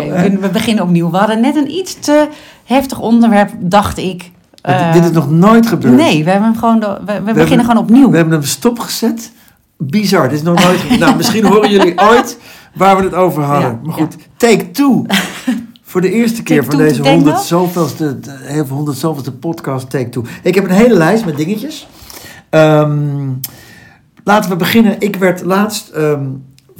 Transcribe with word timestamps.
Oké, 0.00 0.30
we, 0.30 0.38
we 0.38 0.48
beginnen 0.48 0.84
opnieuw. 0.84 1.10
We 1.10 1.16
hadden 1.16 1.40
net 1.40 1.56
een 1.56 1.70
iets 1.70 1.94
te 2.00 2.28
heftig 2.64 3.00
onderwerp, 3.00 3.50
dacht 3.58 3.98
ik. 3.98 4.30
Het- 4.62 4.74
Eh, 4.80 4.92
dit 4.92 5.04
is 5.04 5.10
nog 5.10 5.30
nooit 5.30 5.66
gebeurd. 5.66 5.94
Nee, 5.96 6.24
we, 6.24 6.30
hebben 6.30 6.48
hem 6.50 6.58
gewoon 6.58 6.80
we, 6.80 6.86
we 6.86 7.02
beginnen 7.04 7.34
hebben- 7.36 7.64
gewoon 7.64 7.82
opnieuw. 7.82 8.10
We 8.10 8.16
hebben 8.16 8.34
hem 8.34 8.42
stopgezet. 8.44 9.32
Bizar, 9.78 10.28
dit 10.28 10.38
is 10.38 10.44
nog 10.44 10.64
nooit 10.64 10.78
gebeurd. 10.80 11.00
Nou, 11.00 11.16
misschien 11.16 11.44
horen 11.44 11.70
jullie 11.70 12.00
ooit 12.10 12.38
waar 12.74 12.96
we 12.96 13.02
het 13.02 13.14
over 13.14 13.42
hadden. 13.42 13.70
Ja, 13.70 13.78
maar 13.82 13.94
goed, 13.94 14.16
take 14.36 14.70
two. 14.70 15.04
Voor 15.82 16.00
de 16.00 16.12
eerste 16.12 16.42
keer 16.42 16.58
Take 16.64 16.70
van 16.70 16.80
deze 16.80 17.02
denk 17.02 17.14
100 17.14 17.34
wel. 17.34 17.44
zoveelste, 17.44 18.18
100 18.68 18.98
zoveelste 18.98 19.32
podcast, 19.32 19.90
take 19.90 20.08
two. 20.08 20.24
Ik 20.42 20.54
heb 20.54 20.64
een 20.64 20.70
hele 20.70 20.94
lijst 20.94 21.24
met 21.24 21.36
dingetjes. 21.36 21.88
Ehm, 22.50 23.28
laten 24.24 24.50
we 24.50 24.56
beginnen. 24.56 24.96
Ik 24.98 25.16
werd 25.16 25.44
laatst, 25.44 25.88
ehm, 25.88 26.24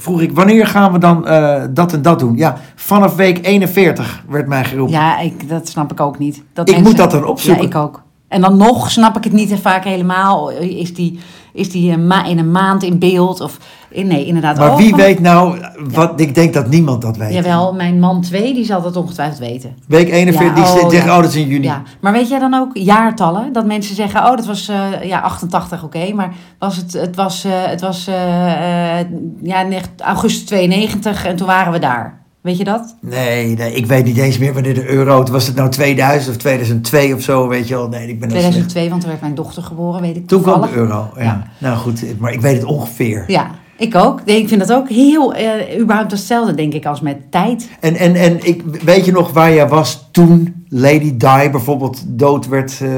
vroeg 0.02 0.20
ik, 0.20 0.32
wanneer 0.32 0.66
gaan 0.66 0.92
we 0.92 0.98
dan 0.98 1.26
eh, 1.26 1.62
dat 1.70 1.92
en 1.92 2.02
dat 2.02 2.18
doen? 2.18 2.36
Ja, 2.36 2.56
vanaf 2.74 3.16
week 3.16 3.46
41 3.46 4.24
werd 4.28 4.46
mij 4.46 4.64
geroepen. 4.64 4.94
Ja, 4.94 5.18
ik, 5.20 5.48
dat 5.48 5.68
snap 5.68 5.92
ik 5.92 6.00
ook 6.00 6.18
niet. 6.18 6.42
Dat 6.52 6.68
Ik 6.68 6.74
mensen- 6.74 6.90
moet 6.90 7.00
dat 7.00 7.10
dan 7.10 7.24
opzoeken. 7.24 7.62
Ja, 7.62 7.68
ik 7.68 7.74
ook. 7.76 8.02
En 8.28 8.40
dan 8.40 8.56
nog 8.56 8.90
snap 8.90 9.16
ik 9.16 9.24
het 9.24 9.32
niet 9.32 9.54
vaak 9.60 9.84
helemaal. 9.84 10.50
Is 10.50 10.94
die, 10.94 11.18
is 11.52 11.70
die 11.70 11.92
een 11.92 12.06
ma- 12.06 12.24
in 12.24 12.38
een 12.38 12.50
maand 12.50 12.82
in 12.82 12.98
beeld? 12.98 13.40
Of, 13.40 13.58
nee, 13.94 14.24
inderdaad. 14.26 14.58
Maar 14.58 14.70
Oh, 14.70 14.76
wie 14.76 14.94
weet 14.94 15.20
nou, 15.20 15.58
wat, 15.90 16.20
ik 16.20 16.34
denk 16.34 16.54
dat 16.54 16.68
niemand 16.68 17.02
dat 17.02 17.16
weet. 17.16 17.32
Jawel, 17.32 17.74
mijn 17.74 18.00
man 18.00 18.20
2, 18.20 18.54
die 18.54 18.64
zal 18.64 18.82
dat 18.82 18.96
ongetwijfeld 18.96 19.38
weten. 19.38 19.76
Week 19.88 20.08
41, 20.08 20.48
Ja, 20.48 20.54
die 20.54 20.64
oh, 20.64 20.90
zegt, 20.90 21.04
ja. 21.04 21.16
oh, 21.16 21.22
dat 21.22 21.30
is 21.30 21.36
in 21.36 21.48
juni. 21.48 21.64
Ja, 21.64 21.82
maar 22.00 22.12
weet 22.12 22.28
jij 22.28 22.38
dan 22.38 22.54
ook 22.54 22.70
jaartallen? 22.72 23.52
Dat 23.52 23.66
mensen 23.66 23.94
zeggen, 23.94 24.20
oh, 24.20 24.36
dat 24.36 24.46
was 24.46 24.68
eh, 24.68 25.02
ja, 25.02 25.20
88, 25.20 25.84
oké. 25.84 26.12
maar 26.12 26.34
was 26.58 26.76
het, 26.76 26.92
het 26.92 27.16
was, 27.16 27.44
eh, 27.44 27.52
het 27.54 27.80
was 27.80 28.06
eh, 28.06 29.00
eh, 29.00 29.06
ja, 29.42 29.66
augustus 29.98 30.44
92 30.44 31.24
en 31.26 31.36
toen 31.36 31.46
waren 31.46 31.72
we 31.72 31.78
daar. 31.78 32.21
Weet 32.42 32.56
je 32.58 32.64
dat? 32.64 32.96
Nee, 33.00 33.56
nee, 33.56 33.74
ik 33.74 33.86
weet 33.86 34.04
niet 34.04 34.16
eens 34.16 34.38
meer 34.38 34.52
wanneer 34.52 34.74
de 34.74 34.88
euro... 34.88 35.24
Was 35.24 35.46
het 35.46 35.56
nou 35.56 35.70
2000 35.70 36.30
of 36.34 36.40
2002 36.40 37.14
of 37.14 37.22
zo, 37.22 37.48
weet 37.48 37.68
je 37.68 37.74
wel? 37.74 37.88
Nee, 37.88 38.08
ik 38.08 38.20
ben 38.20 38.28
dat 38.28 38.38
slecht. 38.38 38.52
2002, 38.52 38.88
want 38.88 39.00
toen 39.00 39.10
werd 39.10 39.22
mijn 39.22 39.34
dochter 39.34 39.62
geboren, 39.62 40.00
weet 40.00 40.16
ik 40.16 40.26
Toen 40.26 40.42
kwam 40.42 40.60
de 40.60 40.66
toevallig. 40.66 40.90
euro, 40.90 41.10
ja. 41.16 41.22
Ja. 41.22 41.46
Nou 41.58 41.76
goed, 41.78 42.18
maar 42.18 42.32
ik 42.32 42.40
weet 42.40 42.56
het 42.56 42.64
ongeveer. 42.64 43.24
Ja, 43.26 43.50
ik 43.76 43.94
ook. 43.94 44.24
Nee, 44.24 44.40
ik 44.40 44.48
vind 44.48 44.60
dat 44.60 44.72
ook 44.72 44.88
heel, 44.88 45.34
eh, 45.34 45.80
überhaupt 45.80 46.10
hetzelfde, 46.10 46.54
denk 46.54 46.72
ik, 46.72 46.86
als 46.86 47.00
met 47.00 47.16
tijd. 47.30 47.68
En, 47.80 47.94
en, 47.94 48.14
en 48.14 48.46
ik, 48.46 48.62
weet 48.84 49.04
je 49.04 49.12
nog 49.12 49.32
waar 49.32 49.54
jij 49.54 49.68
was 49.68 50.08
toen 50.10 50.61
Lady 50.74 51.16
Di 51.16 51.50
bijvoorbeeld 51.50 52.02
dood 52.06 52.48
werd? 52.48 52.80
eh, 52.82 52.88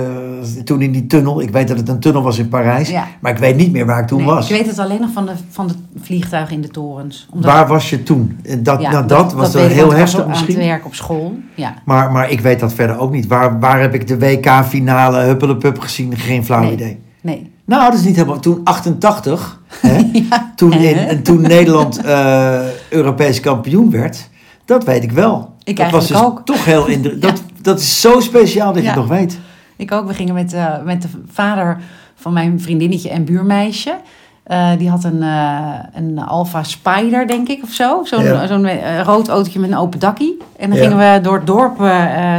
toen 0.64 0.82
in 0.82 0.92
die 0.92 1.06
tunnel. 1.06 1.40
Ik 1.40 1.50
weet 1.50 1.68
dat 1.68 1.76
het 1.76 1.88
een 1.88 1.98
tunnel 2.00 2.22
was 2.22 2.38
in 2.38 2.48
Parijs. 2.48 2.88
Ja. 2.88 3.06
Maar 3.20 3.32
ik 3.32 3.38
weet 3.38 3.56
niet 3.56 3.72
meer 3.72 3.86
waar 3.86 4.00
ik 4.00 4.06
toen 4.06 4.18
Nee, 4.18 4.26
was. 4.26 4.50
Ik 4.50 4.56
weet 4.56 4.66
het 4.66 4.78
alleen 4.78 5.00
nog 5.00 5.10
van 5.12 5.26
de, 5.26 5.32
van 5.50 5.66
de 5.66 5.74
vliegtuigen 6.02 6.54
in 6.54 6.60
de 6.62 6.68
torens. 6.68 7.26
Omdat- 7.30 7.50
Waar 7.52 7.66
was 7.66 7.90
je 7.90 8.02
toen? 8.02 8.38
En 8.44 8.62
Dat, 8.62 8.80
ja, 8.80 8.90
nou, 8.90 9.06
dat, 9.06 9.32
was 9.32 9.44
weet 9.52 9.62
dan 9.62 9.70
ik, 9.70 9.76
heel 9.76 9.86
was 9.86 9.94
heftig 9.94 10.20
aan 10.22 10.28
misschien. 10.28 10.54
het 10.56 10.64
werk 10.64 10.84
op 10.86 10.94
school. 10.94 11.34
Ja. 11.54 11.74
Maar, 11.84 12.12
maar 12.12 12.30
ik 12.30 12.40
weet 12.40 12.60
dat 12.60 12.72
verder 12.72 12.98
ook 12.98 13.10
niet. 13.12 13.26
Waar, 13.26 13.60
waar 13.60 13.80
heb 13.80 13.94
ik 13.94 14.06
de 14.06 14.18
WK-finale 14.18 15.18
Huppelepup 15.18 15.78
gezien? 15.78 16.16
Geen 16.16 16.44
flauw 16.44 16.60
Nee. 16.62 16.72
idee. 16.72 16.98
Nee. 17.22 17.52
Nou, 17.64 17.90
dat 17.90 17.98
is 18.00 18.04
niet 18.06 18.16
helemaal. 18.16 18.40
Toen 18.40 18.60
88, 18.64 19.60
hè, 19.80 20.10
toen, 20.56 20.72
in, 20.72 20.96
en 20.96 21.22
toen 21.22 21.40
Nederland 21.40 22.00
eh, 22.04 22.58
Europees 22.90 23.40
kampioen 23.40 23.90
werd, 23.90 24.28
dat 24.64 24.84
weet 24.84 25.02
ik 25.02 25.12
wel. 25.12 25.52
Ik 25.64 25.76
dat 25.76 25.90
was 25.90 26.06
dus 26.06 26.22
ook. 26.22 26.40
toch 26.44 26.64
heel 26.64 26.86
indruk. 26.86 27.20
Dat, 27.26 27.42
dat 27.64 27.78
is 27.80 28.00
zo 28.00 28.20
speciaal 28.20 28.72
dat 28.72 28.82
je 28.82 28.88
het 28.88 28.98
nog 28.98 29.08
weet. 29.08 29.38
Ik 29.76 29.92
ook. 29.92 30.06
We 30.06 30.14
gingen 30.14 30.34
met, 30.34 30.52
eh, 30.52 30.82
met 30.84 31.02
de 31.02 31.08
vader 31.32 31.78
van 32.14 32.32
mijn 32.32 32.60
vriendinnetje 32.60 33.10
en 33.10 33.24
buurmeisje. 33.24 33.96
Eh, 34.44 34.70
die 34.78 34.90
had 34.90 35.04
een, 35.04 35.22
eh, 35.22 35.72
een 35.94 36.18
Alfa 36.18 36.62
Spider, 36.62 37.26
denk 37.26 37.48
ik, 37.48 37.62
of 37.62 37.70
zo. 37.70 38.00
Zo'n 38.04 38.22
Ja. 38.24 38.46
zo'n 38.46 38.68
rood 39.02 39.28
autootje 39.28 39.60
met 39.60 39.70
een 39.70 39.76
open 39.76 39.98
dakkie. 39.98 40.36
En 40.56 40.70
dan 40.70 40.78
Ja. 40.78 40.84
gingen 40.88 41.12
we 41.12 41.20
door 41.20 41.36
het 41.36 41.46
dorp 41.46 41.76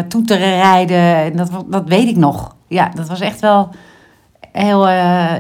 toeteren 0.07 0.55
rijden. 0.55 0.97
En 1.15 1.35
dat, 1.35 1.49
dat 1.67 1.83
weet 1.87 2.07
ik 2.07 2.15
nog. 2.15 2.55
Ja, 2.67 2.91
dat 2.95 3.07
was 3.07 3.19
echt 3.19 3.39
wel 3.39 3.69
heel... 4.51 4.87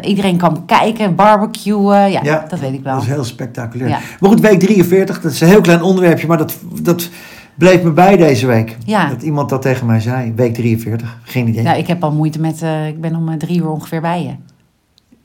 iedereen 0.01 0.37
kwam 0.37 0.65
kijken, 0.65 1.15
barbecuen. 1.15 2.11
Ja, 2.11 2.19
Ja. 2.23 2.45
dat 2.49 2.59
weet 2.59 2.73
ik 2.73 2.83
wel. 2.83 2.93
Dat 2.93 3.03
is 3.03 3.09
heel 3.09 3.23
spectaculair. 3.23 3.89
Maar 4.19 4.29
goed, 4.29 4.39
week 4.39 4.59
43, 4.59 5.21
dat 5.21 5.31
is 5.31 5.41
een 5.41 5.47
heel 5.47 5.61
klein 5.61 5.81
onderwerpje, 5.81 6.27
maar 6.27 6.37
dat, 6.37 6.57
dat 6.81 7.09
bleef 7.57 7.81
me 7.83 7.91
bij 7.91 8.17
deze 8.17 8.47
week. 8.47 8.77
Ja. 8.85 9.09
Dat 9.09 9.21
iemand 9.21 9.49
dat 9.49 9.61
tegen 9.61 9.85
mij 9.85 9.99
zei. 9.99 10.33
Week 10.35 10.53
43, 10.53 11.17
geen 11.23 11.47
idee. 11.47 11.63
Ja, 11.63 11.73
ik 11.73 11.87
heb 11.87 12.03
al 12.03 12.11
moeite 12.11 12.39
met... 12.39 12.61
eh, 12.61 12.87
ik 12.87 13.01
ben 13.01 13.15
om 13.15 13.29
eh, 13.29 13.37
drie 13.37 13.59
uur 13.59 13.69
ongeveer 13.69 14.01
bij 14.01 14.23
je. 14.23 14.33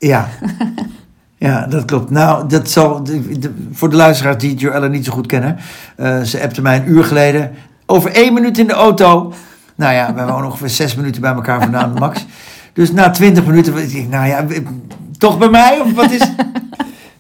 Ja. 0.06 0.28
Ja, 1.36 1.66
dat 1.66 1.84
klopt. 1.84 2.10
Nou, 2.10 2.48
dat 2.48 2.70
zal, 2.70 3.02
de- 3.04 3.38
de- 3.38 3.54
voor 3.72 3.90
de 3.90 3.96
luisteraars 3.96 4.36
die 4.36 4.54
Joelle 4.54 4.88
niet 4.88 5.04
zo 5.04 5.12
goed 5.12 5.26
kennen. 5.26 5.56
eh, 5.96 6.20
ze 6.20 6.42
appte 6.42 6.62
mij 6.62 6.76
een 6.76 6.88
uur 6.90 7.04
geleden. 7.04 7.50
Over 7.86 8.12
één 8.12 8.32
minuut 8.34 8.58
in 8.58 8.66
de 8.66 8.72
auto. 8.72 9.32
Nou 9.74 9.92
ja, 9.94 10.14
we 10.14 10.24
wonen 10.24 10.44
ongeveer 10.44 10.68
zes 10.68 10.94
minuten 10.94 11.20
bij 11.20 11.32
elkaar 11.32 11.60
vandaan, 11.62 11.92
max. 11.92 12.26
Dus 12.72 12.92
na 12.92 13.10
twintig 13.10 13.46
minuten, 13.46 13.76
ik 13.96 14.08
nou 14.08 14.26
ja, 14.26 14.46
toch 15.18 15.38
bij 15.38 15.48
mij? 15.48 15.80
Of 15.80 15.92
wat 15.94 16.10
is... 16.10 16.22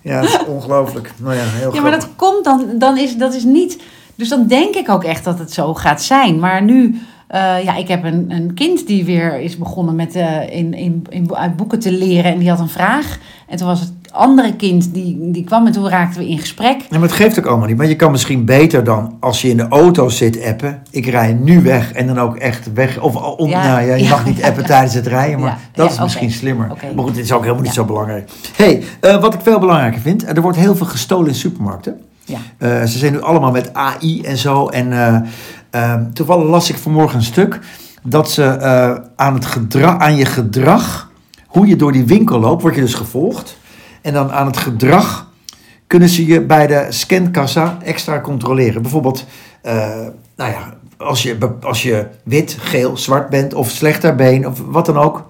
Ja, 0.02 0.20
dat 0.20 0.30
is 0.30 0.44
ongelooflijk. 0.46 1.12
Nou 1.16 1.34
ja, 1.34 1.42
heel 1.44 1.74
Ja, 1.74 1.80
maar 1.80 1.90
dat 1.90 2.08
komt 2.16 2.44
dan, 2.44 2.64
dan 2.78 2.98
is 2.98 3.16
dat 3.16 3.34
is 3.34 3.44
niet. 3.44 3.78
Dus 4.14 4.28
dan 4.28 4.46
denk 4.46 4.74
ik 4.74 4.88
ook 4.88 5.04
echt 5.04 5.24
dat 5.24 5.38
het 5.38 5.52
zo 5.52 5.74
gaat 5.74 6.02
zijn. 6.02 6.38
Maar 6.38 6.62
nu, 6.62 7.00
eh, 7.26 7.64
ja, 7.64 7.76
ik 7.76 7.88
heb 7.88 8.04
een, 8.04 8.26
een 8.28 8.54
kind 8.54 8.86
die 8.86 9.04
weer 9.04 9.40
is 9.40 9.56
begonnen 9.56 9.94
met 9.94 10.14
eh, 10.14 10.56
in, 10.56 10.74
in, 10.74 11.06
in, 11.08 11.34
uit 11.34 11.56
boeken 11.56 11.78
te 11.78 11.92
leren. 11.92 12.32
En 12.32 12.38
die 12.38 12.48
had 12.48 12.60
een 12.60 12.68
vraag. 12.68 13.18
En 13.48 13.56
toen 13.56 13.66
was 13.66 13.80
het 13.80 13.92
andere 14.12 14.56
kind 14.56 14.94
die, 14.94 15.30
die 15.30 15.44
kwam 15.44 15.66
en 15.66 15.72
toen 15.72 15.88
raakten 15.88 16.20
we 16.20 16.28
in 16.28 16.38
gesprek. 16.38 16.80
Ja, 16.80 16.98
maar 16.98 17.08
het 17.08 17.12
geeft 17.12 17.38
ook 17.38 17.46
allemaal 17.46 17.66
niet. 17.66 17.76
Maar 17.76 17.86
je 17.86 17.96
kan 17.96 18.10
misschien 18.10 18.44
beter 18.44 18.84
dan 18.84 19.16
als 19.20 19.42
je 19.42 19.48
in 19.48 19.56
de 19.56 19.68
auto 19.68 20.08
zit 20.08 20.44
appen. 20.44 20.82
Ik 20.90 21.06
rij 21.06 21.32
nu 21.32 21.62
weg 21.62 21.92
en 21.92 22.06
dan 22.06 22.18
ook 22.18 22.36
echt 22.36 22.72
weg. 22.72 23.00
Of 23.00 23.16
om, 23.16 23.48
Ja, 23.48 23.62
nou 23.62 23.86
ja, 23.86 23.94
je 23.94 24.02
ja, 24.02 24.10
mag 24.10 24.24
niet 24.24 24.42
appen 24.42 24.62
ja. 24.62 24.68
tijdens 24.68 24.94
het 24.94 25.06
rijden. 25.06 25.40
Maar 25.40 25.58
dat 25.72 25.90
is 25.90 26.00
misschien 26.00 26.30
slimmer. 26.30 26.66
Maar 26.66 27.04
goed, 27.04 27.14
dit 27.14 27.24
is 27.24 27.32
ook 27.32 27.42
helemaal 27.42 27.62
niet 27.62 27.72
zo 27.72 27.84
belangrijk. 27.84 28.30
hey, 28.56 28.82
eh, 29.00 29.20
wat 29.20 29.34
ik 29.34 29.40
veel 29.42 29.58
belangrijker 29.58 30.00
vind. 30.00 30.28
Er 30.28 30.42
wordt 30.42 30.58
heel 30.58 30.76
veel 30.76 30.86
gestolen 30.86 31.28
in 31.28 31.34
supermarkten. 31.34 32.00
Ja. 32.24 32.38
Eh, 32.58 32.86
ze 32.86 32.98
zijn 32.98 33.12
nu 33.12 33.20
allemaal 33.20 33.50
met 33.50 33.74
AI 33.74 34.22
en 34.22 34.36
zo. 34.36 34.68
En 34.68 34.92
eh, 34.92 35.20
eh, 35.70 36.00
toevallig 36.12 36.48
las 36.48 36.70
ik 36.70 36.76
vanmorgen 36.76 37.16
een 37.16 37.24
stuk 37.24 37.58
dat 38.02 38.30
ze 38.30 38.58
aan, 39.16 39.34
het 39.34 39.46
gedra- 39.46 39.98
aan 39.98 40.16
je 40.16 40.24
gedrag, 40.24 41.10
hoe 41.46 41.66
je 41.66 41.76
door 41.76 41.92
die 41.92 42.04
winkel 42.04 42.40
loopt, 42.40 42.62
word 42.62 42.74
je 42.74 42.80
dus 42.80 42.94
gevolgd. 42.94 43.58
En 44.02 44.12
dan 44.12 44.32
aan 44.32 44.46
het 44.46 44.56
gedrag 44.56 45.30
kunnen 45.86 46.08
ze 46.08 46.26
je 46.26 46.40
bij 46.40 46.66
de 46.66 46.86
scankassa 46.88 47.78
extra 47.82 48.20
controleren. 48.20 48.82
Bijvoorbeeld, 48.82 49.24
nou 50.36 50.50
ja, 50.50 50.74
als 50.96 51.22
je, 51.22 51.38
als 51.60 51.82
je 51.82 52.06
wit, 52.24 52.56
geel, 52.60 52.96
zwart 52.96 53.28
bent 53.30 53.54
of 53.54 53.70
slechter 53.70 54.14
been 54.14 54.46
of 54.46 54.60
wat 54.66 54.86
dan 54.86 54.96
ook. 54.96 55.29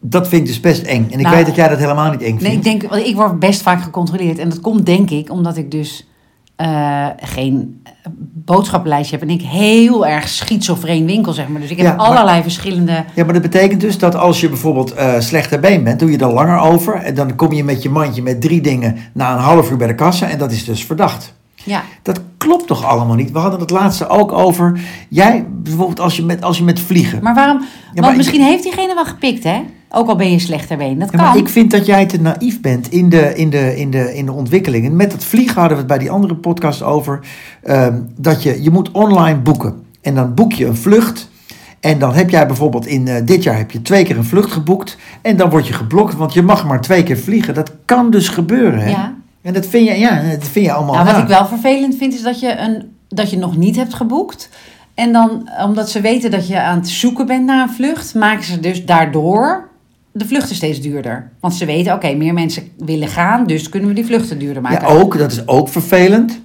Dat 0.00 0.28
vind 0.28 0.40
ik 0.42 0.46
dus 0.48 0.60
best 0.60 0.82
eng. 0.82 1.04
En 1.10 1.18
ik 1.18 1.24
Nou, 1.24 1.36
weet 1.36 1.46
dat 1.46 1.54
jij 1.54 1.68
dat 1.68 1.78
helemaal 1.78 2.10
niet 2.10 2.22
eng 2.22 2.26
vindt. 2.26 2.42
Nee, 2.42 2.52
ik 2.52 2.62
denk, 2.62 2.82
want 2.82 3.06
ik 3.06 3.14
word 3.16 3.38
best 3.38 3.62
vaak 3.62 3.82
gecontroleerd. 3.82 4.38
En 4.38 4.48
dat 4.48 4.60
komt 4.60 4.86
denk 4.86 5.10
ik 5.10 5.30
omdat 5.30 5.56
ik 5.56 5.70
dus 5.70 6.06
eh, 6.56 7.06
geen 7.16 7.82
boodschappenlijstje 8.44 9.16
heb. 9.18 9.28
En 9.28 9.34
ik 9.34 9.42
heel 9.42 10.06
erg 10.06 10.28
schizofreen 10.28 11.06
winkel, 11.06 11.32
zeg 11.32 11.48
maar. 11.48 11.60
Dus 11.60 11.70
ik 11.70 11.76
heb 11.76 11.86
Ja, 11.86 11.94
maar- 11.94 12.06
allerlei 12.06 12.42
verschillende... 12.42 13.04
Ja, 13.14 13.24
maar 13.24 13.32
dat 13.32 13.42
betekent 13.42 13.80
dus 13.80 13.98
dat 13.98 14.14
als 14.14 14.40
je 14.40 14.48
bijvoorbeeld 14.48 14.92
eh 14.92 15.20
slechter 15.20 15.60
been 15.60 15.84
bent, 15.84 15.98
doe 16.00 16.10
je 16.10 16.18
er 16.18 16.32
langer 16.32 16.58
over. 16.58 16.94
En 16.94 17.14
dan 17.14 17.34
kom 17.36 17.52
je 17.52 17.64
met 17.64 17.82
je 17.82 17.90
mandje 17.90 18.22
met 18.22 18.40
drie 18.40 18.60
dingen 18.60 18.96
na 19.12 19.32
een 19.32 19.38
half 19.42 19.70
uur 19.70 19.76
bij 19.76 19.86
de 19.86 19.94
kassa. 19.94 20.28
En 20.28 20.38
dat 20.38 20.52
is 20.52 20.64
dus 20.64 20.84
verdacht. 20.84 21.34
Ja, 21.64 21.82
Dat 22.02 22.20
klopt 22.36 22.66
toch 22.66 22.84
allemaal 22.84 23.16
niet? 23.16 23.30
We 23.32 23.38
hadden 23.38 23.60
het 23.60 23.70
laatste 23.70 24.08
ook 24.08 24.32
over. 24.32 24.80
Jij, 25.08 25.46
bijvoorbeeld 25.50 26.00
als 26.00 26.16
je 26.16 26.24
met, 26.24 26.42
als 26.42 26.58
je 26.58 26.64
met 26.64 26.80
vliegen. 26.80 27.22
maar 27.22 27.34
waarom... 27.34 27.58
maar 27.58 28.04
want 28.04 28.16
misschien 28.16 28.42
heeft 28.42 28.62
diegene 28.62 28.94
wel 28.94 29.04
gepikt, 29.04 29.44
hè? 29.44 29.60
Ook 29.90 30.08
al 30.08 30.16
ben 30.16 30.30
je 30.30 30.38
slechter 30.38 30.76
been. 30.76 30.98
Dat 30.98 31.10
Ja, 31.10 31.16
kan. 31.18 31.26
maar 31.26 31.36
ik 31.36 31.48
vind 31.48 31.70
dat 31.70 31.86
jij 31.86 32.06
te 32.06 32.20
naïef 32.20 32.60
bent 32.60 32.90
in 32.90 33.08
de, 33.08 33.34
in 33.34 33.50
de, 33.50 33.76
in 33.76 33.90
de, 33.90 34.14
in 34.14 34.26
de 34.26 34.32
ontwikkelingen. 34.32 34.96
Met 34.96 35.12
het 35.12 35.24
vliegen 35.24 35.54
hadden 35.60 35.72
we 35.72 35.78
het 35.78 35.86
bij 35.86 35.98
die 35.98 36.10
andere 36.10 36.34
podcast 36.34 36.82
over. 36.82 37.20
ehm, 37.62 38.00
dat 38.16 38.42
je, 38.42 38.62
je 38.62 38.70
moet 38.70 38.90
online 38.90 39.38
boeken. 39.38 39.82
En 40.00 40.14
dan 40.14 40.34
boek 40.34 40.52
je 40.52 40.66
een 40.66 40.76
vlucht. 40.76 41.30
En 41.80 41.98
dan 41.98 42.12
heb 42.14 42.30
jij 42.30 42.46
bijvoorbeeld 42.46 42.86
in 42.86 43.08
eh, 43.08 43.14
dit 43.24 43.42
jaar 43.42 43.56
heb 43.56 43.70
je 43.70 43.82
twee 43.82 44.04
keer 44.04 44.16
een 44.16 44.24
vlucht 44.24 44.52
geboekt. 44.52 44.96
En 45.22 45.36
dan 45.36 45.50
word 45.50 45.66
je 45.66 45.72
geblokt, 45.72 46.14
want 46.16 46.32
je 46.32 46.42
mag 46.42 46.66
maar 46.66 46.80
twee 46.80 47.02
keer 47.02 47.18
vliegen. 47.18 47.54
Dat 47.54 47.72
kan 47.84 48.10
dus 48.10 48.28
gebeuren. 48.28 48.80
Hè? 48.80 48.90
Ja. 48.90 49.14
En 49.48 49.54
dat 49.54 49.66
vind 49.66 49.88
je, 49.88 49.94
ja, 49.98 50.22
dat 50.22 50.48
vind 50.48 50.64
je 50.64 50.72
allemaal 50.72 50.94
Nou, 50.94 51.06
wat 51.06 51.14
raar. 51.14 51.22
ik 51.22 51.28
wel 51.28 51.46
vervelend 51.46 51.96
vind, 51.96 52.14
is 52.14 52.22
dat 52.22 52.40
je, 52.40 52.56
een, 52.58 52.96
dat 53.08 53.30
je 53.30 53.38
nog 53.38 53.56
niet 53.56 53.76
hebt 53.76 53.94
geboekt. 53.94 54.48
En 54.94 55.12
dan, 55.12 55.48
omdat 55.64 55.90
ze 55.90 56.00
weten 56.00 56.30
dat 56.30 56.48
je 56.48 56.60
aan 56.60 56.78
het 56.78 56.88
zoeken 56.88 57.26
bent 57.26 57.44
naar 57.44 57.62
een 57.68 57.74
vlucht, 57.74 58.14
maken 58.14 58.44
ze 58.44 58.60
dus 58.60 58.84
daardoor 58.84 59.68
de 60.12 60.26
vluchten 60.26 60.56
steeds 60.56 60.80
duurder. 60.80 61.30
Want 61.40 61.54
ze 61.54 61.64
weten, 61.64 61.92
oké, 61.94 62.14
meer 62.14 62.34
mensen 62.34 62.68
willen 62.78 63.08
gaan, 63.08 63.46
dus 63.46 63.68
kunnen 63.68 63.88
we 63.88 63.94
die 63.94 64.04
vluchten 64.04 64.38
duurder 64.38 64.62
Ja, 64.62 64.68
maken. 64.68 64.88
ook, 64.88 65.18
dat 65.18 65.32
is 65.32 65.46
ook 65.46 65.68
vervelend. 65.68 66.40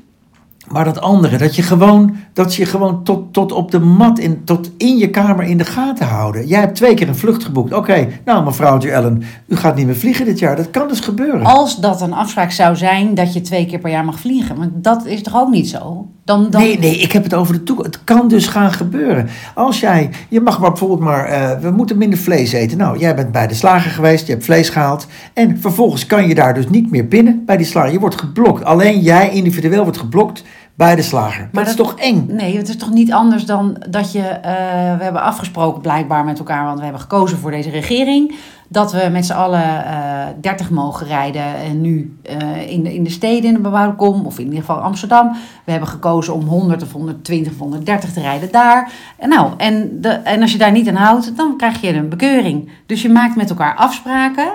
Maar 0.73 0.85
dat 0.85 1.01
andere, 1.01 1.37
dat 1.37 1.55
je 1.55 1.61
gewoon, 1.61 2.15
dat 2.33 2.55
je 2.55 2.65
gewoon 2.65 3.03
tot, 3.03 3.33
tot 3.33 3.51
op 3.51 3.71
de 3.71 3.79
mat, 3.79 4.19
in, 4.19 4.43
tot 4.43 4.71
in 4.77 4.97
je 4.97 5.09
kamer 5.09 5.45
in 5.45 5.57
de 5.57 5.65
gaten 5.65 6.05
houden. 6.05 6.47
Jij 6.47 6.59
hebt 6.59 6.75
twee 6.75 6.93
keer 6.93 7.07
een 7.07 7.15
vlucht 7.15 7.43
geboekt. 7.43 7.73
Oké, 7.73 8.07
nou 8.25 8.43
mevrouw 8.43 8.79
Ellen, 8.79 9.23
u 9.47 9.55
gaat 9.55 9.75
niet 9.75 9.85
meer 9.85 9.95
vliegen 9.95 10.25
dit 10.25 10.39
jaar. 10.39 10.55
Dat 10.55 10.71
kan 10.71 10.87
dus 10.87 10.99
gebeuren. 10.99 11.45
Als 11.45 11.79
dat 11.79 12.01
een 12.01 12.13
afspraak 12.13 12.51
zou 12.51 12.75
zijn 12.75 13.15
dat 13.15 13.33
je 13.33 13.41
twee 13.41 13.65
keer 13.65 13.79
per 13.79 13.91
jaar 13.91 14.05
mag 14.05 14.19
vliegen. 14.19 14.55
Want 14.55 14.71
dat 14.75 15.05
is 15.05 15.23
toch 15.23 15.35
ook 15.35 15.49
niet 15.49 15.69
zo? 15.69 16.07
Dan, 16.25 16.49
dan... 16.49 16.61
Nee, 16.61 16.79
nee, 16.79 16.97
ik 16.97 17.11
heb 17.11 17.23
het 17.23 17.33
over 17.33 17.53
de 17.53 17.63
toekomst. 17.63 17.93
Het 17.93 18.03
kan 18.03 18.27
dus 18.27 18.47
gaan 18.47 18.73
gebeuren. 18.73 19.27
Als 19.55 19.79
jij, 19.79 20.09
je 20.29 20.41
mag 20.41 20.59
maar 20.59 20.69
bijvoorbeeld 20.69 20.99
maar, 20.99 21.25
eh, 21.25 21.59
we 21.59 21.71
moeten 21.71 21.97
minder 21.97 22.19
vlees 22.19 22.51
eten. 22.51 22.77
Nou, 22.77 22.97
jij 22.97 23.15
bent 23.15 23.31
bij 23.31 23.47
de 23.47 23.53
slager 23.53 23.91
geweest, 23.91 24.25
je 24.25 24.33
hebt 24.33 24.45
vlees 24.45 24.69
gehaald. 24.69 25.07
En 25.33 25.59
vervolgens 25.59 26.05
kan 26.05 26.27
je 26.27 26.35
daar 26.35 26.53
dus 26.53 26.69
niet 26.69 26.91
meer 26.91 27.07
binnen 27.07 27.43
bij 27.45 27.57
die 27.57 27.65
slager. 27.65 27.91
Je 27.91 27.99
wordt 27.99 28.19
geblokt. 28.19 28.63
Alleen 28.63 28.99
jij 28.99 29.29
individueel 29.29 29.83
wordt 29.83 29.97
geblokt 29.97 30.43
bij 30.75 30.95
de 30.95 31.01
slager. 31.01 31.49
Maar 31.51 31.63
dat, 31.63 31.73
is 31.73 31.79
toch 31.79 31.95
eng? 31.95 32.25
Nee, 32.29 32.57
het 32.57 32.69
is 32.69 32.77
toch 32.77 32.91
niet 32.91 33.11
anders 33.11 33.45
dan 33.45 33.83
dat 33.89 34.11
je... 34.11 34.19
eh, 34.19 34.97
we 34.97 35.03
hebben 35.03 35.21
afgesproken 35.21 35.81
blijkbaar 35.81 36.23
met 36.23 36.39
elkaar, 36.39 36.65
want 36.65 36.77
we 36.77 36.83
hebben 36.83 37.01
gekozen 37.01 37.37
voor 37.37 37.51
deze 37.51 37.69
regering... 37.69 38.35
dat 38.67 38.91
we 38.91 39.09
met 39.11 39.25
z'n 39.25 39.33
allen 39.33 39.85
eh 39.85 40.13
30 40.41 40.69
mogen 40.69 41.07
rijden 41.07 41.55
en 41.55 41.81
nu 41.81 42.17
eh, 42.23 42.71
in, 42.71 42.83
de, 42.83 42.93
in 42.93 43.03
de 43.03 43.09
steden 43.09 43.43
in 43.43 43.53
de 43.53 43.59
bebouwde 43.59 43.95
kom... 43.95 44.25
of 44.25 44.39
in 44.39 44.43
ieder 44.43 44.59
geval 44.59 44.77
Amsterdam. 44.77 45.31
We 45.63 45.71
hebben 45.71 45.89
gekozen 45.89 46.33
om 46.33 46.45
100 46.45 46.83
of 46.83 46.91
120 46.91 47.51
of 47.51 47.59
130 47.59 48.13
te 48.13 48.21
rijden 48.21 48.51
daar. 48.51 48.91
En, 49.17 49.29
nou, 49.29 49.51
en, 49.57 50.01
de, 50.01 50.09
en 50.09 50.41
als 50.41 50.51
je 50.51 50.57
daar 50.57 50.71
niet 50.71 50.87
aan 50.87 50.95
houdt, 50.95 51.37
dan 51.37 51.57
krijg 51.57 51.81
je 51.81 51.93
een 51.93 52.09
bekeuring. 52.09 52.69
Dus 52.85 53.01
je 53.01 53.09
maakt 53.09 53.35
met 53.35 53.49
elkaar 53.49 53.75
afspraken... 53.75 54.51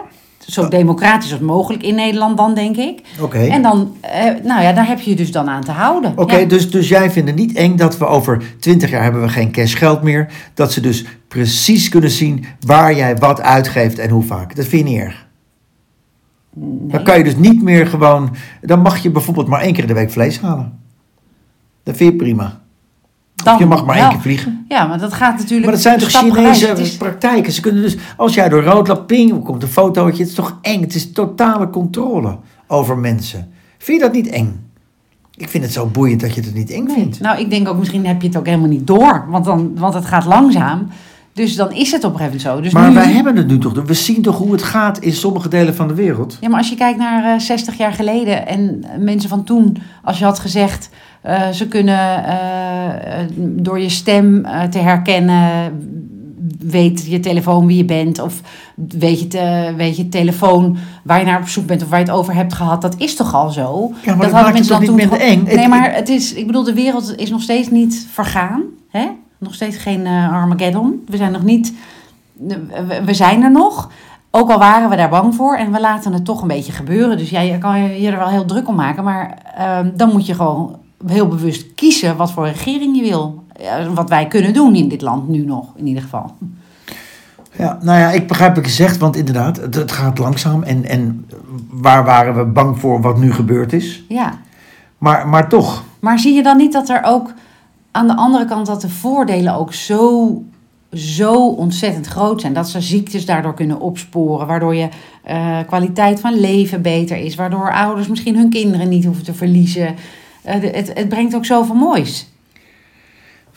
Zo 0.48 0.68
democratisch 0.68 1.32
als 1.32 1.40
mogelijk 1.40 1.82
in 1.82 1.94
Nederland 1.94 2.36
dan, 2.36 2.54
denk 2.54 2.76
ik. 2.76 3.00
Oké. 3.20 3.38
En 3.38 3.62
dan, 3.62 3.96
eh, 4.00 4.24
nou 4.44 4.62
ja, 4.62 4.72
daar 4.72 4.86
heb 4.86 5.00
je 5.00 5.10
je 5.10 5.16
dus 5.16 5.32
dan 5.32 5.48
aan 5.48 5.64
te 5.64 5.70
houden. 5.70 6.12
Oké, 6.16 6.36
Ja. 6.36 6.46
dus, 6.46 6.70
dus 6.70 6.88
jij 6.88 7.10
vindt 7.10 7.28
het 7.28 7.38
niet 7.38 7.56
eng 7.56 7.76
dat 7.76 7.98
we 7.98 8.06
over 8.06 8.42
20 8.60 8.90
jaar 8.90 9.02
hebben 9.02 9.22
we 9.22 9.28
geen 9.28 9.52
cashgeld 9.52 10.02
meer. 10.02 10.32
Dat 10.54 10.72
ze 10.72 10.80
dus 10.80 11.04
precies 11.28 11.88
kunnen 11.88 12.10
zien 12.10 12.44
waar 12.60 12.94
jij 12.94 13.16
wat 13.16 13.40
uitgeeft 13.40 13.98
en 13.98 14.10
hoe 14.10 14.22
vaak. 14.22 14.56
Dat 14.56 14.66
vind 14.66 14.88
je 14.88 14.94
niet 14.94 15.02
erg. 15.02 15.26
Nee. 16.54 16.88
Dan 16.90 17.02
kan 17.02 17.18
je 17.18 17.24
dus 17.24 17.36
niet 17.36 17.62
meer 17.62 17.86
gewoon. 17.86 18.36
Dan 18.60 18.80
mag 18.80 18.98
je 18.98 19.10
bijvoorbeeld 19.10 19.46
maar 19.48 19.60
één 19.60 19.72
keer 19.72 19.82
in 19.82 19.88
de 19.88 19.94
week 19.94 20.10
vlees 20.10 20.40
halen. 20.40 20.78
Dat 21.82 21.96
vind 21.96 22.12
je 22.12 22.16
prima. 22.18 22.60
Dan 23.44 23.55
Of 23.55 23.61
je 23.61 23.67
mag 23.67 23.85
maar 23.85 23.96
één 23.96 24.08
keer 24.08 24.20
vliegen. 24.20 24.64
Ja, 24.69 24.87
maar 24.87 24.99
dat 24.99 25.12
gaat 25.12 25.37
natuurlijk. 25.37 25.62
Maar 25.64 25.73
dat 25.73 25.82
zijn 25.82 25.99
toch. 25.99 26.08
Chinese 26.11 26.67
is- 26.69 26.96
praktijken. 26.96 27.52
Ze 27.52 27.61
kunnen 27.61 27.82
dus, 27.82 27.96
als 28.17 28.35
jij 28.35 28.49
door 28.49 28.62
rood 28.62 28.88
loopt, 28.88 29.06
ping, 29.06 29.31
er 29.31 29.38
komt 29.38 29.62
een 29.62 29.69
fotootje. 29.69 30.19
Het 30.23 30.29
is 30.29 30.35
toch 30.35 30.58
eng? 30.62 30.81
Het 30.81 30.94
is 30.94 31.12
totale 31.12 31.70
controle 31.70 32.38
over 32.67 32.99
mensen. 32.99 33.49
Vind 33.79 33.99
je 34.00 34.05
dat 34.06 34.14
niet 34.14 34.29
eng? 34.29 34.67
Ik 35.35 35.49
vind 35.49 35.64
het 35.64 35.73
zo 35.73 35.87
boeiend 35.87 36.20
dat 36.20 36.35
je 36.35 36.40
het 36.40 36.55
niet 36.55 36.70
eng 36.70 36.85
Nee. 36.85 36.94
vindt. 36.94 37.20
Nou, 37.20 37.38
ik 37.40 37.50
denk 37.50 37.69
ook 37.69 37.79
misschien 37.79 38.06
heb 38.06 38.23
je 38.23 38.29
het 38.29 38.37
ook 38.37 38.46
helemaal 38.46 38.69
niet 38.69 38.87
door. 38.87 39.25
Want, 39.29 39.44
dan, 39.44 39.73
want 39.79 39.94
het 39.94 40.05
gaat 40.06 40.25
langzaam. 40.25 40.88
Dus 41.38 41.56
dan 41.56 41.73
is 41.73 41.93
het 41.93 42.05
op 42.05 42.12
een 42.12 42.19
gegeven 42.19 42.38
moment 42.43 42.56
zo. 42.56 42.61
Dus 42.62 42.73
maar 42.73 42.88
nu, 42.88 42.94
wij 42.94 43.12
hebben 43.12 43.37
het 43.37 43.46
nu 43.46 43.58
toch. 43.58 43.73
We 43.87 43.94
zien 43.94 44.23
toch 44.23 44.38
hoe 44.38 44.52
het 44.52 44.62
gaat 44.62 44.99
in 44.99 45.12
sommige 45.12 45.49
delen 45.49 45.75
van 45.75 45.88
de 45.88 45.94
wereld. 45.94 46.37
Ja, 46.40 46.49
maar 46.49 46.58
als 46.58 46.69
je 46.69 46.75
kijkt 46.76 46.99
naar 46.99 47.35
eh 47.35 47.40
60 47.40 47.76
jaar 47.79 47.93
geleden 47.93 48.46
en 48.46 48.85
mensen 48.99 49.29
van 49.29 49.44
toen, 49.44 49.76
als 50.02 50.19
je 50.19 50.25
had 50.25 50.38
gezegd, 50.38 50.90
eh, 51.20 51.49
ze 51.49 51.69
kunnen 51.69 52.25
eh, 52.25 53.20
eh, 53.20 53.26
door 53.38 53.81
je 53.81 53.88
stem 53.88 54.44
eh, 54.44 54.62
te 54.62 54.79
herkennen, 54.79 55.73
weet 56.58 57.06
je 57.06 57.20
telefoon 57.20 57.67
wie 57.67 57.76
je 57.76 57.85
bent, 57.85 58.20
of 58.23 58.40
weet 58.75 59.20
je, 59.20 59.26
te, 59.26 59.73
weet 59.76 59.96
je 59.96 60.08
telefoon 60.08 60.76
waar 61.05 61.19
je 61.19 61.25
naar 61.25 61.40
op 61.40 61.49
zoek 61.49 61.67
bent 61.67 61.82
of 61.82 61.88
waar 61.88 61.99
je 61.99 62.05
het 62.05 62.14
over 62.14 62.35
hebt 62.35 62.55
gehad, 62.55 62.82
dat 62.82 62.94
is 62.99 63.17
toch 63.17 63.35
al 63.35 63.50
zo? 63.50 63.93
Ja, 64.05 64.14
maar 64.14 64.26
dat, 64.26 64.35
hadden 64.35 64.43
maakt 64.43 64.58
het 64.58 64.67
toch 64.69 64.81
niet 64.81 64.94
minder 64.94 65.19
gewoon- 65.20 65.46
eng? 65.46 65.56
Nee, 65.56 65.69
maar 65.69 65.94
het 65.94 66.08
is, 66.08 66.35
ik 66.35 66.46
bedoel, 66.46 66.64
de 66.64 66.75
wereld 66.75 67.17
is 67.17 67.31
nog 67.31 67.43
steeds 67.43 67.70
niet 67.70 68.06
vergaan. 68.12 68.62
Hè? 68.88 69.06
Nog 69.38 69.55
steeds 69.55 69.76
geen 69.76 70.06
eh, 70.06 70.32
Armageddon. 70.32 71.05
We 71.06 71.17
zijn 71.17 71.32
nog 71.32 71.43
niet. 71.43 71.75
we- 73.05 73.14
zijn 73.14 73.43
er 73.43 73.50
nog. 73.50 73.90
Ook 74.31 74.50
al 74.50 74.58
waren 74.58 74.90
we 74.90 74.96
daar 74.96 75.08
bang 75.08 75.35
voor 75.35 75.56
en 75.56 75.73
we 75.73 75.81
laten 75.81 76.12
het 76.12 76.25
toch 76.25 76.43
een 76.43 76.49
beetje 76.49 76.73
gebeuren. 76.73 77.19
Dus 77.19 77.31
ja, 77.31 77.40
je 77.40 77.58
kan 77.58 77.81
je 77.81 78.11
er 78.11 78.19
wel 78.19 78.29
heel 78.29 78.44
druk 78.44 78.69
om 78.69 78.75
maken. 78.75 79.05
Maar 79.05 79.38
ehm, 79.56 79.90
dan 79.96 80.11
moet 80.12 80.26
je 80.26 80.35
gewoon 80.35 80.76
heel 81.06 81.29
bewust 81.29 81.75
kiezen 81.75 82.17
wat 82.17 82.32
voor 82.32 82.46
regering 82.46 82.96
je 82.96 83.02
wil. 83.02 83.44
Wat 83.94 84.08
wij 84.08 84.26
kunnen 84.26 84.52
doen 84.55 84.75
in 84.75 84.88
dit 84.88 85.02
land 85.02 85.29
nu 85.29 85.44
nog, 85.44 85.67
in 85.76 85.87
ieder 85.87 86.02
geval. 86.02 86.32
Ja, 87.58 87.79
nou 87.82 87.99
ja, 87.99 88.11
ik 88.11 88.29
begrijp 88.29 88.55
wat 88.55 88.64
je 88.64 88.70
zegt, 88.70 88.99
want 88.99 89.17
inderdaad, 89.17 89.56
het, 89.56 89.75
het 89.75 89.93
gaat 89.93 90.19
langzaam. 90.19 90.62
En, 90.62 90.85
en 90.85 91.26
waar 91.70 92.05
waren 92.05 92.37
we 92.37 92.44
bang 92.44 92.79
voor 92.81 93.00
wat 93.00 93.19
nu 93.19 93.32
gebeurd 93.32 93.73
is? 93.73 94.05
Ja. 94.08 94.32
Maar, 94.99 95.29
maar 95.29 95.49
toch, 95.49 95.82
Maar 96.00 96.19
zie 96.19 96.35
je 96.35 96.43
dan 96.43 96.56
niet 96.56 96.73
dat 96.73 96.88
er 96.88 97.02
ook 97.05 97.32
aan 97.98 98.06
de 98.06 98.16
andere 98.16 98.44
kant 98.44 98.66
dat 98.66 98.80
de 98.80 98.88
voordelen 98.88 99.54
ook 99.54 99.74
zo, 99.74 100.42
zo 100.92 101.48
ontzettend 101.48 102.06
groot 102.06 102.40
zijn? 102.40 102.52
Dat 102.52 102.68
ze 102.68 102.80
ziektes 102.80 103.26
daardoor 103.26 103.54
kunnen 103.54 103.80
opsporen, 103.80 104.46
waardoor 104.46 104.74
je 104.74 104.88
eh, 105.22 105.58
kwaliteit 105.66 106.20
van 106.20 106.40
leven 106.40 106.82
beter 106.82 107.16
is, 107.16 107.34
waardoor 107.34 107.72
ouders 107.72 108.08
misschien 108.08 108.36
hun 108.36 108.50
kinderen 108.50 108.88
niet 108.88 109.04
hoeven 109.04 109.24
te 109.24 109.34
verliezen. 109.34 109.94
Eh, 110.42 110.60
het, 110.60 110.90
het 110.94 111.08
brengt 111.08 111.34
ook 111.34 111.44
zoveel 111.44 111.74
moois. 111.74 112.28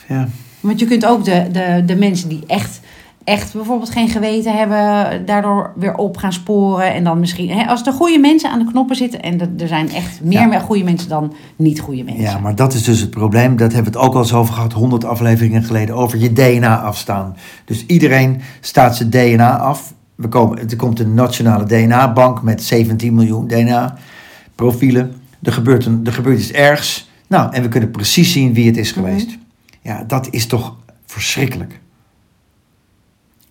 ja. 0.08 0.28
Want 0.60 0.80
je 0.80 0.86
kunt 0.86 1.06
ook 1.06 1.24
de, 1.24 1.48
de, 1.52 1.84
de 1.86 1.96
mensen 1.96 2.30
die 2.30 2.44
echt, 2.48 2.80
echt 3.24 3.54
bijvoorbeeld 3.54 3.90
geen 3.90 4.10
geweten 4.10 4.58
hebben, 4.58 5.26
daardoor 5.26 5.74
weer 5.76 5.96
op 5.96 6.18
gaan 6.18 6.34
sporen. 6.34 6.94
En 6.94 7.04
dan 7.04 7.20
misschien, 7.20 7.50
hè, 7.50 7.66
als 7.68 7.86
er 7.88 7.94
goede 7.94 8.18
mensen 8.20 8.50
aan 8.52 8.60
de 8.60 8.66
knoppen 8.66 8.96
zitten, 8.96 9.22
en 9.22 9.40
er- 9.58 9.68
zijn 9.68 9.92
echt 9.92 10.20
meer, 10.24 10.40
Ja. 10.40 10.46
meer 10.46 10.60
goede 10.60 10.84
mensen 10.84 11.10
dan 11.10 11.34
niet 11.56 11.80
goede 11.80 12.04
mensen. 12.04 12.24
ja, 12.24 12.40
maar 12.40 12.56
dat 12.56 12.74
is 12.74 12.84
dus 12.84 13.00
het 13.00 13.10
probleem. 13.10 13.58
Dat 13.58 13.74
hebben 13.74 13.92
we 13.92 13.98
het 14.00 14.08
ook 14.08 14.14
al 14.16 14.22
eens 14.22 14.34
over 14.34 14.54
gehad, 14.54 14.74
100 14.74 15.06
afleveringen 15.06 15.64
geleden, 15.64 15.96
over 15.96 16.18
je 16.20 16.34
DNA 16.34 16.82
afstaan. 16.82 17.36
Dus 17.66 17.86
iedereen 17.86 18.42
staat 18.60 18.96
zijn 18.96 19.10
DNA 19.10 19.58
af. 19.58 19.94
We 20.16 20.28
komen, 20.28 20.70
er 20.70 20.76
komt 20.76 21.00
een 21.00 21.14
nationale 21.14 21.66
DNA-bank 21.66 22.42
met 22.42 22.64
17 22.64 23.14
miljoen 23.16 23.48
DNA-profielen. 23.48 25.14
Er 25.44 25.52
gebeurt, 25.54 25.86
een, 25.86 26.02
er 26.06 26.14
gebeurt 26.14 26.40
iets 26.40 26.52
ergs. 26.52 27.10
Nou, 27.28 27.54
en 27.54 27.62
we 27.62 27.68
kunnen 27.68 27.92
precies 27.92 28.32
zien 28.32 28.54
wie 28.54 28.66
het 28.68 28.78
is 28.78 28.94
Mhm. 28.94 29.04
geweest. 29.06 29.38
Ja, 29.82 30.04
dat 30.08 30.28
is 30.32 30.46
toch 30.46 30.76
verschrikkelijk. 31.06 31.80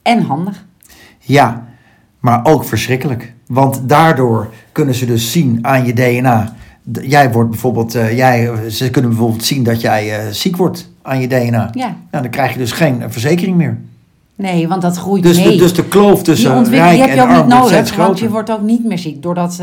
En 0.02 0.22
handig. 0.22 0.64
Ja, 1.18 1.66
maar 2.20 2.40
ook 2.42 2.64
verschrikkelijk. 2.64 3.34
Want 3.46 3.80
daardoor 3.88 4.52
kunnen 4.72 4.94
ze 4.94 5.06
dus 5.06 5.32
zien 5.32 5.58
aan 5.62 5.86
je 5.86 5.92
DNA. 5.92 6.54
Jij 7.02 7.32
wordt 7.32 7.50
bijvoorbeeld, 7.50 7.94
eh, 7.94 8.16
jij, 8.16 8.50
ze 8.68 8.90
kunnen 8.90 9.10
bijvoorbeeld 9.10 9.44
zien 9.44 9.62
dat 9.62 9.80
jij 9.80 10.18
eh, 10.18 10.26
ziek 10.30 10.56
wordt 10.56 10.90
aan 11.02 11.20
je 11.20 11.26
DNA. 11.28 11.70
Ja. 11.72 11.96
Nou, 12.10 12.22
dan 12.22 12.30
krijg 12.30 12.52
je 12.52 12.58
dus 12.58 12.72
geen 12.72 13.02
eh, 13.02 13.10
verzekering 13.10 13.56
meer. 13.56 13.78
Nee, 14.34 14.68
want 14.68 14.82
dat 14.82 14.96
groeit 14.96 15.22
Dus, 15.22 15.36
mee. 15.36 15.50
de, 15.50 15.56
dus 15.56 15.74
de 15.74 15.84
kloof 15.84 16.22
tussen 16.22 16.64
rijk 16.70 16.90
die 16.90 17.00
heb 17.00 17.10
en 17.10 17.20
ook 17.22 17.28
arm 17.28 17.46
niet 17.46 17.58
wordt 17.58 17.72
nodig, 17.72 17.96
want 17.96 18.18
je 18.18 18.28
wordt 18.28 18.50
ook 18.50 18.62
niet 18.62 18.84
meer 18.84 18.98
ziek. 18.98 19.22
Doordat, 19.22 19.60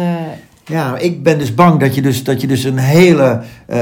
Ja, 0.66 0.98
ik 0.98 1.24
ben 1.24 1.38
dus 1.38 1.54
bang 1.54 1.80
dat 1.80 1.96
je 1.96 2.02
dus, 2.02 2.24
dat 2.24 2.42
je 2.42 2.48
dus 2.48 2.64
een 2.64 2.78
hele, 2.78 3.42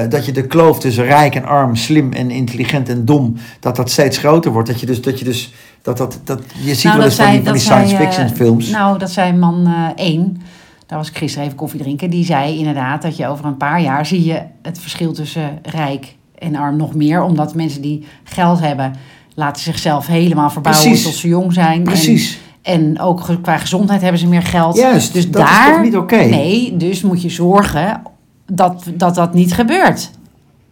dat 0.10 0.26
je 0.26 0.32
de 0.32 0.48
kloof 0.48 0.80
tussen 0.80 1.04
rijk 1.04 1.36
en 1.36 1.46
arm, 1.46 1.76
slim 1.76 2.14
en 2.14 2.32
intelligent 2.32 2.90
en 2.90 3.06
dom, 3.06 3.36
dat 3.60 3.76
dat 3.76 3.92
steeds 3.92 4.18
groter 4.18 4.52
wordt. 4.52 4.68
Dat 4.68 4.80
je 4.80 4.86
dus, 4.86 5.02
dat 5.02 5.20
je 5.20 5.26
dus, 5.26 5.54
dat 5.86 5.98
dat, 5.98 6.20
dat, 6.24 6.42
je 6.64 6.76
ziet 6.76 6.84
nou, 6.84 6.98
wel 6.98 7.06
eens 7.06 7.16
van 7.16 7.32
die, 7.32 7.44
van 7.44 7.54
die 7.54 7.62
zei, 7.62 7.86
science 7.88 8.04
eh, 8.04 8.10
fiction 8.10 8.36
films. 8.36 8.70
Nou, 8.70 8.98
dat 9.00 9.12
zei 9.12 9.34
man 9.34 9.66
eh, 9.68 10.06
één. 10.06 10.42
Daar 10.86 10.98
was 10.98 11.10
ik 11.10 11.18
gisteren 11.18 11.46
even 11.46 11.58
koffie 11.58 11.80
drinken. 11.80 12.10
Die 12.10 12.26
zei 12.26 12.58
inderdaad 12.58 13.02
dat 13.02 13.18
je 13.18 13.28
over 13.28 13.46
een 13.46 13.58
paar 13.58 13.82
jaar 13.82 14.06
zie 14.06 14.24
je 14.26 14.42
het 14.62 14.80
verschil 14.80 15.14
tussen 15.14 15.60
rijk 15.64 16.16
en 16.40 16.56
arm 16.56 16.76
nog 16.78 16.94
meer. 16.96 17.22
Omdat 17.24 17.56
mensen 17.56 17.82
die 17.82 18.06
geld 18.24 18.60
hebben, 18.60 18.94
laten 19.36 19.62
zichzelf 19.62 20.08
helemaal 20.08 20.50
verbouwen 20.50 20.84
Precies. 20.86 21.06
tot 21.06 21.14
ze 21.16 21.28
jong 21.28 21.54
zijn. 21.54 21.78
En- 21.78 21.84
Precies. 21.84 22.40
En, 22.62 23.00
ook 23.00 23.22
ge- 23.22 23.42
qua 23.42 23.58
gezondheid 23.58 24.02
hebben 24.02 24.20
ze 24.20 24.28
meer 24.28 24.44
geld. 24.44 24.76
Juist, 24.78 25.14
dus 25.14 25.32
dat 25.32 25.42
is 25.50 25.66
toch 25.68 25.82
niet 25.82 25.96
oké? 25.96 26.16
Nee, 26.24 26.78
dus 26.78 27.02
moet 27.02 27.22
je 27.22 27.30
zorgen 27.30 28.02
dat, 28.46 28.84
dat 28.94 29.16
dat 29.16 29.34
niet 29.34 29.54
gebeurt. 29.54 30.12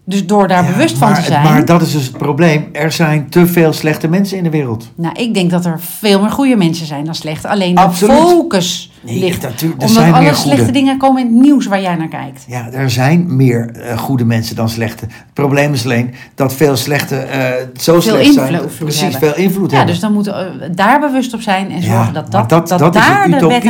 Dus 0.05 0.25
door 0.25 0.47
daar 0.47 0.63
Ja, 0.63 0.71
bewust 0.71 0.97
van 0.97 1.13
te 1.13 1.21
zijn. 1.21 1.43
Maar 1.43 1.65
dat 1.65 1.81
is 1.81 1.91
dus 1.91 2.03
het 2.03 2.17
probleem. 2.17 2.69
Er 2.71 2.91
zijn 2.91 3.29
te 3.29 3.47
veel 3.47 3.73
slechte 3.73 4.07
mensen 4.07 4.37
in 4.37 4.43
de 4.43 4.49
wereld. 4.49 4.91
Nou, 4.95 5.15
ik 5.19 5.33
denk 5.33 5.51
dat 5.51 5.65
er 5.65 5.79
veel 5.99 6.21
meer 6.21 6.29
goede 6.31 6.55
mensen 6.55 6.85
zijn 6.85 7.05
dan 7.05 7.15
slechte. 7.15 7.47
Alleen 7.47 7.75
de 7.75 7.81
Absoluut. 7.81 8.17
focus 8.17 8.91
Nee, 9.05 9.19
ligt. 9.19 9.43
er 9.43 9.51
Omdat 9.71 9.89
zijn 9.89 10.13
alle 10.13 10.33
slechte 10.33 10.55
goede. 10.57 10.71
dingen 10.71 10.97
komen 10.97 11.21
in 11.21 11.33
het 11.33 11.41
nieuws 11.43 11.65
waar 11.65 11.81
jij 11.81 11.95
naar 11.95 12.07
kijkt. 12.07 12.43
Ja, 12.47 12.71
er 12.71 12.89
zijn 12.89 13.35
meer 13.35 13.71
eh, 13.71 13.97
goede 13.97 14.25
mensen 14.25 14.55
dan 14.55 14.69
slechte. 14.69 15.05
Het 15.05 15.33
probleem 15.33 15.73
is 15.73 15.83
alleen 15.83 16.13
dat 16.35 16.53
veel 16.53 16.75
slechte 16.75 17.15
eh, 17.15 17.51
zo 17.79 17.99
slecht 17.99 18.33
zijn. 18.33 18.61
Precies, 18.79 19.01
hebben. 19.01 19.19
veel 19.19 19.35
invloed 19.43 19.69
Ja, 19.71 19.75
hebben. 19.77 19.93
dus 19.93 20.03
dan 20.03 20.13
moeten 20.13 20.33
we 20.59 20.69
daar 20.69 20.99
bewust 20.99 21.33
op 21.33 21.41
zijn 21.41 21.71
en 21.71 21.81
Ja, 21.81 21.95
zorgen 21.95 22.13
dat, 22.13 22.31
dat, 22.31 22.49
dat- 22.49 22.67
dat, 22.67 22.79
dat 22.79 22.95
is 22.95 23.01
daar 23.01 23.29
de 23.39 23.47
wet. 23.47 23.63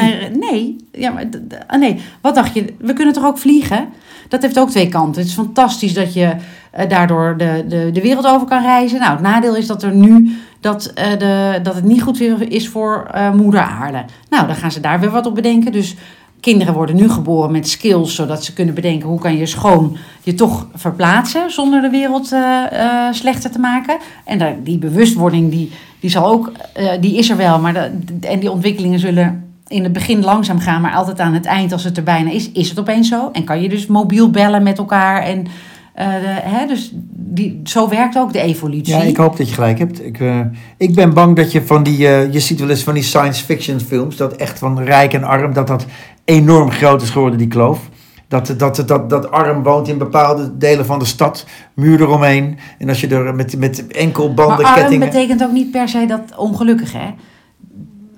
Nee, 0.52 0.76
ja, 0.92 1.12
maar, 1.12 1.24
ah, 1.68 1.80
nee, 1.80 2.02
wat 2.22 2.36
dacht 2.36 2.54
je? 2.54 2.74
We 2.80 2.94
kunnen 2.94 3.14
toch 3.14 3.26
ook 3.26 3.38
vliegen? 3.38 3.88
Dat 4.30 4.42
heeft 4.42 4.60
ook 4.60 4.70
twee 4.70 4.90
kanten. 4.90 5.22
Het 5.22 5.30
is 5.30 5.36
fantastisch 5.38 5.94
dat 5.94 6.14
je 6.14 6.34
eh, 6.72 6.90
daardoor 6.90 7.36
de, 7.38 7.66
de, 7.68 7.90
de 7.94 8.02
wereld 8.02 8.26
over 8.28 8.48
kan 8.48 8.62
reizen. 8.62 9.00
Nou, 9.00 9.12
het 9.12 9.22
nadeel 9.22 9.56
is 9.56 9.68
dat 9.68 9.84
er 9.84 9.96
nu 9.96 10.38
dat, 10.64 10.86
eh, 10.86 11.18
de, 11.18 11.60
dat 11.64 11.76
het 11.76 11.84
niet 11.84 12.02
goed 12.02 12.22
is 12.48 12.70
voor 12.70 13.08
eh, 13.12 13.34
moeder 13.34 13.62
aarde. 13.62 14.06
Nou, 14.30 14.48
dan 14.48 14.56
gaan 14.56 14.72
ze 14.72 14.80
daar 14.80 15.00
weer 15.00 15.10
wat 15.10 15.26
op 15.26 15.36
bedenken. 15.36 15.72
Dus 15.72 15.96
kinderen 16.40 16.74
worden 16.74 16.96
nu 16.96 17.10
geboren 17.10 17.52
met 17.52 17.68
skills, 17.68 18.16
zodat 18.16 18.44
ze 18.44 18.54
kunnen 18.54 18.74
bedenken 18.74 19.10
hoe 19.10 19.20
kan 19.20 19.38
je 19.38 19.46
schoon 19.46 19.98
je 20.24 20.34
toch 20.34 20.68
verplaatsen 20.74 21.52
zonder 21.52 21.82
de 21.82 21.90
wereld 21.90 22.32
eh, 22.32 23.12
slechter 23.12 23.52
te 23.52 23.60
maken. 23.60 23.98
En 24.26 24.64
die 24.64 24.78
bewustwording 24.78 25.52
die, 25.52 25.72
die, 26.00 26.10
zal 26.10 26.26
ook, 26.26 26.52
die 27.00 27.18
is 27.18 27.30
er 27.30 27.38
wel, 27.38 27.60
maar 27.60 27.92
en 28.22 28.40
die 28.40 28.52
ontwikkelingen 28.52 29.00
zullen 29.00 29.54
in 29.68 29.84
het 29.84 29.94
begin 29.94 30.24
langzaam 30.24 30.60
gaan, 30.60 30.82
maar 30.82 30.94
altijd 30.94 31.20
aan 31.20 31.34
het 31.34 31.46
eind, 31.46 31.72
als 31.72 31.84
het 31.84 31.98
er 31.98 32.04
bijna 32.04 32.32
is, 32.32 32.52
is 32.52 32.70
het 32.70 32.80
opeens 32.80 33.08
zo. 33.08 33.30
En 33.32 33.44
kan 33.44 33.62
je 33.62 33.70
dus 33.70 33.88
mobiel 33.88 34.30
bellen 34.30 34.64
met 34.64 34.78
elkaar 34.78 35.24
en 35.24 35.48
Eh, 35.94 36.06
hè, 36.44 36.68
dus 36.68 36.92
die, 37.16 37.62
zo 37.64 37.90
werkt 37.90 38.18
ook 38.18 38.34
de 38.34 38.42
evolutie. 38.42 38.96
Ja, 38.96 39.02
ik 39.02 39.18
hoop 39.18 39.38
dat 39.38 39.48
je 39.48 39.54
gelijk 39.54 39.80
hebt. 39.80 40.06
Ik, 40.06 40.20
eh, 40.20 40.40
ik 40.78 40.96
ben 40.96 41.14
bang 41.14 41.36
dat 41.36 41.52
je 41.52 41.62
van 41.62 41.84
die... 41.84 42.08
eh, 42.08 42.34
je 42.34 42.40
ziet 42.40 42.60
wel 42.60 42.70
eens 42.70 42.84
van 42.84 42.94
die 42.94 43.04
science 43.04 43.46
fiction 43.46 43.80
films... 43.80 44.16
dat 44.16 44.36
echt 44.36 44.60
van 44.60 44.80
rijk 44.80 45.14
en 45.14 45.24
arm... 45.24 45.54
dat 45.54 45.68
dat 45.68 45.86
enorm 46.26 46.72
groot 46.72 47.02
is 47.02 47.10
geworden, 47.10 47.38
die 47.38 47.48
kloof. 47.48 47.80
Dat, 48.28 48.54
dat, 48.58 48.84
dat, 48.88 49.10
dat 49.10 49.32
arm 49.32 49.64
woont 49.64 49.88
in 49.88 49.98
bepaalde 49.98 50.58
delen 50.58 50.86
van 50.86 51.00
de 51.00 51.06
stad. 51.06 51.46
Muur 51.74 52.02
eromheen. 52.02 52.58
En 52.78 52.90
als 52.90 53.02
je 53.02 53.08
er 53.08 53.36
met, 53.36 53.58
met 53.58 53.88
enkelbanden, 53.88 54.58
maar 54.58 54.66
arm 54.66 54.76
kettingen... 54.76 55.10
betekent 55.10 55.44
ook 55.44 55.52
niet 55.52 55.72
per 55.72 55.90
se 55.90 56.06
dat 56.06 56.22
ongelukkig, 56.38 56.94
hè? 56.94 57.14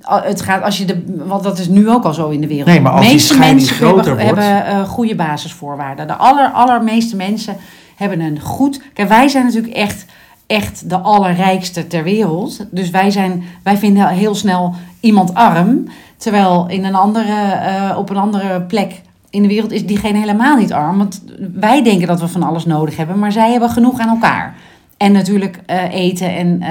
Al- 0.06 0.22
Het 0.22 0.42
gaat 0.42 0.64
als 0.64 0.78
je 0.78 0.86
de, 0.86 1.04
want 1.26 1.44
dat 1.44 1.60
is 1.60 1.68
nu 1.68 1.90
ook 1.90 2.04
al 2.04 2.14
zo 2.14 2.30
in 2.30 2.42
de 2.42 2.48
wereld. 2.48 2.68
Nee, 2.68 2.82
maar 2.82 2.92
als 2.92 3.02
de 3.02 3.06
die 3.08 3.16
meeste 3.16 3.38
mensen 3.38 3.76
groter 3.76 4.06
hebben, 4.18 4.26
wordt- 4.26 4.42
hebben 4.42 4.66
eh, 4.66 4.84
goede 4.90 5.16
basisvoorwaarden. 5.16 6.08
De 6.08 6.14
aller, 6.16 6.50
allermeeste 6.50 7.16
mensen 7.16 7.58
hebben 7.96 8.20
een 8.20 8.40
goed. 8.40 8.82
Kijk, 8.94 9.08
wij 9.10 9.28
zijn 9.28 9.46
natuurlijk 9.46 9.74
echt, 9.74 10.06
echt 10.48 10.90
de 10.90 10.98
allerrijkste 10.98 11.88
ter 11.88 12.04
wereld. 12.04 12.66
Dus 12.72 12.90
wij, 12.90 13.12
zijn, 13.12 13.44
wij 13.64 13.78
vinden 13.78 14.08
heel 14.08 14.36
snel 14.36 14.74
iemand 15.00 15.34
arm. 15.34 15.88
Terwijl 16.18 16.66
in 16.68 16.86
een 16.86 16.96
andere, 16.96 17.34
eh, 17.52 17.98
op 17.98 18.10
een 18.10 18.18
andere 18.18 18.62
plek 18.62 19.02
in 19.30 19.42
de 19.42 19.48
wereld 19.48 19.72
is 19.72 19.86
diegene 19.86 20.18
helemaal 20.20 20.58
niet 20.58 20.74
arm. 20.74 20.98
Want 20.98 21.24
wij 21.54 21.84
denken 21.84 22.08
dat 22.08 22.20
we 22.20 22.28
van 22.28 22.44
alles 22.44 22.66
nodig 22.66 22.98
hebben, 22.98 23.20
maar 23.20 23.32
zij 23.32 23.52
hebben 23.52 23.70
genoeg 23.70 24.00
aan 24.00 24.10
elkaar. 24.10 24.54
En 24.98 25.12
natuurlijk 25.12 25.60
eh, 25.66 25.94
eten 25.94 26.36
en, 26.36 26.62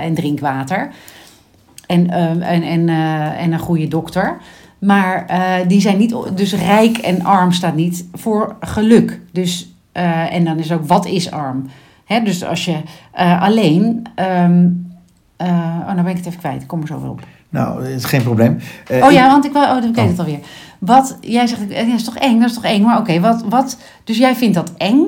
en 0.00 0.14
drinkwater. 0.14 0.90
En, 1.92 2.10
eh, 2.10 2.30
en, 2.54 2.62
en, 2.62 2.88
eh, 2.88 3.42
en 3.42 3.52
een 3.52 3.58
goede 3.58 3.88
dokter. 3.88 4.36
Maar 4.78 5.26
eh, 5.26 5.68
die 5.68 5.80
zijn 5.80 5.98
niet, 5.98 6.14
dus 6.34 6.54
rijk 6.54 6.96
en 6.98 7.24
arm 7.24 7.52
staat 7.52 7.74
niet 7.74 8.06
voor 8.12 8.56
geluk. 8.60 9.20
Dus, 9.32 9.74
eh, 9.92 10.34
en 10.34 10.44
dan 10.44 10.58
is 10.58 10.72
ook, 10.72 10.86
wat 10.86 11.06
is 11.06 11.30
arm? 11.30 11.66
Hè, 12.04 12.20
dus 12.22 12.44
als 12.44 12.64
je 12.64 12.76
alleen, 13.40 14.02
ehm, 14.14 14.68
eh, 15.36 15.48
oh, 15.80 15.86
nou 15.86 16.02
ben 16.02 16.06
ik 16.10 16.16
het 16.16 16.26
even 16.26 16.38
kwijt, 16.38 16.62
ik 16.62 16.68
kom 16.68 16.80
er 16.80 16.86
zo 16.86 17.00
weer 17.00 17.10
op. 17.10 17.20
Nou, 17.48 17.78
dat 17.78 17.88
is 17.88 18.04
geen 18.04 18.22
probleem. 18.22 18.58
Oh 19.02 19.12
ja, 19.12 19.26
want 19.30 19.44
ik, 19.44 19.52
wou- 19.52 19.78
oh, 19.78 19.84
ik 19.84 19.94
weet 19.94 20.04
Oh. 20.04 20.10
het 20.10 20.18
alweer. 20.18 20.38
Wat, 20.78 21.18
jij 21.20 21.46
zegt, 21.46 21.68
dat 21.68 21.86
is 21.86 22.04
toch 22.04 22.16
eng, 22.16 22.40
dat 22.40 22.48
is 22.48 22.54
toch 22.54 22.64
eng. 22.64 22.82
Maar 22.82 22.98
oké, 22.98 23.20
wat, 23.20 23.44
wat, 23.48 23.76
dus 24.04 24.18
jij 24.18 24.34
vindt 24.34 24.54
dat 24.54 24.72
eng. 24.76 25.04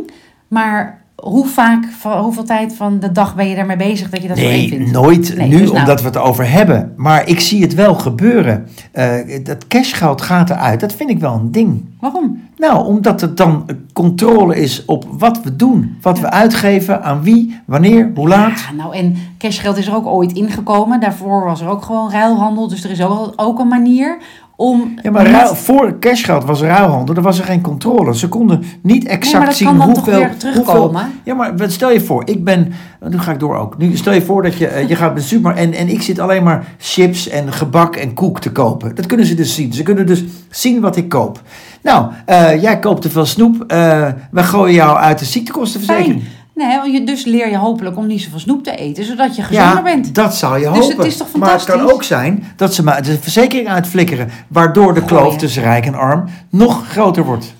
Maar 0.48 1.03
hoe 1.24 1.46
vaak, 1.46 1.84
hoeveel 2.02 2.44
tijd 2.44 2.74
van 2.76 2.98
de 3.00 3.12
dag 3.12 3.34
ben 3.34 3.48
je 3.48 3.54
daarmee 3.54 3.76
bezig 3.76 4.10
dat 4.10 4.22
je 4.22 4.28
dat 4.28 4.36
Nee, 4.36 4.68
vindt? 4.68 4.90
nooit. 4.90 5.36
Nee, 5.36 5.48
nu, 5.48 5.58
dus 5.58 5.70
nou- 5.70 5.80
omdat 5.80 6.00
we 6.00 6.06
het 6.06 6.16
over 6.16 6.50
hebben. 6.50 6.92
Maar 6.96 7.28
ik 7.28 7.40
zie 7.40 7.62
het 7.62 7.74
wel 7.74 7.94
gebeuren. 7.94 8.68
Eh, 8.92 9.12
dat 9.42 9.66
cashgeld 9.66 10.22
gaat 10.22 10.50
eruit. 10.50 10.80
Dat 10.80 10.92
vind 10.92 11.10
ik 11.10 11.18
wel 11.18 11.34
een 11.34 11.52
ding. 11.52 11.84
Waarom? 12.00 12.42
Nou, 12.56 12.84
omdat 12.86 13.20
het 13.20 13.36
dan 13.36 13.66
controle 13.92 14.56
is 14.56 14.84
op 14.84 15.06
wat 15.18 15.40
we 15.42 15.56
doen. 15.56 15.96
Wat 16.02 16.20
we 16.20 16.30
uitgeven, 16.30 17.02
aan 17.02 17.22
wie, 17.22 17.60
wanneer, 17.66 18.10
hoe 18.14 18.28
laat. 18.28 18.60
Ja, 18.70 18.82
nou 18.82 18.96
en 18.96 19.14
cashgeld 19.38 19.76
is 19.76 19.86
er 19.86 19.94
ook 19.94 20.06
ooit 20.06 20.32
ingekomen. 20.32 21.00
Daarvoor 21.00 21.44
was 21.44 21.60
er 21.60 21.68
ook 21.68 21.82
gewoon 21.82 22.10
ruilhandel. 22.10 22.68
Dus 22.68 22.84
er 22.84 22.90
is 22.90 23.02
ook, 23.02 23.32
ook 23.36 23.58
een 23.58 23.68
manier 23.68 24.18
om... 24.56 24.98
Ja, 25.02 25.10
maar 25.10 25.22
met- 25.22 25.32
ruil- 25.32 25.54
voor 25.54 25.98
cashgeld 25.98 26.44
was 26.44 26.60
ruilhandel. 26.62 27.14
Er 27.14 27.22
was 27.22 27.38
er 27.38 27.44
geen 27.44 27.60
controle. 27.60 28.16
Ze 28.16 28.28
konden 28.28 28.62
niet 28.82 29.04
exact 29.04 29.24
Nee, 29.24 29.36
maar 29.36 29.46
dat 29.46 29.56
zien 29.56 29.66
kan 29.68 29.76
dan 29.78 29.86
hoeveel... 29.86 30.04
toch 30.12 30.14
weer 30.22 30.36
terugkomen? 30.36 31.00
hoeveel- 31.02 31.10
ja, 31.24 31.34
maar 31.34 31.52
stel 31.66 31.90
je 31.92 32.00
voor. 32.00 32.22
Ik 32.28 32.44
ben... 32.44 32.72
Nu 33.08 33.18
ga 33.18 33.32
ik 33.32 33.38
door 33.38 33.56
ook. 33.56 33.78
Nu 33.78 33.96
stel 33.96 34.12
je 34.12 34.22
voor 34.22 34.42
dat 34.42 34.56
je, 34.58 34.66
eh, 34.66 34.88
je 34.88 34.96
gaat 34.96 35.16
de 35.16 35.22
supermarkt... 35.22 35.58
En, 35.60 35.72
en 35.72 35.88
ik 35.88 36.02
zit 36.02 36.18
alleen 36.18 36.42
maar 36.42 36.66
chips 36.78 37.28
en 37.28 37.52
gebak 37.52 37.96
en 37.96 38.14
koek 38.14 38.40
te 38.40 38.52
kopen. 38.52 38.94
Dat 38.94 39.06
kunnen 39.06 39.26
ze 39.26 39.34
dus 39.34 39.54
zien. 39.54 39.72
Ze 39.72 39.82
kunnen 39.82 40.06
dus 40.06 40.24
zien 40.50 40.80
wat 40.80 40.96
ik 40.96 41.08
koop. 41.08 41.40
Nou, 41.82 42.10
eh, 42.24 42.62
jij 42.62 42.78
koopt 42.78 43.02
te 43.02 43.10
veel 43.10 43.26
snoep. 43.26 43.64
eh 43.66 44.08
we 44.30 44.42
gooien 44.42 44.74
jou 44.74 44.98
uit 44.98 45.18
de 45.18 45.24
ziektekostenverzekering. 45.24 46.20
Fijn. 46.22 46.32
Nee, 46.54 47.04
dus 47.04 47.24
leer 47.24 47.50
je 47.50 47.56
hopelijk 47.56 47.96
om 47.96 48.06
niet 48.06 48.20
zoveel 48.22 48.38
snoep 48.38 48.64
te 48.64 48.76
eten, 48.76 49.04
zodat 49.04 49.36
je 49.36 49.42
gezonder 49.42 49.74
Ja, 49.76 49.82
bent. 49.82 50.14
dat 50.14 50.34
zou 50.36 50.58
je 50.58 50.68
Dus 50.70 50.78
hopen. 50.78 50.96
het 50.96 51.06
is 51.06 51.16
toch 51.16 51.32
maar 51.36 51.52
het 51.52 51.64
kan 51.64 51.66
fantastisch? 51.66 51.94
ook 51.94 52.02
zijn 52.02 52.44
dat 52.56 52.74
ze 52.74 52.82
maar 52.84 53.02
de 53.02 53.18
verzekering 53.18 53.68
uitflikkeren... 53.68 54.30
waardoor 54.48 54.94
de 54.94 55.00
Gooien. 55.00 55.06
kloof 55.22 55.36
tussen 55.36 55.62
rijk 55.62 55.86
en 55.86 55.94
arm 55.94 56.24
nog 56.50 56.88
groter 56.88 57.24
wordt. 57.24 57.54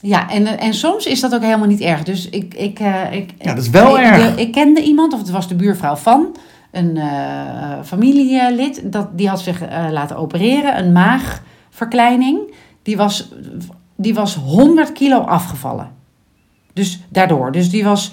Ja, 0.00 0.30
en, 0.30 0.58
en 0.58 0.74
soms 0.74 1.06
is 1.06 1.20
dat 1.20 1.34
ook 1.34 1.42
helemaal 1.42 1.66
niet 1.68 1.80
erg. 1.80 2.02
Dus 2.02 2.28
ik, 2.28 2.54
ik, 2.54 2.78
eh, 2.78 3.12
ik, 3.12 3.30
Ja, 3.38 3.54
dat 3.54 3.62
is 3.62 3.70
wel 3.70 3.98
ik, 3.98 4.04
erg. 4.04 4.34
de- 4.34 4.40
ik 4.42 4.52
kende 4.52 4.82
iemand, 4.82 5.12
of 5.12 5.18
het 5.18 5.30
was 5.30 5.48
de 5.48 5.54
buurvrouw 5.54 5.96
van 5.96 6.36
een 6.70 6.96
eh, 6.96 7.08
familielid, 7.84 8.82
dat, 8.84 9.08
die 9.18 9.28
had 9.28 9.40
zich 9.40 9.62
eh, 9.62 9.84
laten 9.90 10.16
opereren, 10.16 10.78
een 10.78 10.92
maagverkleining. 10.92 12.38
Die 12.82 12.96
was, 12.96 13.28
die 13.96 14.14
was 14.14 14.34
100 14.34 14.92
kilo 14.92 15.18
afgevallen. 15.18 15.90
Dus 16.72 17.00
daardoor. 17.08 17.52
Dus 17.52 17.70
die 17.70 17.84
was 17.84 18.12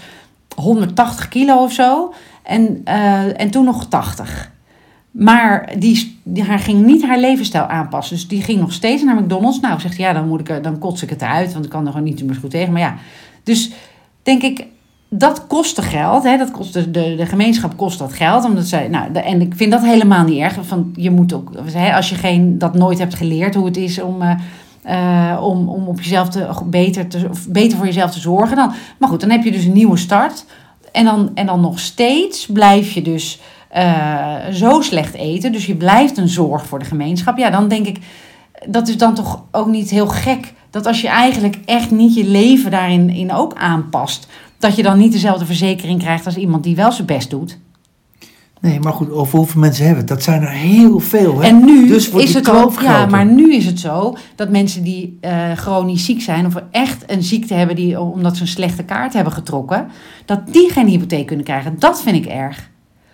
180 0.61 1.27
kilo 1.27 1.63
of 1.63 1.71
zo. 1.71 2.13
En, 2.43 2.81
eh, 2.83 3.41
en 3.41 3.49
toen 3.51 3.65
nog 3.65 3.85
80. 3.87 4.51
Maar 5.11 5.73
die, 5.79 6.19
die, 6.23 6.43
haar 6.43 6.59
ging 6.59 6.85
niet 6.85 7.05
haar 7.05 7.19
levensstijl 7.19 7.63
aanpassen. 7.65 8.15
Dus 8.15 8.27
die 8.27 8.41
ging 8.41 8.59
nog 8.59 8.73
steeds 8.73 9.03
naar 9.03 9.15
McDonald's. 9.15 9.59
Nou, 9.59 9.79
zegt 9.79 9.97
ja, 9.97 10.13
dan, 10.13 10.27
moet 10.27 10.49
ik, 10.49 10.63
dan 10.63 10.79
kots 10.79 11.03
ik 11.03 11.09
het 11.09 11.21
eruit. 11.21 11.53
Want 11.53 11.65
ik 11.65 11.71
kan 11.71 11.85
er 11.85 11.91
gewoon 11.91 12.03
niet 12.07 12.23
meer 12.23 12.35
goed 12.35 12.49
tegen. 12.49 12.71
Maar 12.73 12.81
ja, 12.81 12.95
dus 13.43 13.71
denk 14.23 14.41
ik, 14.41 14.65
dat 15.09 15.47
kostte 15.47 15.81
geld. 15.81 16.23
Hè? 16.23 16.37
Dat 16.37 16.51
kost 16.51 16.73
de, 16.73 16.91
de, 16.91 17.15
de 17.17 17.25
gemeenschap 17.25 17.77
kost 17.77 17.99
dat 17.99 18.13
geld. 18.13 18.45
Omdat 18.45 18.65
zij, 18.65 18.87
nou, 18.87 19.11
de- 19.11 19.19
en 19.19 19.41
ik 19.41 19.53
vind 19.55 19.71
dat 19.71 19.81
helemaal 19.81 20.23
niet 20.23 20.39
erg. 20.39 20.57
Van, 20.61 20.93
je 20.95 21.11
moet 21.11 21.33
ook, 21.33 21.51
als 21.93 22.09
je 22.09 22.15
geen, 22.15 22.57
dat 22.57 22.73
nooit 22.73 22.99
hebt 22.99 23.15
geleerd 23.15 23.55
hoe 23.55 23.65
het 23.65 23.77
is 23.77 24.01
om... 24.01 24.21
eh, 24.21 24.39
eh, 24.87 25.37
om, 25.41 25.69
om 25.69 25.87
op 25.87 26.01
jezelf 26.01 26.29
te, 26.29 26.47
beter, 26.65 27.07
te, 27.07 27.27
of 27.29 27.47
beter 27.47 27.77
voor 27.77 27.85
jezelf 27.85 28.11
te 28.11 28.19
zorgen. 28.19 28.55
Dan, 28.55 28.73
maar 28.99 29.09
goed, 29.09 29.19
dan 29.19 29.29
heb 29.29 29.43
je 29.43 29.51
dus 29.51 29.65
een 29.65 29.73
nieuwe 29.73 29.97
start. 29.97 30.45
En 30.91 31.05
dan, 31.05 31.31
en 31.33 31.45
dan 31.45 31.61
nog 31.61 31.79
steeds 31.79 32.45
blijf 32.45 32.91
je 32.91 33.01
dus 33.01 33.39
eh, 33.69 34.35
zo 34.51 34.81
slecht 34.81 35.13
eten. 35.13 35.51
Dus 35.51 35.65
je 35.65 35.75
blijft 35.75 36.17
een 36.17 36.27
zorg 36.27 36.65
voor 36.65 36.79
de 36.79 36.85
gemeenschap. 36.85 37.37
Ja, 37.37 37.49
dan 37.49 37.67
denk 37.67 37.87
ik, 37.87 37.97
dat 38.67 38.87
is 38.87 38.97
dan 38.97 39.13
toch 39.13 39.43
ook 39.51 39.67
niet 39.67 39.89
heel 39.89 40.07
gek. 40.07 40.53
Dat 40.69 40.85
als 40.85 41.01
je 41.01 41.07
eigenlijk 41.07 41.57
echt 41.65 41.91
niet 41.91 42.15
je 42.15 42.25
leven 42.25 42.71
daarin 42.71 43.09
in 43.09 43.33
ook 43.33 43.53
aanpast. 43.53 44.27
Dat 44.59 44.75
je 44.75 44.83
dan 44.83 44.97
niet 44.97 45.11
dezelfde 45.11 45.45
verzekering 45.45 45.99
krijgt 45.99 46.25
als 46.25 46.37
iemand 46.37 46.63
die 46.63 46.75
wel 46.75 46.91
zijn 46.91 47.07
best 47.07 47.29
doet. 47.29 47.59
Nee, 48.61 48.79
maar 48.79 48.93
goed, 48.93 49.11
over 49.11 49.37
hoeveel 49.37 49.61
mensen 49.61 49.85
hebben 49.85 50.03
het? 50.03 50.13
Dat 50.13 50.23
zijn 50.23 50.41
er 50.41 50.49
heel 50.49 50.99
veel. 50.99 51.39
Hè? 51.39 51.47
En 51.47 51.65
nu 51.65 51.87
Dus 51.87 52.09
is 52.09 52.33
het 52.33 52.49
ook, 52.49 52.81
ja, 52.81 53.05
maar 53.05 53.25
nu 53.25 53.55
is 53.55 53.65
het 53.65 53.79
zo 53.79 54.15
dat 54.35 54.49
mensen 54.49 54.83
die 54.83 55.17
eh, 55.21 55.51
chronisch 55.51 56.05
ziek 56.05 56.21
zijn 56.21 56.45
of 56.45 56.53
echt 56.71 57.03
een 57.11 57.23
ziekte 57.23 57.53
hebben 57.53 57.75
die, 57.75 57.99
omdat 58.01 58.35
ze 58.35 58.41
een 58.41 58.47
slechte 58.47 58.83
kaart 58.83 59.13
hebben 59.13 59.33
getrokken, 59.33 59.87
dat 60.25 60.53
die 60.53 60.71
geen 60.71 60.87
hypotheek 60.87 61.25
kunnen 61.25 61.45
krijgen. 61.45 61.75
Dat 61.79 62.01
vind 62.01 62.15
ik 62.15 62.25
erg. 62.25 62.69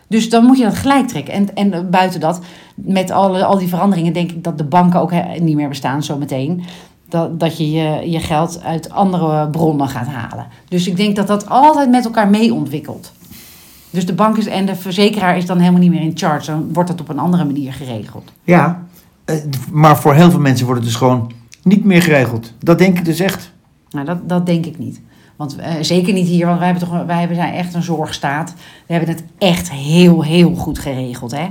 Dus 0.07 0.29
dan 0.29 0.45
moet 0.45 0.57
je 0.57 0.63
dat 0.63 0.75
gelijk 0.75 1.07
trekken. 1.07 1.33
En, 1.33 1.55
en 1.55 1.89
buiten 1.89 2.19
dat, 2.19 2.39
met 2.75 3.11
alle, 3.11 3.45
al 3.45 3.57
die 3.57 3.67
veranderingen, 3.67 4.13
denk 4.13 4.31
ik 4.31 4.43
dat 4.43 4.57
de 4.57 4.63
banken 4.63 4.99
ook 4.99 5.11
he- 5.11 5.39
niet 5.39 5.55
meer 5.55 5.69
bestaan 5.69 6.03
zometeen. 6.03 6.63
Dat, 7.09 7.39
dat 7.39 7.57
je, 7.57 7.71
je 7.71 8.09
je 8.11 8.19
geld 8.19 8.61
uit 8.63 8.89
andere 8.89 9.49
bronnen 9.49 9.87
gaat 9.87 10.07
halen. 10.07 10.47
Dus 10.67 10.87
ik 10.87 10.97
denk 10.97 11.15
dat 11.15 11.27
dat 11.27 11.49
altijd 11.49 11.89
met 11.89 12.05
elkaar 12.05 12.27
mee 12.29 12.53
ontwikkelt. 12.53 13.11
Dus 13.93 14.05
de 14.05 14.13
bank 14.13 14.37
is, 14.37 14.45
en 14.45 14.65
de 14.65 14.75
verzekeraar 14.75 15.37
is 15.37 15.45
dan 15.45 15.59
helemaal 15.59 15.79
niet 15.79 15.91
meer 15.91 16.01
in 16.01 16.11
charge. 16.13 16.51
Dan 16.51 16.73
wordt 16.73 16.89
dat 16.89 17.01
op 17.01 17.09
een 17.09 17.19
andere 17.19 17.45
manier 17.45 17.73
geregeld. 17.73 18.31
Ja, 18.43 18.83
eh, 19.25 19.35
maar 19.71 19.97
voor 19.97 20.13
heel 20.13 20.31
veel 20.31 20.39
mensen 20.39 20.65
wordt 20.65 20.81
het 20.81 20.89
dus 20.89 20.99
gewoon 20.99 21.31
niet 21.63 21.83
meer 21.83 22.01
geregeld. 22.01 22.53
Dat 22.59 22.77
denk 22.77 22.97
ik 22.97 23.05
dus 23.05 23.19
echt. 23.19 23.51
Nou, 23.89 24.05
dat, 24.05 24.29
dat 24.29 24.45
denk 24.45 24.65
ik 24.65 24.77
niet. 24.77 25.01
Want 25.35 25.55
eh, 25.55 25.73
zeker 25.81 26.13
niet 26.13 26.27
hier, 26.27 26.45
want 26.45 26.57
wij, 26.57 26.67
hebben 26.67 26.87
toch, 26.87 27.05
wij 27.05 27.29
zijn 27.33 27.53
echt 27.53 27.73
een 27.73 27.83
zorgstaat. 27.83 28.53
We 28.87 28.93
hebben 28.93 29.09
het 29.09 29.23
echt 29.37 29.71
heel, 29.71 30.21
heel 30.21 30.55
goed 30.55 30.79
geregeld. 30.79 31.31
Hè? 31.31 31.49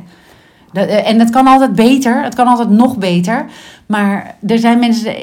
Dat, 0.72 0.88
eh, 0.88 1.08
en 1.08 1.18
het 1.18 1.30
kan 1.30 1.46
altijd 1.46 1.74
beter, 1.74 2.22
het 2.22 2.34
kan 2.34 2.46
altijd 2.46 2.70
nog 2.70 2.96
beter. 2.96 3.46
Maar 3.86 4.36
er 4.46 4.58
zijn 4.58 4.78
mensen 4.78 5.14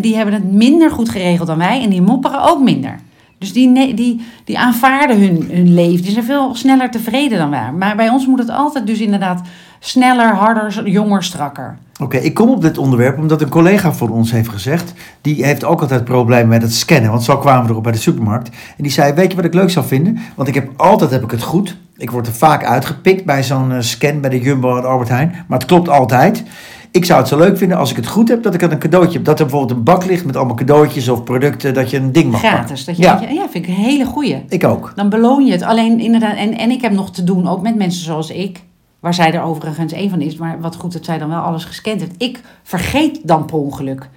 die 0.00 0.16
hebben 0.16 0.34
het 0.34 0.52
minder 0.52 0.90
goed 0.90 1.08
geregeld 1.08 1.48
dan 1.48 1.58
wij 1.58 1.82
en 1.82 1.90
die 1.90 2.02
mopperen 2.02 2.42
ook 2.42 2.62
minder. 2.62 2.98
Dus 3.40 3.52
die, 3.52 3.94
die, 3.94 4.20
die 4.44 4.58
aanvaarden 4.58 5.20
hun, 5.20 5.48
hun 5.50 5.74
leven. 5.74 6.02
Die 6.02 6.12
zijn 6.12 6.24
veel 6.24 6.54
sneller 6.54 6.90
tevreden 6.90 7.38
dan 7.38 7.50
wij. 7.50 7.72
Maar 7.72 7.96
bij 7.96 8.08
ons 8.08 8.26
moet 8.26 8.38
het 8.38 8.50
altijd 8.50 8.86
dus 8.86 9.00
inderdaad 9.00 9.42
sneller, 9.78 10.34
harder, 10.34 10.88
jonger, 10.88 11.22
strakker. 11.22 11.78
Oké, 12.00 12.16
ik 12.16 12.34
kom 12.34 12.48
op 12.50 12.62
dit 12.62 12.78
onderwerp 12.78 13.18
omdat 13.18 13.40
een 13.40 13.48
collega 13.48 13.92
van 13.92 14.10
ons 14.10 14.30
heeft 14.30 14.48
gezegd... 14.48 14.92
die 15.20 15.44
heeft 15.44 15.64
ook 15.64 15.80
altijd 15.80 16.04
problemen 16.04 16.48
met 16.48 16.62
het 16.62 16.74
scannen. 16.74 17.10
Want 17.10 17.22
zo 17.22 17.38
kwamen 17.38 17.64
we 17.64 17.70
erop 17.70 17.82
bij 17.82 17.92
de 17.92 17.98
supermarkt. 17.98 18.48
En 18.48 18.82
die 18.82 18.92
zei, 18.92 19.12
weet 19.12 19.30
je 19.30 19.36
wat 19.36 19.44
ik 19.44 19.54
leuk 19.54 19.70
zou 19.70 19.86
vinden? 19.86 20.18
Want 20.34 20.48
ik 20.48 20.54
heb 20.54 20.70
altijd 20.76 21.10
heb 21.10 21.22
ik 21.22 21.30
het 21.30 21.42
goed. 21.42 21.76
Ik 21.96 22.10
word 22.10 22.26
er 22.26 22.32
vaak 22.32 22.64
uitgepikt 22.64 23.24
bij 23.24 23.42
zo'n 23.42 23.72
eh, 23.72 23.80
scan 23.80 24.20
bij 24.20 24.30
de 24.30 24.40
Jumbo 24.40 24.76
en 24.76 24.84
Albert 24.84 25.08
Heijn. 25.08 25.44
Maar 25.48 25.58
het 25.58 25.68
klopt 25.68 25.88
altijd. 25.88 26.44
Ik 26.90 27.04
zou 27.04 27.18
het 27.18 27.28
zo 27.28 27.38
leuk 27.38 27.58
vinden 27.58 27.78
als 27.78 27.90
ik 27.90 27.96
het 27.96 28.06
goed 28.06 28.28
heb... 28.28 28.42
dat 28.42 28.54
ik 28.54 28.62
een 28.62 28.78
cadeautje 28.78 29.12
heb. 29.16 29.24
Dat 29.24 29.38
er 29.40 29.46
bijvoorbeeld 29.46 29.78
een 29.78 29.84
bak 29.84 30.04
ligt 30.04 30.24
met 30.24 30.36
allemaal 30.36 30.54
cadeautjes 30.56 31.08
of 31.08 31.24
producten... 31.24 31.74
dat 31.74 31.90
je 31.90 31.96
een 31.96 32.12
ding 32.12 32.30
mag 32.30 32.40
pakken. 32.40 32.58
Gratis. 32.58 32.84
Dat 32.84 32.96
je, 32.96 33.02
Ja. 33.02 33.20
ja. 33.20 33.28
ja, 33.28 33.48
vind 33.50 33.64
ik 33.64 33.70
een 33.70 33.82
hele 33.82 34.04
goeie. 34.04 34.44
Ik 34.48 34.64
ook. 34.64 34.92
Dan 34.94 35.08
beloon 35.08 35.46
je 35.46 35.52
het. 35.52 35.62
Alleen 35.62 36.00
inderdaad, 36.00 36.36
en, 36.36 36.58
en 36.58 36.70
ik 36.70 36.80
heb 36.80 36.92
nog 36.92 37.10
te 37.12 37.24
doen, 37.24 37.48
ook 37.48 37.62
met 37.62 37.76
mensen 37.76 38.04
zoals 38.04 38.30
ik, 38.30 38.62
waar 39.00 39.14
zij 39.14 39.32
er 39.32 39.42
overigens 39.42 39.92
één 39.92 40.10
van 40.10 40.20
is, 40.20 40.36
maar 40.36 40.60
wat 40.60 40.76
goed 40.76 40.92
dat 40.92 41.04
zij 41.04 41.18
dan 41.18 41.28
wel 41.28 41.40
alles 41.40 41.64
gescand 41.64 42.00
heeft. 42.00 42.14
Ik 42.18 42.40
vergeet 42.62 43.20
dan 43.22 43.44
per 43.44 43.56
ongeluk 43.56 44.08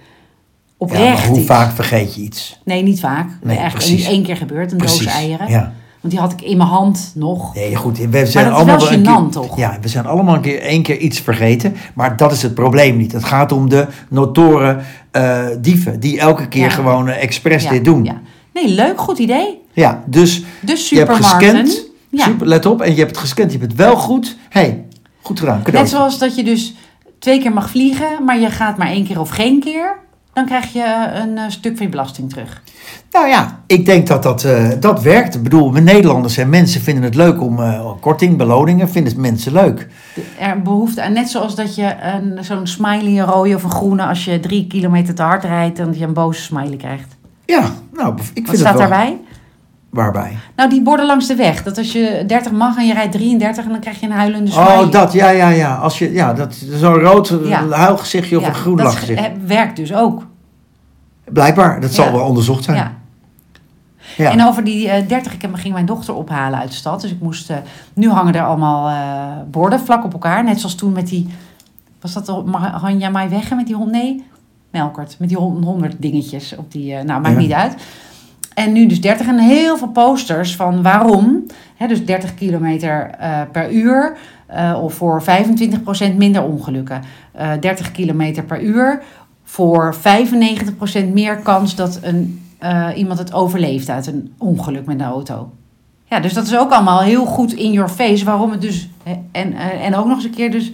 Oprecht 0.76 1.22
Ja, 1.22 1.28
hoe 1.28 1.38
iets. 1.38 1.46
vaak 1.46 1.70
vergeet 1.72 2.14
je 2.14 2.20
iets? 2.20 2.60
Nee, 2.64 2.82
niet 2.82 3.00
vaak. 3.00 3.28
Nee, 3.42 3.56
Echt 3.58 3.74
precies. 3.74 4.06
één 4.06 4.22
keer 4.22 4.36
gebeurd, 4.36 4.72
een 4.72 4.78
doos 4.78 5.04
eieren. 5.06 5.48
Ja. 5.50 5.72
Want 6.04 6.16
die 6.16 6.22
had 6.24 6.32
ik 6.32 6.42
in 6.42 6.56
mijn 6.56 6.68
hand 6.68 7.12
nog. 7.14 7.54
Nee, 7.54 7.76
goed. 7.76 7.98
We 7.98 8.26
zijn 8.26 8.52
allemaal 8.52 8.78
wel 8.78 8.92
een 8.92 8.98
gênant, 9.00 9.22
keer, 9.22 9.42
toch? 9.42 9.56
Ja, 9.56 9.78
we 9.80 9.88
zijn 9.88 10.06
allemaal 10.06 10.34
een 10.34 10.40
keer, 10.40 10.60
één 10.60 10.82
keer 10.82 10.96
iets 10.98 11.20
vergeten. 11.20 11.74
Maar 11.94 12.16
dat 12.16 12.32
is 12.32 12.42
het 12.42 12.54
probleem 12.54 12.96
niet. 12.96 13.12
Het 13.12 13.24
gaat 13.24 13.52
om 13.52 13.68
de 13.68 13.86
notoren 14.08 14.84
eh, 15.10 15.44
dieven. 15.60 16.00
Die 16.00 16.18
elke 16.20 16.48
keer 16.48 16.62
Ja. 16.62 16.68
gewoon 16.68 17.08
eh, 17.08 17.22
expres 17.22 17.62
Ja, 17.62 17.70
dit 17.70 17.84
doen. 17.84 18.04
ja. 18.04 18.20
Nee, 18.54 18.68
leuk, 18.68 19.00
goed 19.00 19.18
idee. 19.18 19.60
Ja, 19.72 20.02
dus 20.06 20.42
Dus 20.60 20.88
je 20.88 20.96
hebt 20.98 21.14
gescand. 21.14 21.88
Super, 22.12 22.46
let 22.46 22.66
op. 22.66 22.80
En 22.80 22.90
je 22.90 22.98
hebt 22.98 23.10
het 23.10 23.18
gescand. 23.20 23.52
Je 23.52 23.58
hebt 23.58 23.70
het 23.70 23.80
wel 23.80 23.96
goed. 23.96 24.36
hey, 24.48 24.84
goed 25.22 25.38
gedaan. 25.38 25.62
Net 25.72 25.88
zoals 25.88 26.18
dat 26.18 26.36
je 26.36 26.44
dus 26.44 26.74
twee 27.18 27.40
keer 27.40 27.52
mag 27.52 27.70
vliegen, 27.70 28.24
maar 28.24 28.38
je 28.40 28.50
gaat 28.50 28.76
maar 28.78 28.88
één 28.88 29.04
keer 29.06 29.20
of 29.20 29.28
geen 29.28 29.60
keer. 29.60 29.98
Dan 30.34 30.46
krijg 30.46 30.72
je 30.72 31.10
een 31.14 31.38
eh, 31.38 31.44
stuk 31.48 31.76
van 31.76 31.86
je 31.86 31.92
belasting 31.92 32.30
terug. 32.30 32.62
Nou 33.10 33.28
ja, 33.28 33.62
ik 33.66 33.86
denk 33.86 34.06
dat 34.06 34.22
dat, 34.22 34.44
eh, 34.44 34.70
dat 34.80 35.02
werkt. 35.02 35.34
Ik 35.34 35.42
bedoel, 35.42 35.72
we 35.72 35.80
Nederlanders 35.80 36.36
en 36.36 36.48
mensen 36.48 36.80
vinden 36.80 37.04
het 37.04 37.14
leuk 37.14 37.40
om 37.40 37.60
eh, 37.60 37.90
korting, 38.00 38.36
beloningen, 38.36 38.88
vinden 38.88 39.12
het 39.12 39.20
mensen 39.20 39.52
leuk. 39.52 39.88
Er 40.38 40.62
behoefte 40.62 41.02
aan, 41.02 41.12
net 41.12 41.28
zoals 41.28 41.54
dat 41.54 41.74
je 41.74 41.96
een, 42.00 42.44
zo'n 42.44 42.66
smiley, 42.66 43.18
een 43.18 43.26
rode 43.26 43.54
of 43.54 43.62
een 43.62 43.70
groene, 43.70 44.06
als 44.06 44.24
je 44.24 44.40
drie 44.40 44.66
kilometer 44.66 45.14
te 45.14 45.22
hard 45.22 45.44
rijdt, 45.44 45.76
dan 45.76 45.86
dat 45.86 45.98
je 45.98 46.04
een 46.04 46.12
boze 46.12 46.42
smiley 46.42 46.76
krijgt. 46.76 47.16
Ja, 47.44 47.70
nou, 47.92 48.14
ik 48.14 48.22
vind 48.32 48.46
Wat 48.46 48.56
het 48.56 48.58
staat 48.58 48.78
wel... 48.78 48.88
daarbij? 48.88 49.20
Waarbij? 49.94 50.36
Nou, 50.56 50.70
die 50.70 50.82
borden 50.82 51.06
langs 51.06 51.26
de 51.26 51.34
weg. 51.34 51.62
Dat 51.62 51.78
als 51.78 51.92
je 51.92 52.24
30 52.26 52.52
mag 52.52 52.76
en 52.76 52.86
je 52.86 52.92
rijdt 52.94 53.12
33 53.12 53.64
en 53.64 53.70
dan 53.70 53.80
krijg 53.80 54.00
je 54.00 54.06
een 54.06 54.12
huilende 54.12 54.50
smiley. 54.50 54.78
Oh, 54.78 54.90
dat, 54.90 55.12
ja, 55.12 55.28
ja, 55.28 55.48
ja. 55.48 55.74
Als 55.74 55.98
je, 55.98 56.12
ja, 56.12 56.32
dat 56.32 56.54
zo'n 56.54 56.94
rood 56.98 57.30
eh, 57.30 57.48
Ja. 57.48 57.68
huilgezichtje 57.68 58.36
of 58.36 58.42
Ja, 58.42 58.48
een 58.48 58.54
groen 58.54 58.76
dat 58.76 58.86
lachgezicht. 58.86 59.20
eh, 59.20 59.30
werkt 59.46 59.76
dus 59.76 59.94
ook. 59.94 60.26
Blijkbaar, 61.24 61.80
dat 61.80 61.92
zal 61.94 62.04
Ja. 62.04 62.12
wel 62.12 62.24
onderzocht 62.24 62.64
zijn. 62.64 62.76
Ja. 62.76 62.92
Ja. 64.16 64.30
En 64.30 64.46
over 64.46 64.64
die 64.64 64.88
eh 64.88 65.08
30, 65.08 65.32
ik 65.34 65.42
heb- 65.42 65.54
ging 65.54 65.74
mijn 65.74 65.86
dochter 65.86 66.14
ophalen 66.14 66.58
uit 66.58 66.68
de 66.68 66.74
stad. 66.76 67.00
Dus 67.00 67.10
ik 67.10 67.20
moest, 67.20 67.50
eh, 67.50 67.56
nu 67.92 68.10
hangen 68.10 68.34
er 68.34 68.44
allemaal 68.44 68.88
eh, 68.88 69.42
borden 69.50 69.80
vlak 69.80 70.04
op 70.04 70.12
elkaar. 70.12 70.44
Net 70.44 70.58
zoals 70.60 70.74
toen 70.74 70.92
met 70.92 71.06
die, 71.08 71.28
was 72.00 72.12
dat 72.12 72.42
Hanja 72.80 73.08
Mai 73.10 73.28
Wegge 73.28 73.54
met 73.54 73.66
die 73.66 73.74
hond? 73.76 73.90
Nee, 73.90 74.24
Melkert. 74.70 75.16
Met 75.18 75.28
die 75.28 75.38
hon- 75.38 75.62
honderd 75.62 75.94
dingetjes 75.98 76.56
op 76.56 76.72
die, 76.72 76.94
eh, 76.94 77.04
nou 77.04 77.20
maakt 77.20 77.36
niet 77.36 77.52
uit. 77.52 77.74
En 78.54 78.72
nu 78.72 78.86
dus 78.86 79.00
30 79.00 79.26
en 79.26 79.38
heel 79.38 79.76
veel 79.76 79.88
posters 79.88 80.56
van 80.56 80.82
waarom. 80.82 81.46
Hè, 81.76 81.86
dus 81.86 82.04
30 82.04 82.34
kilometer 82.34 83.10
eh, 83.10 83.40
per 83.52 83.72
uur 83.72 84.16
eh, 84.46 84.78
of 84.82 84.94
voor 84.94 85.22
25% 86.12 86.16
minder 86.16 86.42
ongelukken. 86.42 87.02
Eh 87.32 87.50
30 87.60 87.92
kilometer 87.92 88.44
per 88.44 88.62
uur 88.62 89.02
voor 89.44 89.94
95% 89.94 91.12
meer 91.12 91.36
kans 91.36 91.74
dat 91.74 92.00
een, 92.02 92.42
iemand 92.96 93.18
het 93.18 93.32
overleeft 93.32 93.88
uit 93.88 94.06
een 94.06 94.32
ongeluk 94.38 94.86
met 94.86 95.00
een 95.00 95.06
auto. 95.06 95.50
Ja, 96.04 96.20
dus 96.20 96.32
dat 96.32 96.46
is 96.46 96.56
ook 96.56 96.70
allemaal 96.70 97.00
heel 97.00 97.24
goed 97.24 97.52
in 97.52 97.72
your 97.72 97.88
face. 97.88 98.24
Waarom 98.24 98.50
het 98.50 98.60
dus. 98.60 98.88
En, 99.32 99.52
en 99.80 99.94
ook 99.94 100.06
nog 100.06 100.16
eens 100.16 100.24
een 100.24 100.30
keer 100.30 100.50
dus 100.50 100.70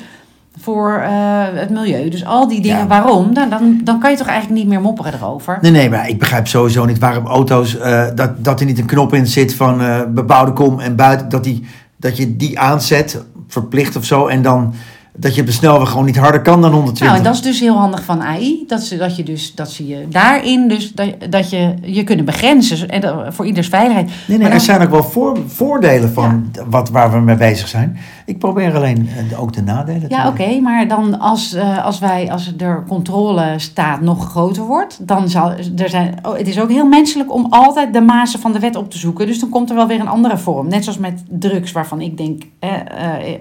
voor 0.59 0.99
eh, 0.99 1.11
het 1.55 1.71
milieu. 1.71 2.09
Dus 2.09 2.25
al 2.25 2.49
die 2.49 2.61
dingen, 2.61 2.79
Ja. 2.79 2.87
waarom? 2.87 3.35
Dan, 3.35 3.51
dan, 3.51 3.81
dan 3.85 4.01
kan 4.01 4.11
je 4.11 4.17
toch 4.17 4.27
eigenlijk 4.27 4.61
niet 4.61 4.69
meer 4.69 4.81
mopperen 4.81 5.15
erover. 5.15 5.59
Nee, 5.61 5.71
nee, 5.71 5.91
maar 5.91 6.09
ik 6.09 6.19
begrijp 6.19 6.47
sowieso 6.47 6.85
niet 6.85 6.99
waarom 6.99 7.27
auto's, 7.27 7.79
eh, 7.79 8.05
dat, 8.15 8.45
dat 8.45 8.61
er 8.61 8.67
niet 8.67 8.79
een 8.79 8.87
knop 8.87 9.15
in 9.15 9.27
zit 9.27 9.55
van 9.55 9.81
eh, 9.83 10.01
bebouwde 10.09 10.53
kom 10.53 10.81
en 10.81 10.97
buiten, 10.97 11.29
dat, 11.29 11.45
die, 11.45 11.67
dat 11.97 12.17
je 12.17 12.37
die 12.37 12.59
aanzet, 12.59 13.25
verplicht 13.49 13.97
of 13.97 14.05
zo, 14.05 14.27
en 14.27 14.43
dan 14.43 14.75
dat 15.17 15.35
je 15.35 15.41
op 15.41 15.47
de 15.47 15.53
snelweg 15.53 15.89
gewoon 15.89 16.05
niet 16.05 16.17
harder 16.19 16.41
kan 16.43 16.61
dan 16.61 16.73
120. 16.73 17.07
Nou, 17.07 17.19
en 17.19 17.25
dat 17.25 17.35
is 17.35 17.43
dus 17.43 17.61
heel 17.61 17.77
handig 17.77 18.05
van 18.05 18.23
AI. 18.23 18.65
Dat 18.67 18.81
ze, 18.83 18.97
dat 18.97 19.17
je, 19.17 19.23
dus, 19.23 19.55
dat 19.55 19.71
ze 19.71 19.87
je 19.87 20.07
daarin 20.09 20.69
dus 20.69 20.93
dat, 20.93 21.15
dat 21.31 21.51
je 21.51 21.75
je 21.83 22.05
kunnen 22.05 22.25
begrenzen. 22.25 22.89
En 22.89 23.01
dat- 23.01 23.35
voor 23.35 23.47
ieders 23.47 23.69
veiligheid. 23.69 24.07
Nee, 24.07 24.17
nee, 24.27 24.37
Maar 24.39 24.47
er 24.47 24.53
dan- 24.53 24.61
zijn 24.65 24.83
ook 24.83 24.91
wel 24.91 25.03
voor, 25.05 25.39
voordelen 25.47 26.13
van 26.13 26.51
wat, 26.69 26.91
waar 26.91 27.11
we 27.13 27.19
mee 27.21 27.37
bezig 27.37 27.69
zijn. 27.69 27.99
Ik 28.31 28.39
probeer 28.39 28.75
alleen 28.75 29.09
eh, 29.31 29.41
ook 29.41 29.53
de 29.53 29.63
nadelen 29.63 30.01
te 30.01 30.07
Ja, 30.09 30.29
oké, 30.29 30.61
maar 30.61 30.89
dan 30.89 31.19
als, 31.19 31.55
eh, 31.55 31.85
als 31.85 31.99
wij, 31.99 32.31
als 32.31 32.55
er 32.59 32.85
controlestaat 32.89 34.01
nog 34.01 34.29
groter 34.29 34.63
wordt, 34.63 35.09
dan 35.09 35.29
zal 35.29 35.53
er 35.77 35.89
zijn. 35.89 36.15
Oh, 36.23 36.37
het 36.37 36.49
is 36.49 36.61
ook 36.61 36.71
heel 36.71 36.87
menselijk 36.87 37.33
om 37.33 37.47
altijd 37.51 37.93
de 37.93 38.01
mazen 38.01 38.41
van 38.41 38.53
de 38.53 38.59
wet 38.59 38.77
op 38.77 38.91
te 38.91 38.99
zoeken. 38.99 39.27
Dus 39.27 39.41
dan 39.41 39.49
komt 39.49 39.71
er 39.71 39.77
wel 39.77 39.87
weer 39.87 40.01
een 40.01 40.09
andere 40.09 40.39
vorm. 40.39 40.69
Net 40.69 40.85
zoals 40.85 40.99
met 40.99 41.23
drugs, 41.29 41.73
waarvan 41.73 42.01
ik 42.01 42.17
denk, 42.17 42.43
eh, 42.59 42.73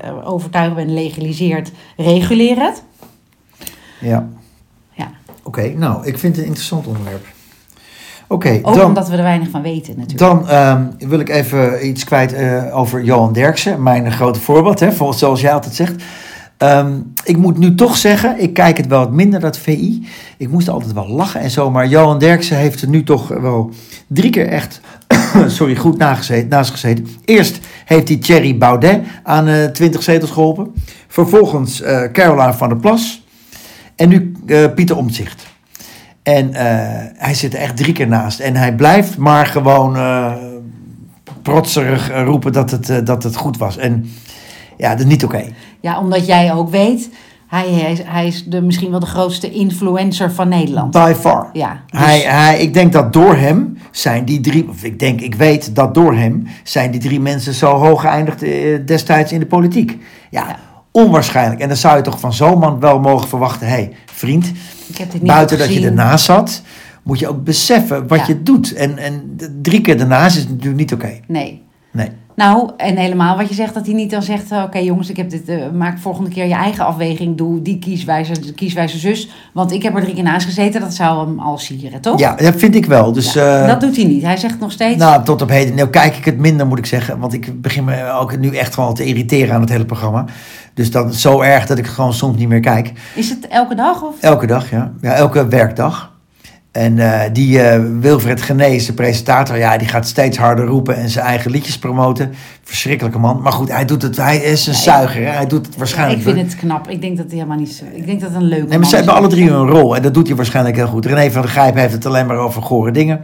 eh, 0.03 0.27
overtuigd 0.27 0.75
ben, 0.75 0.93
legaliseert, 0.93 1.71
reguleer 1.97 2.61
het. 2.61 2.83
Ja. 3.99 4.27
Ja. 4.93 5.11
Oké, 5.43 5.73
nou, 5.77 6.05
ik 6.05 6.17
vind 6.17 6.35
het 6.35 6.37
een 6.37 6.49
interessant 6.49 6.87
onderwerp. 6.87 7.25
Oké, 8.31 8.59
Ook 8.61 8.75
dan, 8.75 8.85
omdat 8.85 9.09
we 9.09 9.15
er 9.17 9.23
weinig 9.23 9.49
van 9.49 9.61
weten, 9.61 9.93
natuurlijk. 9.97 10.19
dan 10.19 10.49
ehm, 10.49 10.83
wil 11.09 11.19
ik 11.19 11.29
even 11.29 11.87
iets 11.87 12.03
kwijt 12.03 12.33
eh, 12.33 12.77
over 12.77 13.03
Johan 13.03 13.33
Derksen, 13.33 13.83
mijn 13.83 14.11
grote 14.11 14.39
voorbeeld, 14.39 14.79
hè, 14.79 14.91
volgens- 14.91 15.19
zoals 15.19 15.41
jij 15.41 15.53
altijd 15.53 15.75
zegt. 15.75 16.03
Ehm, 16.57 16.91
ik 17.23 17.37
moet 17.37 17.57
nu 17.57 17.75
toch 17.75 17.97
zeggen, 17.97 18.41
ik 18.41 18.53
kijk 18.53 18.77
het 18.77 18.87
wel 18.87 18.99
wat 18.99 19.11
minder, 19.11 19.39
dat 19.39 19.57
VI. 19.57 20.07
Ik 20.37 20.49
moest 20.49 20.69
altijd 20.69 20.93
wel 20.93 21.07
lachen 21.07 21.41
en 21.41 21.51
zo, 21.51 21.71
maar 21.71 21.87
Johan 21.87 22.19
Derksen 22.19 22.57
heeft 22.57 22.81
er 22.81 22.87
nu 22.87 23.03
toch 23.03 23.27
wel 23.27 23.69
drie 24.07 24.29
keer 24.29 24.47
echt, 24.47 24.81
sorry, 25.47 25.75
goed 25.75 25.97
naast 25.97 26.71
gezeten. 26.71 27.07
Eerst 27.25 27.59
heeft 27.85 28.07
hij 28.07 28.17
Thierry 28.17 28.57
Baudet 28.57 29.01
aan 29.23 29.47
eh 29.47 29.63
20 29.65 30.03
zetels 30.03 30.31
geholpen. 30.31 30.73
Vervolgens 31.07 31.81
eh 31.81 32.11
Caroline 32.11 32.53
van 32.53 32.69
der 32.69 32.77
Plas. 32.77 33.23
En 33.95 34.09
nu 34.09 34.31
Pieter 34.75 34.97
Omtzigt. 34.97 35.47
En 36.23 36.53
eh, 36.53 36.65
hij 37.17 37.33
zit 37.33 37.53
er 37.53 37.59
echt 37.59 37.77
drie 37.77 37.93
keer 37.93 38.07
naast. 38.07 38.39
En 38.39 38.55
hij 38.55 38.75
blijft 38.75 39.17
maar 39.17 39.45
gewoon 39.45 39.95
eh 39.95 40.33
protserig 41.41 42.09
eh, 42.09 42.23
roepen 42.23 42.51
dat 42.53 42.71
het, 42.71 43.05
dat 43.05 43.23
het 43.23 43.35
goed 43.35 43.57
was. 43.57 43.77
En 43.77 44.05
ja, 44.77 44.89
dat 44.89 44.99
is 44.99 45.05
niet 45.05 45.23
oké. 45.23 45.43
Ja, 45.79 45.99
omdat 45.99 46.25
jij 46.25 46.53
ook 46.53 46.69
weet, 46.69 47.09
hij, 47.47 47.69
hij, 47.69 47.91
is, 47.91 47.99
hij 48.05 48.27
is 48.27 48.45
de, 48.45 48.61
misschien 48.61 48.91
wel 48.91 48.99
de 48.99 49.05
grootste 49.05 49.51
influencer 49.51 50.31
van 50.31 50.47
Nederland. 50.49 50.91
By 50.91 51.13
far. 51.19 51.49
Ja, 51.53 51.79
dus- 51.89 51.99
Hij, 51.99 52.19
hij, 52.19 52.59
ik 52.59 52.73
denk 52.73 52.93
dat 52.93 53.13
door 53.13 53.35
hem 53.35 53.77
zijn 53.91 54.25
die 54.25 54.39
drie, 54.39 54.69
of 54.69 54.83
ik 54.83 54.99
denk, 54.99 55.21
ik 55.21 55.35
weet 55.35 55.75
dat 55.75 55.93
door 55.93 56.13
hem 56.15 56.47
zijn 56.63 56.91
die 56.91 56.99
drie 57.01 57.19
mensen 57.19 57.53
zo 57.53 57.71
hoog 57.75 58.01
geëindigd 58.01 58.43
destijds 58.87 59.31
in 59.31 59.39
de 59.39 59.45
politiek. 59.45 59.97
Ja, 60.29 60.45
Ja. 60.47 60.55
onwaarschijnlijk. 60.91 61.61
En 61.61 61.67
dan 61.67 61.77
zou 61.77 61.97
je 61.97 62.03
toch 62.03 62.19
van 62.19 62.33
zo'n 62.33 62.59
man 62.59 62.79
wel 62.79 62.99
mogen 62.99 63.27
verwachten, 63.27 63.67
hé, 63.67 63.73
hey, 63.73 63.91
vriend, 64.13 64.51
ik 64.89 64.97
heb 64.97 65.11
dit 65.11 65.21
niet 65.21 65.31
buiten 65.31 65.57
dat 65.57 65.73
je 65.73 65.85
ernaast 65.85 66.25
zat, 66.25 66.61
moet 67.03 67.19
je 67.19 67.27
ook 67.27 67.43
beseffen 67.43 68.07
wat 68.07 68.19
Ja. 68.19 68.25
je 68.27 68.43
doet. 68.43 68.73
En, 68.73 68.97
en 68.97 69.37
drie 69.61 69.81
keer 69.81 69.99
ernaast 69.99 70.37
is 70.37 70.47
natuurlijk 70.47 70.75
niet 70.77 70.93
oké. 70.93 71.19
Nee. 71.27 71.61
Nee. 71.91 72.09
Nou, 72.35 72.69
en 72.77 72.97
helemaal 72.97 73.37
wat 73.37 73.49
je 73.49 73.55
zegt, 73.55 73.73
dat 73.73 73.85
hij 73.85 73.95
niet 73.95 74.11
dan 74.11 74.21
zegt... 74.23 74.51
eh, 74.51 74.63
oké 74.65 74.77
jongens, 74.77 75.09
ik 75.09 75.17
heb 75.17 75.29
dit, 75.29 75.47
eh, 75.49 75.57
maak 75.73 75.99
volgende 75.99 76.29
keer 76.29 76.45
je 76.45 76.53
eigen 76.53 76.85
afweging. 76.85 77.37
Doe 77.37 77.61
die 77.61 77.79
kieswijze, 77.79 78.39
de 78.39 78.53
kieswijze 78.53 78.97
zus. 78.97 79.29
Want 79.53 79.71
ik 79.71 79.83
heb 79.83 79.95
er 79.95 80.01
drie 80.01 80.13
keer 80.13 80.23
naast 80.23 80.45
gezeten. 80.45 80.81
Dat 80.81 80.93
zou 80.93 81.27
hem 81.27 81.39
al 81.39 81.57
sieren, 81.57 82.01
toch? 82.01 82.19
Ja, 82.19 82.35
dat 82.35 82.55
vind 82.55 82.75
ik 82.75 82.85
wel. 82.85 83.11
Dus, 83.11 83.33
Ja, 83.33 83.61
eh, 83.61 83.67
dat 83.67 83.81
doet 83.81 83.95
hij 83.95 84.05
niet. 84.05 84.23
Hij 84.23 84.37
zegt 84.37 84.59
nog 84.59 84.71
steeds... 84.71 84.97
Nou, 84.97 85.23
tot 85.23 85.41
op 85.41 85.49
heden. 85.49 85.75
Nou, 85.75 85.89
kijk 85.89 86.15
ik 86.17 86.25
het 86.25 86.37
minder, 86.37 86.67
moet 86.67 86.77
ik 86.77 86.85
zeggen. 86.85 87.19
Want 87.19 87.33
ik 87.33 87.61
begin 87.61 87.83
me 87.83 88.11
ook 88.11 88.37
nu 88.39 88.55
echt 88.55 88.73
gewoon 88.73 88.93
te 88.93 89.05
irriteren 89.05 89.55
aan 89.55 89.61
het 89.61 89.69
hele 89.69 89.85
programma. 89.85 90.25
Dus 90.79 90.91
dat 90.91 91.13
is 91.13 91.21
zo 91.21 91.41
erg 91.41 91.65
dat 91.65 91.77
ik 91.77 91.87
gewoon 91.87 92.13
soms 92.13 92.37
niet 92.37 92.47
meer 92.47 92.59
kijk. 92.59 92.91
Is 93.15 93.29
het 93.29 93.47
elke 93.47 93.75
dag? 93.75 94.03
Of? 94.03 94.15
Elke 94.21 94.47
dag, 94.47 94.69
ja. 94.69 94.91
ja 95.01 95.13
elke 95.13 95.47
werkdag. 95.47 96.11
En 96.71 96.99
eh, 96.99 97.29
die 97.33 97.61
eh, 97.61 97.81
Wilfred 97.99 98.41
Genees, 98.41 98.85
de 98.85 98.93
presentator, 98.93 99.57
ja, 99.57 99.77
die 99.77 99.87
gaat 99.87 100.07
steeds 100.07 100.37
harder 100.37 100.65
roepen 100.65 100.95
en 100.95 101.09
zijn 101.09 101.25
eigen 101.25 101.51
liedjes 101.51 101.79
promoten. 101.79 102.31
Verschrikkelijke 102.63 103.19
man. 103.19 103.41
Maar 103.41 103.51
goed, 103.51 103.71
hij 103.71 103.85
doet 103.85 104.01
het. 104.01 104.17
Hij 104.17 104.37
is 104.37 104.67
een 104.67 104.73
Ja, 104.73 104.79
zuiger. 104.79 105.25
Hè? 105.25 105.29
Hij 105.31 105.47
doet 105.47 105.65
het 105.65 105.73
Ja, 105.73 105.79
waarschijnlijk. 105.79 106.19
ik 106.19 106.33
vind 106.35 106.51
het 106.51 106.55
knap. 106.59 106.89
Ik 106.89 107.01
denk 107.01 107.17
dat 107.17 107.25
hij 107.25 107.35
helemaal 107.35 107.57
niet 107.57 107.71
zo... 107.71 107.83
Ik 107.93 108.05
denk 108.05 108.19
dat 108.21 108.29
het 108.29 108.41
een 108.41 108.47
leuke 108.47 108.67
Nee, 108.67 108.77
maar 108.77 108.87
ze 108.87 108.95
hebben 108.95 109.13
alle 109.13 109.27
drie 109.27 109.49
een 109.49 109.67
rol 109.67 109.95
en 109.95 110.01
dat 110.01 110.13
doet 110.13 110.27
hij 110.27 110.35
waarschijnlijk 110.35 110.75
heel 110.75 110.87
goed. 110.87 111.05
René 111.05 111.31
van 111.31 111.41
der 111.41 111.51
Grijp 111.51 111.75
heeft 111.75 111.93
het 111.93 112.05
alleen 112.05 112.25
maar 112.25 112.37
over 112.37 112.61
gore 112.61 112.91
dingen. 112.91 113.21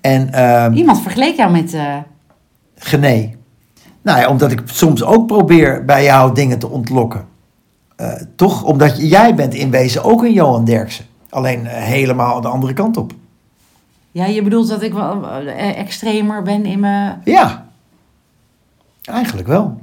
En 0.00 0.32
ehm 0.32 0.72
Iemand 0.72 1.02
vergeleek 1.02 1.36
jou 1.36 1.50
met... 1.52 1.74
eh, 1.74 1.96
Gené. 2.78 3.30
Nou 4.08 4.20
ja, 4.20 4.28
omdat 4.28 4.50
ik 4.52 4.62
soms 4.64 5.04
ook 5.04 5.26
probeer 5.26 5.84
bij 5.84 6.04
jou 6.04 6.34
dingen 6.34 6.58
te 6.58 6.68
ontlokken. 6.68 7.24
Eh, 7.96 8.12
toch? 8.36 8.62
Omdat 8.62 9.10
jij 9.10 9.34
bent 9.34 9.54
in 9.54 9.70
wezen 9.70 10.04
ook 10.04 10.22
een 10.22 10.32
Johan 10.32 10.64
Derksen. 10.64 11.04
Alleen 11.30 11.66
eh, 11.66 11.82
helemaal 11.82 12.40
de 12.40 12.48
andere 12.48 12.72
kant 12.72 12.96
op. 12.96 13.12
ja, 14.10 14.26
je 14.26 14.42
bedoelt 14.42 14.68
dat 14.68 14.82
ik 14.82 14.92
wel 14.92 15.28
eh, 15.28 15.78
extremer 15.78 16.42
ben 16.42 16.64
in 16.64 16.80
mijn... 16.80 17.20
Ja. 17.24 17.66
Eigenlijk 19.04 19.48
wel. 19.48 19.80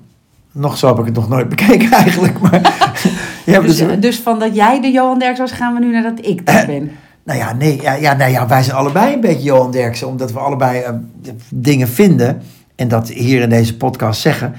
Nog 0.52 0.78
zo 0.78 0.88
heb 0.88 1.00
ik 1.00 1.06
het 1.06 1.16
nog 1.16 1.30
nooit 1.30 1.50
bekeken 1.50 1.92
eigenlijk. 2.04 2.40
Maar 2.40 2.62
ja, 3.46 3.60
Dus, 3.60 3.78
dus, 3.78 4.00
dus 4.00 4.20
van 4.20 4.40
dat 4.40 4.56
jij 4.56 4.82
de 4.82 4.92
Johan 4.92 5.20
Derks 5.20 5.40
was, 5.40 5.52
gaan 5.52 5.74
we 5.74 5.80
nu 5.80 5.92
naar 5.92 6.04
dat 6.04 6.26
ik 6.26 6.46
dat 6.46 6.66
ben. 6.66 6.92
nou 7.24 7.40
ja, 7.40 7.54
nee, 7.54 7.82
ja, 7.82 7.94
ja, 7.94 8.14
nou 8.14 8.32
ja, 8.32 8.48
wij 8.48 8.64
zijn 8.64 8.78
allebei 8.78 9.14
een 9.14 9.22
beetje 9.22 9.44
Johan 9.44 9.72
Derksen. 9.72 10.08
Omdat 10.08 10.32
we 10.32 10.40
allebei 10.40 10.84
dingen 11.50 11.88
vinden. 11.88 12.42
En 12.76 12.88
dat 12.88 13.10
hier 13.10 13.42
in 13.42 13.50
deze 13.50 13.78
podcast 13.78 14.22
zeggen. 14.22 14.56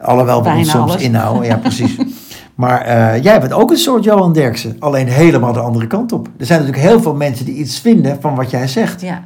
Alhoewel 0.00 0.42
we 0.42 0.50
ons 0.50 0.70
soms 0.70 0.90
alles. 0.90 1.02
inhouden. 1.02 1.44
Ja, 1.44 1.56
precies. 1.68 1.96
Maar 2.54 2.80
eh, 2.80 3.22
jij 3.22 3.40
bent 3.40 3.52
ook 3.52 3.70
een 3.70 3.76
soort 3.76 4.04
Johan 4.04 4.32
Derksen, 4.32 4.76
alleen 4.78 5.08
helemaal 5.08 5.52
de 5.52 5.60
andere 5.60 5.86
kant 5.86 6.12
op. 6.12 6.28
Er 6.38 6.46
zijn 6.46 6.60
natuurlijk 6.60 6.88
heel 6.88 7.02
veel 7.02 7.14
mensen 7.14 7.44
die 7.44 7.54
iets 7.54 7.80
vinden 7.80 8.20
van 8.20 8.34
wat 8.34 8.50
jij 8.50 8.68
zegt. 8.68 9.00
Ja. 9.00 9.24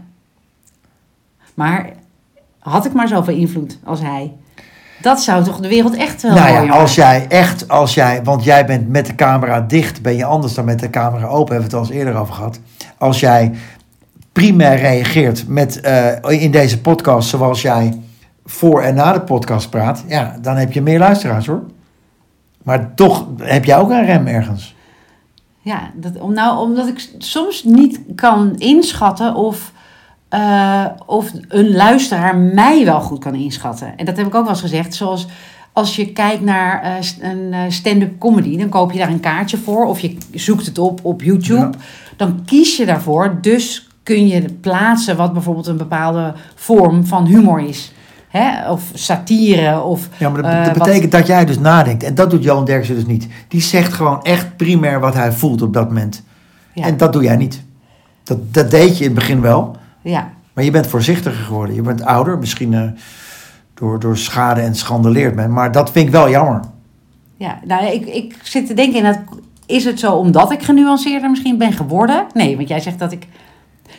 Maar 1.55 1.90
had 2.59 2.85
ik 2.85 2.92
maar 2.92 3.09
zoveel 3.09 3.35
invloed 3.35 3.78
als 3.85 4.00
hij? 4.00 4.33
Dat 5.00 5.22
zou 5.22 5.44
toch 5.44 5.61
de 5.61 5.68
wereld 5.68 5.96
echt 5.96 6.22
wel 6.22 6.35
nou 6.35 6.66
ja, 6.66 6.72
als 6.72 6.94
jij 6.94 7.26
echt, 7.28 7.68
als 7.68 7.94
jij, 7.94 8.22
want 8.22 8.44
jij 8.44 8.66
bent 8.66 8.88
met 8.88 9.07
de 9.07 9.14
camera 9.14 9.61
dicht, 9.61 10.02
ben 10.02 10.16
je 10.16 10.24
anders 10.24 10.55
dan 10.55 10.64
met 10.64 10.81
de 10.81 10.90
camera 10.90 11.26
open, 11.26 11.52
hebben 11.55 11.70
we 11.70 11.76
het 11.76 11.87
al 11.87 11.94
eens 11.94 12.05
eerder 12.05 12.20
over 12.20 12.35
gehad. 12.35 12.59
Als 12.98 13.20
jij 13.20 13.52
primair 14.33 14.78
reageert 14.78 15.48
met, 15.48 15.81
eh, 15.81 16.42
in 16.42 16.50
deze 16.50 16.81
podcast 16.81 17.28
zoals 17.28 17.62
jij 17.62 17.98
voor 18.44 18.83
en 18.83 18.94
na 18.94 19.12
de 19.12 19.20
podcast 19.20 19.70
praat, 19.70 20.05
ja, 20.09 20.37
dan 20.40 20.57
heb 20.57 20.72
je 20.72 20.83
meer 20.83 20.98
luisteraars 20.98 21.46
hoor. 21.46 21.62
Maar 22.62 22.94
toch 22.94 23.26
heb 23.37 23.64
jij 23.64 23.78
ook 23.78 23.90
een 23.90 24.05
rem 24.05 24.26
ergens. 24.26 24.74
Ja, 25.61 25.90
dat, 25.94 26.20
om, 26.20 26.33
nou, 26.33 26.59
omdat 26.59 26.88
ik 26.88 27.09
soms 27.18 27.64
niet 27.64 28.00
kan 28.14 28.55
inschatten 28.59 29.35
of, 29.35 29.72
eh, 30.28 30.87
of 31.07 31.33
een 31.48 31.72
luisteraar 31.72 32.37
mij 32.37 32.85
wel 32.85 33.00
goed 33.00 33.18
kan 33.18 33.35
inschatten. 33.35 33.96
En 33.96 34.05
dat 34.05 34.16
heb 34.16 34.26
ik 34.26 34.35
ook 34.35 34.42
wel 34.42 34.52
eens 34.52 34.61
gezegd. 34.61 34.94
Zoals 34.94 35.26
als 35.72 35.96
je 35.96 36.12
kijkt 36.12 36.42
naar 36.42 36.83
eh, 36.83 37.31
een 37.31 37.52
eh, 37.52 37.61
stand-up 37.68 38.18
comedy, 38.18 38.59
dan 38.59 38.68
koop 38.68 38.92
je 38.92 38.98
daar 38.98 39.09
een 39.09 39.20
kaartje 39.20 39.59
voor. 39.59 39.85
Of 39.85 40.00
je 40.00 40.16
zoekt 40.35 40.66
het 40.66 40.78
op 40.78 41.00
op 41.02 41.22
YouTube. 41.22 41.61
Ja. 41.61 41.70
Dan 42.16 42.42
kies 42.44 42.76
je 42.76 42.87
daarvoor. 42.87 43.38
Dus 43.40 43.88
kun 44.02 44.26
je 44.26 44.52
plaatsen 44.61 45.16
wat 45.16 45.33
bijvoorbeeld 45.33 45.66
een 45.66 45.76
bepaalde 45.76 46.35
vorm 46.55 47.07
van 47.07 47.26
humor 47.26 47.61
is. 47.61 47.92
Hè? 48.33 48.71
Of 48.71 48.83
satire. 48.95 49.81
Of, 49.81 50.09
Ja, 50.18 50.29
maar 50.29 50.42
dat, 50.42 50.53
eh, 50.53 50.64
dat 50.64 50.73
betekent 50.73 51.12
dat 51.12 51.27
jij 51.27 51.45
dus 51.45 51.59
nadenkt. 51.59 52.03
En 52.03 52.14
dat 52.14 52.31
doet 52.31 52.42
Johan 52.42 52.64
Derksen 52.64 52.95
dus 52.95 53.07
niet. 53.07 53.29
Die 53.49 53.61
zegt 53.61 53.92
gewoon 53.92 54.23
echt 54.23 54.57
primair 54.57 55.01
wat 55.01 55.14
hij 55.14 55.33
voelt 55.33 55.62
op 55.62 55.73
dat 55.73 55.88
moment. 55.88 56.23
Ja. 56.73 56.85
En 56.85 56.97
dat 56.97 57.12
doe 57.12 57.23
jij 57.23 57.37
niet. 57.37 57.62
Dat, 58.23 58.55
dat 58.55 58.71
deed 58.71 58.99
je 58.99 59.05
in 59.05 59.11
het 59.11 59.18
begin 59.18 59.40
wel. 59.40 59.77
ja. 60.03 60.31
Maar 60.53 60.64
je 60.64 60.71
bent 60.71 60.87
voorzichtiger 60.87 61.45
geworden. 61.45 61.75
Je 61.75 61.83
bent 61.83 62.05
ouder. 62.05 62.38
Misschien 62.38 62.75
eh, 62.75 62.83
door, 63.75 64.01
door 64.01 64.16
schade 64.16 64.61
en 64.61 64.75
schande 64.75 65.11
leert 65.11 65.35
men. 65.35 65.53
Maar 65.53 65.73
dat 65.73 65.90
vind 65.90 66.07
ik 66.07 66.12
wel 66.12 66.31
jammer. 66.31 66.61
Ja, 67.37 67.59
nou, 67.64 67.87
ik, 67.87 68.07
ik 68.07 68.37
zit 68.42 68.66
te 68.66 68.75
denken, 68.75 68.97
inderdaad, 68.97 69.23
is 69.66 69.85
het 69.85 69.99
zo 70.01 70.12
omdat 70.12 70.53
ik 70.53 70.62
genuanceerder 70.62 71.31
misschien 71.31 71.59
ben 71.59 71.73
geworden? 71.73 72.27
Nee, 72.35 72.57
want 72.57 72.68
jij 72.68 72.81
zegt 72.81 72.99
dat 72.99 73.12
ik... 73.12 73.27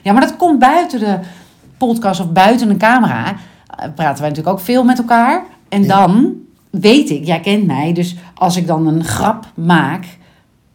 Ja, 0.02 0.12
maar 0.12 0.22
dat 0.22 0.38
komt 0.38 0.60
buiten 0.60 1.00
de 1.00 1.19
podcast 1.78 2.19
of 2.19 2.32
buiten 2.32 2.69
een 2.69 2.78
camera. 2.78 3.36
Praten 3.95 4.21
wij 4.21 4.29
natuurlijk 4.29 4.47
ook 4.57 4.59
veel 4.59 4.83
met 4.83 4.97
elkaar. 4.97 5.43
En 5.69 5.83
Ja. 5.83 5.88
dan 6.07 6.33
weet 6.69 7.09
ik, 7.09 7.25
jij 7.25 7.39
kent 7.39 7.65
mij, 7.65 7.93
dus 7.93 8.15
als 8.36 8.57
ik 8.57 8.67
dan 8.67 8.88
een 8.88 9.03
grap 9.03 9.45
maak, 9.55 10.05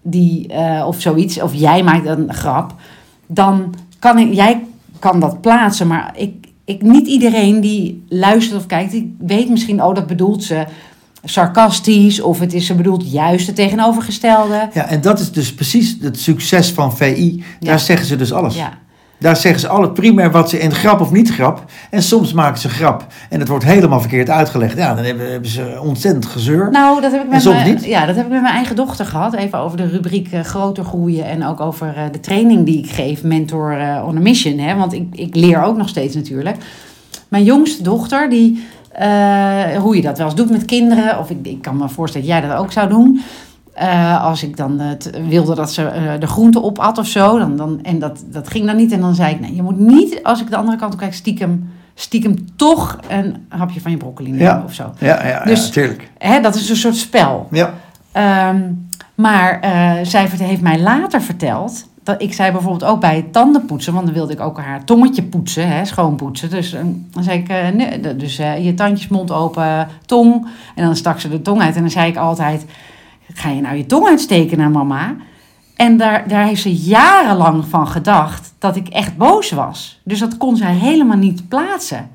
die, 0.02 0.46
eh, 0.48 0.86
of 0.86 1.00
zoiets, 1.00 1.40
of 1.42 1.54
jij 1.54 1.82
maakt 1.82 2.06
een 2.06 2.34
grap, 2.34 2.74
dan 3.26 3.74
kan 3.98 4.18
ik, 4.18 4.32
jij 4.34 4.64
kan 4.98 5.20
dat 5.20 5.40
plaatsen, 5.40 5.86
maar 5.86 6.12
ik, 6.16 6.46
ik, 6.64 6.82
niet 6.82 7.06
iedereen 7.06 7.60
die 7.60 8.04
luistert 8.08 8.60
of 8.60 8.66
kijkt, 8.66 8.90
die 8.90 9.16
weet 9.18 9.48
misschien, 9.48 9.82
oh, 9.82 9.94
dat 9.94 10.06
bedoelt 10.06 10.44
ze 10.44 10.64
sarcastisch, 11.24 12.20
of 12.20 12.38
het 12.40 12.52
is 12.52 12.66
ze 12.66 12.74
bedoelt 12.74 13.10
juist 13.12 13.46
het 13.46 13.56
tegenovergestelde. 13.56 14.68
Ja, 14.72 14.86
en 14.86 15.00
dat 15.00 15.18
is 15.20 15.32
dus 15.32 15.54
precies 15.54 15.96
het 16.00 16.20
succes 16.20 16.70
van 16.72 16.96
VI. 16.96 17.36
Daar 17.60 17.72
Ja. 17.72 17.78
zeggen 17.78 18.06
ze 18.06 18.16
dus 18.16 18.32
alles. 18.32 18.56
Ja, 18.56 18.72
Daar 19.18 19.36
zeggen 19.36 19.60
ze 19.60 19.68
alle 19.68 19.90
primair 19.90 20.30
wat 20.30 20.50
ze 20.50 20.58
in 20.58 20.74
grap 20.74 21.00
of 21.00 21.10
niet 21.10 21.30
grap. 21.30 21.64
En 21.90 22.02
soms 22.02 22.32
maken 22.32 22.60
ze 22.60 22.68
grap. 22.68 23.06
En 23.30 23.38
het 23.38 23.48
wordt 23.48 23.64
helemaal 23.64 24.00
verkeerd 24.00 24.30
uitgelegd. 24.30 24.76
Ja, 24.76 24.94
dan 24.94 25.04
hebben, 25.04 25.30
hebben 25.30 25.50
ze 25.50 25.78
ontzettend 25.82 26.26
gezeur. 26.26 26.70
nou, 26.70 27.00
dat 27.00 27.12
heb 27.12 27.22
ik 27.22 27.28
met 27.28 27.44
mijn, 27.44 27.78
ja, 27.82 28.06
dat 28.06 28.16
heb 28.16 28.24
ik 28.24 28.30
met 28.30 28.42
mijn 28.42 28.54
eigen 28.54 28.76
dochter 28.76 29.06
gehad. 29.06 29.34
Even 29.34 29.58
over 29.58 29.76
de 29.76 29.86
rubriek 29.86 30.32
eh, 30.32 30.40
groter 30.40 30.84
groeien 30.84 31.24
en 31.24 31.44
ook 31.44 31.60
over 31.60 31.96
eh, 31.96 32.02
de 32.12 32.20
training 32.20 32.66
die 32.66 32.78
ik 32.78 32.90
geef, 32.90 33.22
mentor 33.22 33.78
eh, 33.78 34.04
on 34.06 34.16
a 34.16 34.20
mission. 34.20 34.58
Hè? 34.58 34.76
Want 34.76 34.92
ik, 34.92 35.06
ik 35.12 35.34
leer 35.34 35.62
ook 35.62 35.76
nog 35.76 35.88
steeds 35.88 36.14
natuurlijk. 36.14 36.56
Mijn 37.28 37.44
jongste 37.44 37.82
dochter, 37.82 38.30
die, 38.30 38.64
hoe 39.78 39.96
je 39.96 40.02
dat 40.02 40.18
wel 40.18 40.26
eens 40.26 40.36
doet 40.36 40.50
met 40.50 40.64
kinderen, 40.64 41.18
of 41.18 41.30
ik, 41.30 41.38
ik 41.42 41.62
kan 41.62 41.76
me 41.76 41.88
voorstellen 41.88 42.26
dat 42.26 42.36
jij 42.36 42.48
dat 42.48 42.58
ook 42.58 42.72
zou 42.72 42.88
doen. 42.88 43.20
Eh, 43.78 44.24
als 44.24 44.42
ik 44.42 44.56
dan 44.56 44.78
het 44.78 45.10
wilde 45.28 45.54
dat 45.54 45.72
ze 45.72 45.84
eh, 45.84 46.12
de 46.20 46.26
groente 46.26 46.62
opat 46.62 46.98
of 46.98 47.06
zo, 47.06 47.38
dan, 47.38 47.56
dan, 47.56 47.78
en 47.82 47.98
dat, 47.98 48.24
dat 48.26 48.48
ging 48.48 48.66
dan 48.66 48.76
niet. 48.76 48.92
En 48.92 49.00
dan 49.00 49.14
zei 49.14 49.34
ik, 49.34 49.40
nee, 49.40 49.54
je 49.54 49.62
moet 49.62 49.78
niet, 49.78 50.22
als 50.22 50.40
ik 50.40 50.50
de 50.50 50.56
andere 50.56 50.76
kant 50.76 50.92
op 50.92 50.98
kijk, 50.98 51.14
stiekem, 51.14 51.70
stiekem 51.94 52.34
toch 52.56 52.98
een 53.08 53.46
hapje 53.48 53.80
van 53.80 53.90
je 53.90 53.96
broccoli 53.96 54.30
nemen 54.30 54.44
Ja. 54.46 54.62
of 54.64 54.72
zo. 54.72 54.92
Ja, 54.98 55.26
ja, 55.26 55.44
Dus- 55.44 55.66
ja 55.66 55.72
tuurlijk. 55.72 56.10
Hè, 56.18 56.40
dat 56.40 56.54
is 56.54 56.70
een 56.70 56.76
soort 56.76 56.96
spel. 56.96 57.48
Ja. 57.50 57.74
Ehm, 58.12 58.60
maar 59.14 59.60
eh, 59.60 59.92
zij 60.02 60.28
heeft 60.36 60.60
mij 60.62 60.80
later 60.80 61.22
verteld. 61.22 61.86
Dat 62.02 62.22
ik 62.22 62.32
zei 62.34 62.52
bijvoorbeeld 62.52 62.90
ook 62.90 63.00
bij 63.00 63.16
het 63.16 63.32
tandenpoetsen, 63.32 63.92
want 63.92 64.04
dan 64.06 64.14
wilde 64.14 64.32
ik 64.32 64.40
ook 64.40 64.58
haar 64.58 64.84
tongetje 64.84 65.22
poetsen, 65.22 65.68
hè, 65.68 65.84
schoonpoetsen. 65.84 66.50
Dus 66.50 66.72
eh, 66.72 66.80
dan 67.10 67.22
zei 67.22 67.38
ik, 67.38 67.48
eh, 67.48 67.68
nee, 67.68 68.16
dus 68.16 68.38
eh, 68.38 68.64
je 68.64 68.74
tandjes, 68.74 69.08
mond 69.08 69.32
open, 69.32 69.88
tong. 70.06 70.46
En 70.74 70.84
dan 70.84 70.96
stak 70.96 71.20
ze 71.20 71.28
de 71.28 71.42
tong 71.42 71.60
uit. 71.62 71.74
En 71.74 71.80
dan 71.80 71.90
zei 71.90 72.08
ik 72.10 72.16
altijd, 72.16 72.64
ga 73.34 73.50
je 73.50 73.60
nou 73.60 73.76
je 73.76 73.86
tong 73.86 74.06
uitsteken 74.06 74.58
naar 74.58 74.70
mama? 74.70 75.16
En 75.76 75.96
daar, 75.96 76.28
daar 76.28 76.44
heeft 76.44 76.62
ze 76.62 76.74
jarenlang 76.74 77.64
van 77.68 77.88
gedacht 77.88 78.54
dat 78.58 78.76
ik 78.76 78.88
echt 78.88 79.16
boos 79.16 79.50
was. 79.50 80.00
Dus 80.04 80.18
dat 80.18 80.36
kon 80.36 80.56
zij 80.56 80.74
helemaal 80.74 81.16
niet 81.16 81.48
plaatsen. 81.48 82.08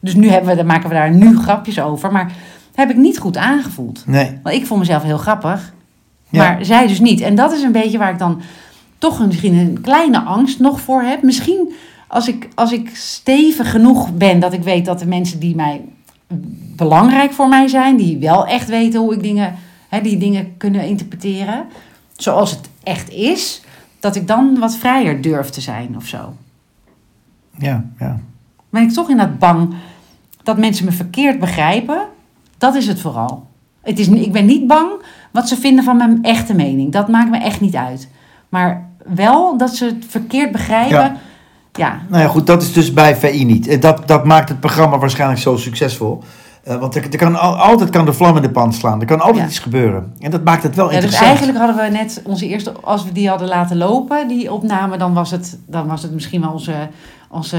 Dus 0.00 0.14
nu 0.14 0.28
hebben 0.28 0.50
we, 0.50 0.56
dan 0.56 0.66
maken 0.66 0.88
we 0.88 0.94
daar 0.94 1.10
nu 1.10 1.38
grapjes 1.38 1.80
over. 1.80 2.12
Maar 2.12 2.24
dat 2.24 2.34
heb 2.74 2.90
ik 2.90 2.96
niet 2.96 3.18
goed 3.18 3.36
aangevoeld. 3.36 4.02
Nee. 4.06 4.38
Want 4.42 4.56
ik 4.56 4.66
vond 4.66 4.80
mezelf 4.80 5.02
heel 5.02 5.18
grappig. 5.18 5.72
Ja. 6.28 6.38
Maar 6.38 6.64
zij 6.64 6.86
dus 6.86 7.00
niet. 7.00 7.20
En 7.20 7.34
dat 7.34 7.52
is 7.52 7.62
een 7.62 7.72
beetje 7.72 7.98
waar 7.98 8.12
ik 8.12 8.18
dan 8.18 8.40
toch 8.98 9.18
een, 9.18 9.26
misschien 9.26 9.54
een 9.54 9.80
kleine 9.80 10.20
angst 10.20 10.58
nog 10.58 10.80
voor 10.80 11.02
heb. 11.02 11.22
Misschien 11.22 11.72
als 12.08 12.28
ik, 12.28 12.48
als 12.54 12.72
ik 12.72 12.90
stevig 12.94 13.70
genoeg 13.70 14.12
ben 14.14 14.40
dat 14.40 14.52
ik 14.52 14.62
weet 14.62 14.84
dat 14.84 14.98
de 14.98 15.06
mensen 15.06 15.38
die 15.38 15.54
mij 15.54 15.80
belangrijk 16.76 17.32
voor 17.32 17.48
mij 17.48 17.68
zijn, 17.68 17.96
die 17.96 18.18
wel 18.18 18.46
echt 18.46 18.68
weten 18.68 19.00
hoe 19.00 19.14
ik 19.14 19.22
dingen, 19.22 19.54
hè, 19.90 20.00
die 20.00 20.18
dingen 20.18 20.56
kunnen 20.56 20.86
interpreteren, 20.86 21.66
zoals 22.16 22.50
het 22.50 22.68
echt 22.82 23.10
is, 23.10 23.62
dat 24.00 24.16
ik 24.16 24.26
dan 24.26 24.58
wat 24.58 24.76
vrijer 24.76 25.22
durf 25.22 25.50
te 25.50 25.60
zijn 25.60 25.96
of 25.96 26.06
zo. 26.06 26.34
Ja, 27.58 27.84
ja. 27.98 28.20
Ben 28.70 28.82
ik 28.82 28.90
toch 28.90 29.08
inderdaad 29.08 29.38
bang 29.38 29.74
dat 30.42 30.58
mensen 30.58 30.84
me 30.84 30.92
verkeerd 30.92 31.40
begrijpen? 31.40 32.00
Dat 32.58 32.74
is 32.74 32.86
het 32.86 33.00
vooral. 33.00 33.46
Het 33.82 33.98
is, 33.98 34.08
ik 34.08 34.32
ben 34.32 34.46
niet 34.46 34.66
bang 34.66 34.90
wat 35.30 35.48
ze 35.48 35.56
vinden 35.56 35.84
van 35.84 35.96
mijn 35.96 36.22
echte 36.22 36.54
mening. 36.54 36.92
Dat 36.92 37.08
maakt 37.08 37.30
me 37.30 37.38
echt 37.38 37.60
niet 37.60 37.76
uit. 37.76 38.08
Maar 38.48 38.88
wel 39.14 39.56
dat 39.56 39.74
ze 39.76 39.84
het 39.84 40.04
verkeerd 40.08 40.52
begrijpen. 40.52 40.98
Ja. 40.98 41.16
Ja, 41.72 42.00
Nou 42.08 42.22
ja, 42.22 42.28
goed, 42.28 42.46
dat 42.46 42.62
is 42.62 42.72
dus 42.72 42.92
bij 42.92 43.16
VI 43.16 43.44
niet. 43.44 43.66
Eh, 43.66 43.80
Dat, 43.80 44.08
dat 44.08 44.24
maakt 44.24 44.48
het 44.48 44.60
programma 44.60 44.98
waarschijnlijk 44.98 45.40
zo 45.40 45.56
succesvol. 45.56 46.22
Eh, 46.62 46.76
want 46.76 46.94
er, 46.94 47.02
er 47.10 47.16
kan 47.18 47.36
al- 47.40 47.56
altijd 47.56 47.90
kan 47.90 48.04
de 48.04 48.12
vlam 48.12 48.36
in 48.36 48.42
de 48.42 48.50
pan 48.50 48.72
slaan. 48.72 49.00
Er 49.00 49.06
kan 49.06 49.20
altijd 49.20 49.36
Ja. 49.38 49.44
iets 49.46 49.58
gebeuren. 49.58 50.12
En 50.18 50.30
dat 50.30 50.44
maakt 50.44 50.62
het 50.62 50.74
wel 50.74 50.84
Ja, 50.84 50.90
dus 50.90 51.00
interessant. 51.04 51.28
eigenlijk 51.36 51.58
hadden 51.66 51.84
we 51.84 51.90
net 51.98 52.22
onze 52.26 52.46
eerste, 52.48 52.72
als 52.80 53.04
we 53.04 53.12
die 53.12 53.28
hadden 53.28 53.48
laten 53.48 53.76
lopen, 53.76 54.28
die 54.28 54.52
opname, 54.52 54.96
dan 54.96 55.14
was 55.14 55.30
het, 55.30 55.58
dan 55.66 55.86
was 55.86 56.02
het 56.02 56.12
misschien 56.12 56.40
wel 56.40 56.52
onze, 56.52 56.74
onze 57.30 57.58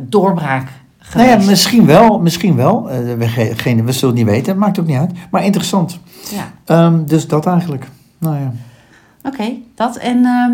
doorbraak 0.00 0.64
Nou 0.64 0.74
geweest. 0.98 1.44
ja, 1.44 1.50
misschien 1.50 1.86
wel. 1.86 2.18
Misschien 2.20 2.56
wel. 2.56 2.90
Eh, 2.90 2.98
we, 3.18 3.28
ge- 3.28 3.52
geen, 3.56 3.84
we 3.84 3.92
zullen 3.92 4.16
het 4.16 4.24
niet 4.24 4.34
weten. 4.34 4.58
Maakt 4.58 4.78
ook 4.80 4.86
niet 4.86 4.98
uit. 4.98 5.10
Maar 5.30 5.44
interessant. 5.44 5.98
Ja. 6.30 6.44
Ehm, 6.64 7.04
dus 7.04 7.26
dat 7.28 7.46
eigenlijk. 7.46 7.88
Nou 8.18 8.36
ja. 8.36 8.52
Oké, 9.22 9.52
dat. 9.74 9.96
En 9.96 10.24
ehm, 10.24 10.52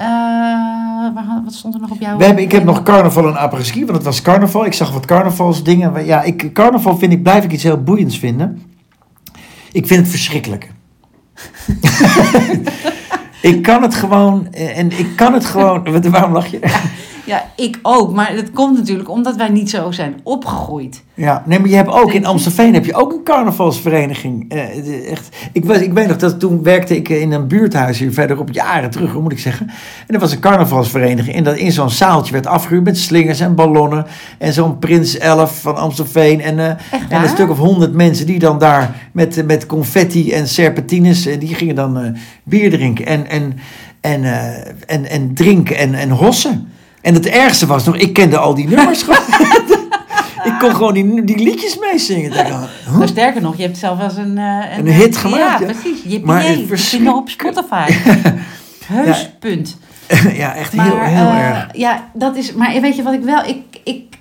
eh, 0.00 1.14
waar, 1.14 1.40
wat 1.44 1.54
stond 1.54 1.74
er 1.74 1.80
nog 1.80 1.90
op 1.90 2.00
jou? 2.00 2.18
We 2.18 2.24
hebben, 2.24 2.44
ik 2.44 2.52
heb 2.52 2.64
nog 2.64 2.82
carnaval 2.82 3.28
en 3.28 3.36
apres-ski, 3.36 3.80
want 3.80 3.96
het 3.96 4.02
was 4.02 4.22
carnaval. 4.22 4.66
Ik 4.66 4.72
zag 4.72 4.92
wat 4.92 5.06
carnavalsdingen. 5.06 6.04
Ja, 6.04 6.22
ik, 6.22 6.52
carnaval 6.52 6.96
vind 6.96 7.12
ik, 7.12 7.22
blijf 7.22 7.44
ik 7.44 7.52
iets 7.52 7.62
heel 7.62 7.82
boeiends 7.82 8.18
vinden. 8.18 8.62
Ik 9.72 9.86
vind 9.86 10.00
het 10.00 10.08
verschrikkelijk. 10.08 10.72
ik 13.52 13.62
kan 13.62 13.82
het 13.82 13.94
gewoon, 13.94 14.52
en 14.52 14.98
ik 14.98 15.16
kan 15.16 15.32
het 15.32 15.44
gewoon, 15.44 16.00
waarom 16.10 16.32
lach 16.32 16.46
je? 16.46 16.58
Ja, 17.30 17.44
ik 17.56 17.78
ook. 17.82 18.12
Maar 18.12 18.34
dat 18.34 18.50
komt 18.50 18.76
natuurlijk 18.76 19.08
omdat 19.08 19.36
wij 19.36 19.48
niet 19.48 19.70
zo 19.70 19.90
zijn 19.90 20.20
opgegroeid. 20.22 21.02
Ja, 21.14 21.42
nee, 21.46 21.58
maar 21.58 21.68
je 21.68 21.76
hebt 21.76 21.90
ook 21.90 22.12
in 22.12 22.26
Amstelveen 22.26 22.74
heb 22.74 22.84
je 22.84 22.94
ook 22.94 23.12
een 23.12 23.22
carnavalsvereniging. 23.24 24.50
Eh, 24.50 25.10
echt, 25.10 25.36
ik, 25.52 25.64
weet, 25.64 25.80
ik 25.80 25.92
weet 25.92 26.06
nog 26.06 26.16
dat 26.16 26.40
toen 26.40 26.62
werkte 26.62 26.96
ik 26.96 27.08
in 27.08 27.32
een 27.32 27.48
buurthuis 27.48 27.98
hier 27.98 28.12
verderop, 28.12 28.48
jaren 28.52 28.90
terug, 28.90 29.14
moet 29.14 29.32
ik 29.32 29.38
zeggen. 29.38 29.66
En 30.06 30.14
er 30.14 30.20
was 30.20 30.32
een 30.32 30.40
carnavalsvereniging 30.40 31.36
en 31.36 31.44
dat 31.44 31.56
in 31.56 31.72
zo'n 31.72 31.90
zaaltje 31.90 32.32
werd 32.32 32.46
afgehuurd 32.46 32.84
met 32.84 32.98
slingers 32.98 33.40
en 33.40 33.54
ballonnen. 33.54 34.06
En 34.38 34.52
zo'n 34.52 34.78
Prins 34.78 35.18
11 35.18 35.60
van 35.60 35.76
Amstelveen. 35.76 36.40
En, 36.40 36.58
eh, 36.58 36.66
en 37.08 37.22
een 37.22 37.28
stuk 37.28 37.50
of 37.50 37.58
honderd 37.58 37.92
mensen 37.92 38.26
die 38.26 38.38
dan 38.38 38.58
daar 38.58 39.08
met, 39.12 39.38
eh, 39.38 39.44
met 39.44 39.66
confetti 39.66 40.32
en 40.32 40.48
serpentines, 40.48 41.26
en 41.26 41.38
die 41.38 41.54
gingen 41.54 41.74
dan 41.74 41.98
eh, 41.98 42.10
bier 42.42 42.70
drinken 42.70 43.06
en, 43.06 43.28
en, 43.28 43.58
en, 44.00 44.24
eh, 44.24 44.72
en, 44.86 45.10
en 45.10 45.34
drinken 45.34 45.76
en, 45.76 45.94
en 45.94 46.10
hossen. 46.10 46.68
En 47.00 47.14
het 47.14 47.26
ergste 47.26 47.66
was 47.66 47.84
nog, 47.84 47.96
ik 47.96 48.12
kende 48.12 48.38
al 48.38 48.54
die 48.54 48.68
nummers 48.68 49.02
gewoon. 49.02 49.20
Ik 50.44 50.54
kon 50.58 50.74
gewoon 50.74 50.94
die, 50.94 51.24
die 51.24 51.38
liedjes 51.38 51.78
meezingen. 51.78 52.30
Dacht, 52.30 52.48
huh? 52.48 52.62
Nou, 52.96 53.06
sterker 53.06 53.42
nog, 53.42 53.56
je 53.56 53.62
hebt 53.62 53.78
zelf 53.78 53.98
wel 53.98 54.06
eens 54.08 54.16
een, 54.16 54.38
eh, 54.38 54.78
Een 54.78 54.86
hit 54.86 55.16
gemaakt, 55.16 55.60
Ja, 55.60 55.66
ja. 55.66 55.72
precies. 55.72 56.02
Je 56.04 56.64
verschrik- 56.66 56.78
vinden 57.00 57.14
op 57.16 57.28
Spotify. 57.28 57.92
Heus, 58.86 59.20
Ja. 59.22 59.28
punt. 59.38 59.78
ja, 60.42 60.54
echt 60.54 60.74
Maar, 60.74 60.86
heel, 60.86 61.00
heel 61.00 61.26
eh, 61.30 61.48
erg. 61.48 61.66
Ja, 61.72 62.04
dat 62.14 62.36
is. 62.36 62.52
Maar 62.52 62.80
weet 62.80 62.96
je 62.96 63.02
wat 63.02 63.12
ik 63.12 63.22
wel. 63.22 63.44
Ik, 63.44 63.80
ik, 63.84 64.16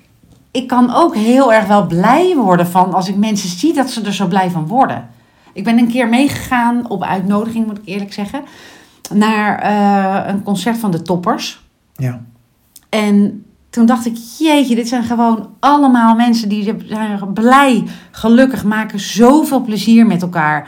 ik 0.51 0.67
kan 0.67 0.93
ook 0.95 1.15
heel 1.15 1.53
erg 1.53 1.65
wel 1.65 1.85
blij 1.87 2.35
worden 2.35 2.67
van 2.67 2.93
als 2.93 3.07
ik 3.09 3.15
mensen 3.15 3.49
zie 3.49 3.73
dat 3.73 3.89
ze 3.89 4.01
er 4.01 4.13
zo 4.13 4.27
blij 4.27 4.49
van 4.49 4.67
worden. 4.67 5.07
Ik 5.53 5.63
ben 5.63 5.77
een 5.77 5.91
keer 5.91 6.07
meegegaan 6.09 6.89
op 6.89 7.03
uitnodiging, 7.03 7.65
moet 7.67 7.77
ik 7.77 7.85
eerlijk 7.85 8.13
zeggen, 8.13 8.41
naar 9.13 9.59
eh, 9.59 10.33
een 10.33 10.43
concert 10.43 10.77
van 10.77 10.91
de 10.91 11.01
Toppers. 11.01 11.61
Ja. 11.95 12.21
En 12.89 13.43
toen 13.69 13.85
dacht 13.85 14.05
ik, 14.05 14.15
jeetje, 14.39 14.75
dit 14.75 14.87
zijn 14.87 15.03
gewoon 15.03 15.49
allemaal 15.59 16.15
mensen 16.15 16.49
die 16.49 16.63
zijn 16.87 17.33
blij, 17.33 17.83
gelukkig, 18.11 18.63
maken 18.63 18.99
zoveel 18.99 19.61
plezier 19.61 20.05
met 20.05 20.21
elkaar. 20.21 20.67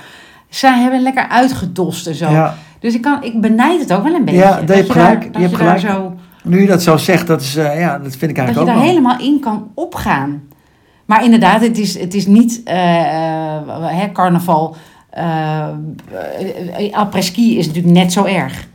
Zij 0.50 0.80
hebben 0.80 1.02
lekker 1.02 1.28
uitgedost 1.28 2.08
en 2.08 2.16
zo. 2.16 2.30
Ja. 2.30 2.56
Dus 2.80 2.94
ik, 2.94 3.02
kan, 3.02 3.24
ik 3.24 3.42
benijd 3.42 3.80
het 3.80 3.94
ook 3.94 4.04
wel 4.04 4.14
een 4.14 4.26
beetje. 4.26 4.40
Ja, 4.40 4.62
dat 4.62 4.78
je 4.78 4.92
gelijk, 4.92 5.34
daar- 5.34 5.42
dat 5.42 5.52
je 5.52 5.58
daar 5.58 5.80
zo 5.80 6.14
Nu 6.44 6.62
je 6.62 6.68
dat 6.68 6.82
zo 6.84 6.98
zegt, 6.98 7.28
dat, 7.28 7.42
is, 7.42 7.56
eh, 7.56 7.80
ja, 7.80 7.98
dat 8.00 8.16
vind 8.16 8.22
ik 8.32 8.36
dat 8.36 8.36
je 8.36 8.42
eigenlijk 8.42 8.66
daar 8.66 8.76
ook 8.76 8.82
wel. 8.82 8.90
helemaal 8.90 9.20
in 9.20 9.40
kan 9.40 9.72
opgaan. 9.74 10.42
Maar 11.06 11.24
inderdaad, 11.24 11.62
het 11.62 11.78
is, 11.78 12.00
het 12.00 12.14
is 12.14 12.26
niet 12.28 12.62
eh, 12.64 13.56
eh, 13.56 13.62
hè, 13.88 14.12
carnaval. 14.12 14.76
eh, 15.10 15.68
Après-ski 16.92 17.58
is 17.58 17.68
natuurlijk 17.68 17.94
net 17.96 18.14
zo 18.14 18.24
erg. 18.26 18.68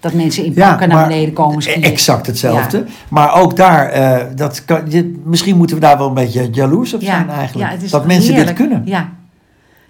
Dat 0.00 0.12
mensen 0.12 0.44
in 0.44 0.52
Ja, 0.54 0.68
pakken 0.68 0.88
naar 0.88 1.08
beneden 1.08 1.34
komen 1.34 1.62
skiën. 1.62 1.82
Exact 1.82 2.26
hetzelfde. 2.26 2.84
Maar 3.08 3.34
ook 3.34 3.56
daar, 3.56 3.88
eh, 3.88 4.26
dat 4.36 4.64
kan, 4.64 4.82
je, 4.88 5.20
misschien 5.24 5.56
moeten 5.56 5.76
we 5.76 5.82
daar 5.82 5.98
wel 5.98 6.08
een 6.08 6.14
beetje 6.14 6.48
jaloers 6.52 6.94
op 6.94 7.02
zijn 7.02 7.30
eigenlijk. 7.30 7.90
dat 7.90 8.06
mensen 8.06 8.34
heerlijk. 8.34 8.56
dit 8.56 8.66
kunnen. 8.66 8.86
Ja. 8.86 9.12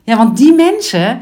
ja, 0.03 0.17
want 0.17 0.37
die 0.37 0.55
mensen, 0.55 1.19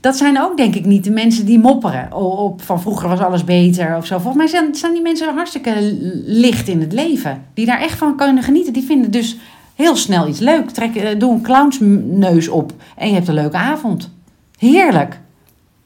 dat 0.00 0.16
zijn 0.16 0.40
ook 0.42 0.56
denk 0.56 0.74
ik 0.74 0.84
niet 0.84 1.04
de 1.04 1.10
mensen 1.10 1.46
die 1.46 1.58
mopperen. 1.58 2.12
Op, 2.12 2.62
van 2.62 2.80
vroeger 2.80 3.08
was 3.08 3.20
alles 3.20 3.44
beter 3.44 3.96
of 3.96 4.06
zo. 4.06 4.18
Volgens 4.18 4.36
mij 4.36 4.46
zijn, 4.46 4.74
zijn 4.74 4.92
die 4.92 5.02
mensen 5.02 5.34
hartstikke 5.34 5.96
licht 6.24 6.68
in 6.68 6.80
het 6.80 6.92
leven. 6.92 7.42
Die 7.54 7.66
daar 7.66 7.80
echt 7.80 7.98
van 7.98 8.16
kunnen 8.16 8.42
genieten. 8.42 8.72
Die 8.72 8.84
vinden 8.84 9.10
dus 9.10 9.36
heel 9.74 9.96
snel 9.96 10.28
iets 10.28 10.38
leuk. 10.38 10.70
Trek, 10.70 10.96
eh, 10.96 11.18
doe 11.18 11.32
een 11.32 11.42
clownsneus 11.42 12.48
op 12.48 12.72
en 12.96 13.08
je 13.08 13.14
hebt 13.14 13.28
een 13.28 13.34
leuke 13.34 13.56
avond. 13.56 14.10
Heerlijk. 14.58 15.20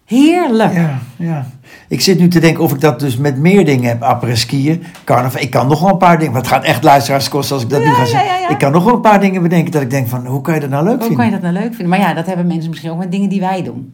Heerlijk. 0.05 0.75
Ja, 0.75 0.99
ja. 1.17 1.47
Ik 1.89 2.01
zit 2.01 2.19
nu 2.19 2.29
te 2.29 2.41
denken 2.41 2.63
of 2.63 2.73
ik 2.73 2.81
dat 2.81 3.01
dus 3.01 3.17
met 3.17 3.39
meer 3.39 3.65
dingen 3.65 3.89
heb. 3.89 4.03
Après-skiën, 4.03 4.83
carnaval. 5.05 5.41
Ik 5.41 5.51
kan 5.51 5.69
nog 5.69 5.81
wel 5.81 5.91
een 5.91 5.97
paar 5.97 6.19
dingen. 6.19 6.35
Het 6.35 6.47
gaat 6.47 6.65
echt 6.65 6.83
luisteraars 6.83 7.29
kosten 7.29 7.55
als 7.55 7.65
ik 7.65 7.71
dat 7.71 7.85
nu 7.85 7.91
ga 7.91 8.05
zeggen. 8.05 8.29
ja, 8.29 8.37
ja. 8.39 8.49
Ik 8.49 8.59
kan 8.59 8.73
nog 8.73 8.85
wel 8.85 8.95
een 8.95 9.01
paar 9.01 9.21
dingen 9.21 9.43
bedenken 9.43 9.73
dat 9.73 9.83
ik 9.83 9.91
denk 9.91 10.09
van, 10.09 10.27
hoe 10.27 10.41
kan 10.41 10.55
je 10.55 10.61
dat 10.61 10.71
nou 10.71 10.85
leuk 10.85 10.93
Hoe 10.93 11.01
vinden? 11.07 11.19
kan 11.19 11.27
je 11.27 11.41
dat 11.41 11.51
nou 11.51 11.55
leuk 11.55 11.75
vinden? 11.75 11.89
Maar 11.89 11.99
ja, 11.99 12.15
dat 12.15 12.27
hebben 12.27 12.47
mensen 12.47 12.71
misschien 12.71 12.91
ook 12.91 12.99
met 12.99 13.11
dingen 13.13 13.29
die 13.29 13.41
wij 13.41 13.63
doen. 13.63 13.93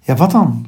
Ja, 0.00 0.14
wat 0.14 0.30
dan? 0.30 0.66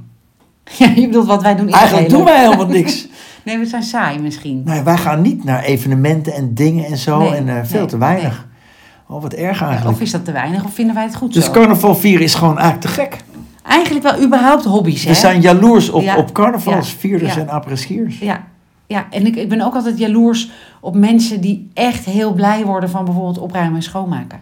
Ja, 0.78 0.90
je 0.94 1.06
bedoelt 1.06 1.26
wat 1.26 1.42
wij 1.42 1.56
doen. 1.56 1.68
Eigenlijk 1.68 2.08
doen 2.08 2.24
wij 2.24 2.44
helemaal 2.44 2.66
niks. 2.66 3.06
Nee, 3.44 3.58
we 3.58 3.66
zijn 3.66 3.82
saai 3.82 4.18
misschien. 4.18 4.62
Nee, 4.64 4.82
wij 4.82 4.96
gaan 4.96 5.22
niet 5.22 5.44
naar 5.44 5.62
evenementen 5.62 6.34
en 6.34 6.54
dingen 6.54 6.84
en 6.84 6.96
zo. 6.96 7.18
Nee, 7.18 7.34
en 7.34 7.48
eh, 7.48 7.64
veel 7.64 7.78
nee, 7.78 7.88
te 7.88 7.98
weinig. 7.98 8.46
Oh, 9.08 9.22
wat 9.22 9.32
erg 9.32 9.62
eigenlijk. 9.62 9.96
Of 9.96 10.02
is 10.02 10.10
dat 10.10 10.24
te 10.24 10.32
weinig 10.32 10.64
of 10.64 10.74
vinden 10.74 10.94
wij 10.94 11.04
het 11.04 11.14
goed 11.14 11.34
dus 11.34 11.44
zo? 11.44 11.50
carnaval 11.52 11.94
vieren 11.94 12.24
is 12.24 12.34
gewoon 12.34 12.58
eigenlijk 12.58 12.80
te 12.80 12.88
gek. 13.00 13.16
Eigenlijk 13.68 14.04
wel 14.10 14.22
überhaupt 14.24 14.64
hobby's, 14.64 15.04
hè? 15.04 15.10
We 15.10 15.16
zijn 15.16 15.40
jaloers 15.40 15.90
op, 15.90 16.02
Ja. 16.02 16.16
op 16.16 16.32
carnavalsvierders 16.32 17.34
Ja. 17.34 17.40
en 17.40 17.48
après-skiers. 17.48 18.18
Ja, 18.18 18.44
ja. 18.86 19.06
en 19.10 19.26
ik, 19.26 19.36
ik 19.36 19.48
ben 19.48 19.60
ook 19.60 19.74
altijd 19.74 19.98
jaloers 19.98 20.50
op 20.80 20.94
mensen 20.96 21.40
die 21.40 21.70
echt 21.74 22.04
heel 22.04 22.32
blij 22.32 22.64
worden 22.64 22.90
van 22.90 23.04
bijvoorbeeld 23.04 23.38
opruimen 23.38 23.76
en 23.76 23.82
schoonmaken. 23.82 24.40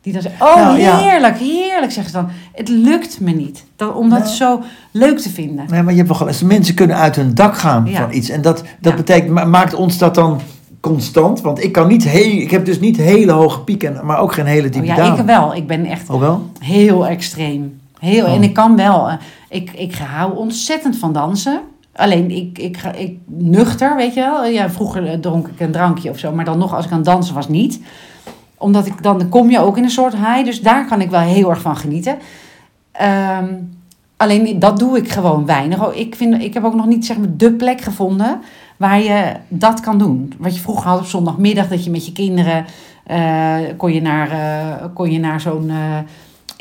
Die 0.00 0.12
dan 0.12 0.22
zeggen, 0.22 0.46
oh 0.46 0.56
Nou, 0.56 0.78
ja. 0.78 0.98
heerlijk, 0.98 1.36
heerlijk, 1.38 1.92
zeggen 1.92 2.12
ze 2.12 2.18
dan. 2.18 2.28
Het 2.52 2.68
lukt 2.68 3.20
me 3.20 3.30
niet 3.30 3.64
dan, 3.76 3.94
om 3.94 4.08
dat 4.08 4.18
Nou. 4.18 4.30
zo 4.34 4.62
leuk 4.90 5.18
te 5.18 5.30
vinden. 5.30 5.64
Nee, 5.70 5.82
maar 5.82 5.94
je 5.94 6.02
hebt 6.02 6.18
wel 6.18 6.28
eens 6.28 6.42
mensen 6.42 6.74
kunnen 6.74 6.96
uit 6.96 7.16
hun 7.16 7.34
dak 7.34 7.56
gaan 7.56 7.86
Ja. 7.86 8.00
van 8.00 8.12
iets. 8.12 8.28
En 8.28 8.42
dat, 8.42 8.56
dat 8.80 8.92
Ja. 8.92 8.94
betekent, 8.98 9.30
ma- 9.30 9.44
maakt 9.44 9.74
ons 9.74 9.98
dat 9.98 10.14
dan 10.14 10.40
constant? 10.80 11.40
Want 11.40 11.62
ik 11.64 11.72
kan 11.72 11.88
niet 11.88 12.04
heel, 12.08 12.40
ik 12.40 12.50
heb 12.50 12.64
dus 12.64 12.80
niet 12.80 12.96
hele 12.96 13.32
hoge 13.32 13.60
pieken, 13.60 14.00
maar 14.06 14.18
ook 14.18 14.32
geen 14.32 14.46
hele 14.46 14.66
Oh, 14.66 14.72
diepe 14.72 14.86
ja, 14.86 14.94
dalen. 14.96 15.18
ik 15.18 15.24
wel. 15.26 15.54
Ik 15.54 15.66
ben 15.66 15.84
echt 15.86 16.10
Oh 16.10 16.34
heel 16.58 17.06
extreem. 17.06 17.80
Heel, 18.02 18.26
Oh. 18.26 18.32
En 18.34 18.42
ik 18.42 18.52
kan 18.54 18.76
wel. 18.76 19.08
eh, 19.08 19.14
Ik, 19.48 19.70
ik 19.72 19.94
hou 19.94 20.36
ontzettend 20.36 20.96
van 20.96 21.12
dansen. 21.12 21.60
Alleen 21.96 22.30
ik, 22.30 22.58
ik, 22.58 22.76
ga- 22.76 22.92
ik 22.92 23.18
nuchter, 23.26 23.96
weet 23.96 24.14
je 24.14 24.20
wel. 24.20 24.44
Ja, 24.46 24.70
vroeger 24.70 25.06
eh, 25.06 25.18
dronk 25.18 25.48
ik 25.48 25.60
een 25.60 25.72
drankje 25.72 26.10
of 26.10 26.18
zo. 26.18 26.32
Maar 26.32 26.44
dan 26.44 26.58
nog 26.58 26.74
als 26.74 26.84
ik 26.84 26.90
aan 26.90 26.96
het 26.96 27.06
dansen 27.06 27.34
was 27.34 27.48
niet. 27.48 27.80
Omdat 28.58 28.86
ik 28.86 29.02
dan, 29.02 29.18
dan 29.18 29.28
kom 29.28 29.50
je 29.50 29.60
ook 29.60 29.76
in 29.76 29.82
een 29.84 29.90
soort 29.90 30.12
high. 30.16 30.44
Dus 30.44 30.60
daar 30.60 30.86
kan 30.86 31.00
ik 31.00 31.10
wel 31.10 31.20
heel 31.20 31.50
erg 31.50 31.60
van 31.60 31.76
genieten. 31.76 32.16
Ehm, 32.92 33.54
alleen 34.16 34.58
dat 34.58 34.78
doe 34.78 34.96
ik 34.96 35.10
gewoon 35.10 35.46
weinig. 35.46 35.86
Oh, 35.86 35.96
Ik, 35.96 36.14
vind, 36.14 36.42
ik 36.42 36.54
heb 36.54 36.64
ook 36.64 36.74
nog 36.74 36.86
niet 36.86 37.06
zeg 37.06 37.18
maar 37.18 37.36
de 37.36 37.52
plek 37.52 37.80
gevonden 37.80 38.40
waar 38.76 39.00
je 39.02 39.32
dat 39.48 39.80
kan 39.80 39.98
doen. 39.98 40.32
Wat 40.38 40.54
je 40.54 40.60
vroeger 40.60 40.88
had 40.90 40.98
op 40.98 41.06
zondagmiddag, 41.06 41.68
dat 41.68 41.84
je 41.84 41.90
met 41.90 42.06
je 42.06 42.12
kinderen 42.12 42.64
eh, 43.06 43.56
kon 43.76 43.92
je 43.92 44.02
naar, 44.02 44.28
kon 44.94 45.10
je 45.10 45.18
naar 45.18 45.40
zo'n. 45.40 45.70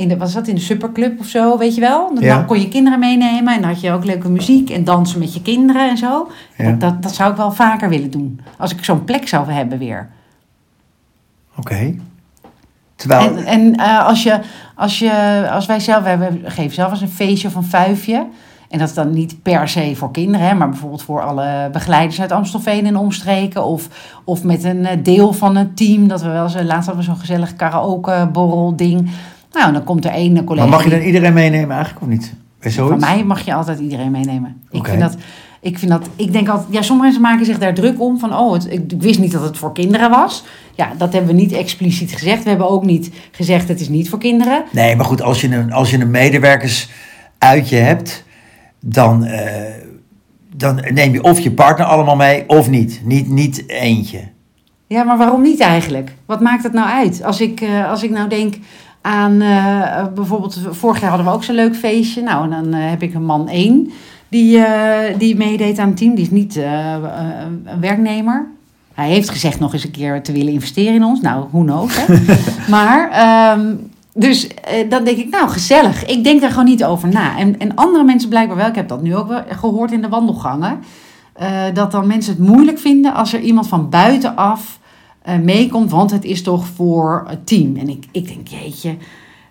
In 0.02 0.08
de, 0.08 0.18
was 0.18 0.34
dat 0.34 0.48
in 0.48 0.56
de 0.56 0.62
superclub 0.62 1.20
of 1.20 1.26
zo, 1.28 1.58
weet 1.58 1.76
je 1.76 1.82
wel? 1.82 2.14
Dan 2.14 2.24
Ja. 2.24 2.44
kon 2.44 2.60
je 2.60 2.68
kinderen 2.68 3.00
meenemen 3.00 3.54
en 3.54 3.62
dan 3.62 3.70
had 3.70 3.82
je 3.82 3.92
ook 3.92 4.06
leuke 4.06 4.30
muziek 4.30 4.70
en 4.70 4.84
dansen 4.84 5.20
met 5.20 5.34
je 5.34 5.42
kinderen 5.42 5.90
en 5.90 5.98
zo. 5.98 6.32
Ja. 6.58 6.70
Dat, 6.70 6.80
dat, 6.80 7.02
dat 7.04 7.16
zou 7.16 7.32
ik 7.32 7.38
wel 7.38 7.52
vaker 7.52 7.90
willen 7.90 8.12
doen. 8.12 8.40
Als 8.58 8.72
ik 8.74 8.84
zo'n 8.84 9.04
plek 9.04 9.28
zou 9.28 9.52
hebben 9.52 9.78
weer. 9.78 10.10
Oké. 11.58 11.96
Terwijl, 12.96 13.36
En, 13.38 13.46
en 13.46 13.76
eh, 13.76 14.06
als, 14.08 14.24
je, 14.24 14.40
als, 14.76 15.00
je, 15.00 15.48
als 15.52 15.66
wij 15.66 15.80
zelf, 15.80 16.04
we 16.04 16.40
geven 16.44 16.74
zelf 16.74 16.92
eens 16.92 17.02
een 17.02 17.08
feestje 17.10 17.50
een 17.56 17.64
vuifje. 17.64 18.28
En 18.70 18.80
dat 18.80 18.88
is 18.88 18.94
dan 18.94 19.14
niet 19.14 19.42
per 19.42 19.68
se 19.70 19.96
voor 19.96 20.12
kinderen, 20.12 20.48
hè, 20.48 20.54
maar 20.54 20.70
bijvoorbeeld 20.70 21.04
voor 21.04 21.22
alle 21.22 21.70
begeleiders 21.72 22.22
uit 22.22 22.32
Amstelveen 22.32 22.86
en 22.86 22.96
omstreken. 22.98 23.64
Of, 23.66 23.88
of 24.24 24.44
met 24.44 24.64
een 24.64 24.86
eh, 24.86 24.98
deel 25.04 25.34
van 25.34 25.56
het 25.56 25.78
team. 25.78 26.08
Dat 26.08 26.22
we 26.22 26.30
wel 26.30 26.44
eens, 26.44 26.56
eh, 26.56 26.66
laatst 26.66 26.86
hadden 26.86 27.06
we 27.06 27.12
zo'n 27.12 27.20
gezellig 27.20 27.56
karaoke 27.56 28.30
borrel 28.32 28.76
ding. 28.76 29.10
Nou, 29.52 29.74
dan 29.74 29.84
komt 29.84 30.06
er 30.06 30.12
één 30.12 30.44
collega. 30.44 30.68
maar 30.68 30.78
mag 30.78 30.84
je 30.84 30.90
dan 30.90 31.00
iedereen 31.00 31.34
meenemen 31.34 31.76
eigenlijk 31.76 32.02
of 32.02 32.08
niet? 32.08 32.34
Van 32.70 33.00
mij 33.00 33.24
mag 33.24 33.46
je 33.46 33.54
altijd 33.54 33.80
iedereen 33.80 34.12
meenemen. 34.12 34.62
Ik 34.70 34.86
vind 34.86 35.00
dat. 35.00 35.16
Ik 35.62 35.80
vind 35.80 35.92
dat. 35.92 36.10
Ik 36.16 36.32
denk 36.32 36.48
altijd. 36.48 36.74
Ja, 36.74 36.82
sommige 36.82 37.08
mensen 37.08 37.22
maken 37.22 37.46
zich 37.46 37.58
daar 37.58 37.74
druk 37.74 38.02
om. 38.02 38.20
Van 38.20 38.38
oh, 38.38 38.54
het, 38.54 38.72
ik, 38.72 38.92
ik 38.92 39.02
wist 39.02 39.20
niet 39.20 39.32
dat 39.32 39.42
het 39.42 39.58
voor 39.58 39.74
kinderen 39.74 40.10
was. 40.10 40.44
Ja, 40.76 40.92
dat 40.98 41.14
hebben 41.14 41.36
we 41.36 41.42
niet 41.42 41.52
expliciet 41.52 42.12
gezegd. 42.12 42.44
We 42.44 42.50
hebben 42.50 42.70
ook 42.70 42.86
niet 42.86 43.12
gezegd 43.32 43.68
het 43.68 43.80
is 43.80 43.90
niet 43.90 44.10
voor 44.10 44.20
kinderen. 44.20 44.64
Nee, 44.72 44.96
maar 44.96 45.06
goed, 45.06 45.22
als 45.22 45.42
je 45.42 45.56
een, 45.56 45.74
als 45.74 45.92
je 45.92 46.00
een 46.00 46.12
medewerkersuitje 46.12 47.78
hebt, 47.78 48.24
dan, 48.80 49.26
eh, 49.26 49.74
dan 50.56 50.86
neem 50.94 51.14
je 51.14 51.24
of 51.24 51.40
je 51.40 51.52
partner 51.52 51.86
allemaal 51.86 52.16
mee 52.16 52.50
of 52.50 52.70
niet. 52.70 53.02
Niet, 53.04 53.30
niet 53.30 53.70
eentje. 53.70 54.20
Ja, 54.88 55.04
maar 55.04 55.18
waarom 55.18 55.42
niet 55.42 55.60
eigenlijk? 55.60 56.16
Wat 56.26 56.40
maakt 56.40 56.64
het 56.64 56.74
nou 56.74 56.90
uit? 56.90 57.24
Als 57.24 57.42
ik, 57.42 57.62
eh, 57.62 57.90
als 57.90 58.04
ik 58.04 58.10
nou 58.10 58.30
denk 58.30 58.56
aan 59.02 59.42
eh, 59.42 60.06
bijvoorbeeld, 60.16 60.60
vorig 60.70 61.00
jaar 61.00 61.10
hadden 61.10 61.28
we 61.28 61.34
ook 61.34 61.44
zo'n 61.44 61.56
leuk 61.56 61.76
feestje. 61.76 62.22
Nou, 62.22 62.44
en 62.44 62.50
dan 62.50 62.74
eh, 62.74 62.90
heb 62.90 63.02
ik 63.02 63.14
een 63.14 63.26
man 63.26 63.48
één 63.48 63.92
die, 64.30 64.58
eh, 64.58 65.18
die 65.18 65.36
meedeed 65.36 65.80
aan 65.80 65.88
het 65.88 65.98
team. 65.98 66.16
Die 66.16 66.24
is 66.24 66.32
niet 66.32 66.56
een 66.56 67.80
werknemer. 67.80 68.48
Hij 68.94 69.10
heeft 69.10 69.30
gezegd 69.30 69.60
nog 69.60 69.74
eens 69.74 69.84
een 69.84 69.92
keer 69.92 70.22
te 70.22 70.32
willen 70.32 70.54
investeren 70.54 70.94
in 70.94 71.04
ons. 71.04 71.22
Nou, 71.22 71.46
who 71.52 71.62
knows, 71.64 71.96
hè? 71.98 72.14
maar, 72.76 73.10
ehm, 73.10 73.76
dus 74.14 74.48
dan 74.90 75.04
denk 75.04 75.18
ik, 75.18 75.30
nou, 75.30 75.50
gezellig. 75.50 76.06
Ik 76.06 76.24
denk 76.24 76.42
daar 76.42 76.50
gewoon 76.50 76.66
niet 76.66 76.84
over 76.84 77.10
na. 77.10 77.38
En, 77.38 77.60
en 77.60 77.76
andere 77.76 78.04
mensen 78.04 78.30
blijkbaar 78.30 78.58
wel. 78.58 78.68
Ik 78.68 78.76
heb 78.76 78.88
dat 78.88 79.02
nu 79.02 79.16
ook 79.16 79.28
wel 79.28 79.44
gehoord 79.50 79.92
in 79.92 80.02
de 80.02 80.10
wandelgangen. 80.10 80.80
dat 81.74 81.92
dan 81.92 82.08
mensen 82.08 82.34
het 82.34 82.48
moeilijk 82.48 82.80
vinden 82.80 83.14
als 83.14 83.34
er 83.34 83.40
iemand 83.40 83.68
van 83.68 83.90
buitenaf 83.90 84.80
eh, 85.22 85.38
meekomt. 85.38 85.92
Want 85.92 86.12
het 86.12 86.24
is 86.24 86.42
toch 86.42 86.68
voor 86.68 87.26
het 87.28 87.48
team. 87.48 87.78
En 87.78 87.90
ik, 87.90 88.06
ik 88.12 88.28
denk, 88.28 88.48
jeetje... 88.48 88.96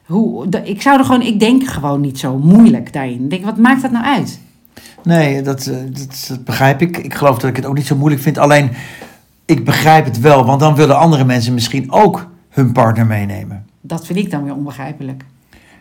Hoe, 0.07 0.49
ik 0.65 0.83
zou 0.83 0.99
er 0.99 1.05
gewoon, 1.05 1.23
ik 1.23 1.41
denk 1.41 1.67
gewoon 1.67 2.01
niet 2.01 2.19
zo 2.19 2.39
moeilijk 2.39 2.93
daarin. 2.93 3.23
Ik 3.25 3.31
denk, 3.31 3.45
wat 3.45 3.57
maakt 3.57 3.83
dat 3.83 3.91
nou 3.91 4.05
uit? 4.05 4.41
Nee, 5.03 5.43
dat, 5.43 5.67
eh, 5.67 5.77
dat, 5.91 6.27
dat 6.29 6.45
begrijp 6.45 6.83
ik. 6.83 6.97
Ik 6.97 7.15
geloof 7.15 7.39
dat 7.39 7.51
ik 7.51 7.57
het 7.57 7.65
ook 7.65 7.77
niet 7.77 7.87
zo 7.87 7.97
moeilijk 7.97 8.23
vind. 8.23 8.39
Alleen, 8.39 8.71
ik 9.45 9.65
begrijp 9.65 10.05
het 10.05 10.21
wel, 10.21 10.45
want 10.45 10.61
dan 10.61 10.75
willen 10.75 10.99
andere 10.99 11.25
mensen 11.25 11.55
misschien 11.55 11.93
ook 11.93 12.31
hun 12.49 12.73
partner 12.73 13.07
meenemen. 13.07 13.67
Dat 13.81 14.07
vind 14.07 14.19
ik 14.19 14.31
dan 14.31 14.45
weer 14.45 14.55
onbegrijpelijk. 14.55 15.25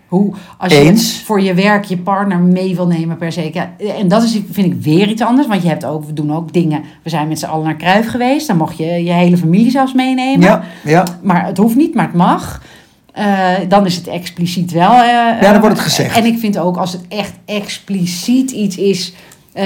Hoe, 0.10 0.34
als 0.58 0.74
Eens. 0.74 1.18
je 1.20 1.26
voor 1.26 1.42
je 1.42 1.54
werk 1.54 1.84
je 1.86 1.98
partner 1.98 2.38
mee 2.40 2.76
wil 2.76 2.88
nemen 2.88 3.18
per 3.18 3.32
se. 3.32 3.50
Ja, 3.54 3.70
en 4.00 4.08
dat 4.08 4.24
is, 4.24 4.40
vind 4.52 4.74
ik 4.74 4.82
weer 4.82 5.08
iets 5.08 5.22
anders. 5.22 5.48
Want 5.48 5.62
je 5.62 5.68
hebt 5.68 5.86
ook, 5.86 6.06
we 6.06 6.14
doen 6.14 6.36
ook 6.36 6.54
dingen. 6.54 6.82
We 7.04 7.10
zijn 7.10 7.28
met 7.28 7.40
z'n 7.40 7.46
allen 7.46 7.66
naar 7.66 7.76
Kruif 7.76 8.08
geweest. 8.10 8.48
Dan 8.48 8.58
mocht 8.58 8.78
je 8.78 8.86
je 8.86 9.12
hele 9.12 9.38
familie 9.38 9.72
zelfs 9.72 9.94
meenemen. 9.94 10.48
Ja, 10.48 10.64
ja. 10.84 11.04
Maar 11.22 11.46
het 11.46 11.58
hoeft 11.58 11.76
niet, 11.76 11.96
maar 11.96 12.06
het 12.06 12.14
mag. 12.16 12.62
Eh, 13.14 13.54
dan 13.68 13.86
is 13.86 13.96
het 13.96 14.08
expliciet 14.08 14.72
wel. 14.72 14.92
eh, 14.92 15.42
Ja, 15.42 15.52
dan 15.52 15.60
wordt 15.60 15.76
het 15.76 15.86
gezegd. 15.86 16.18
En 16.18 16.26
ik 16.26 16.38
vind 16.40 16.58
ook 16.58 16.78
als 16.78 16.92
het 16.94 17.02
echt 17.08 17.34
expliciet 17.46 18.52
iets 18.52 18.78
is. 18.78 19.14
eh, 19.54 19.66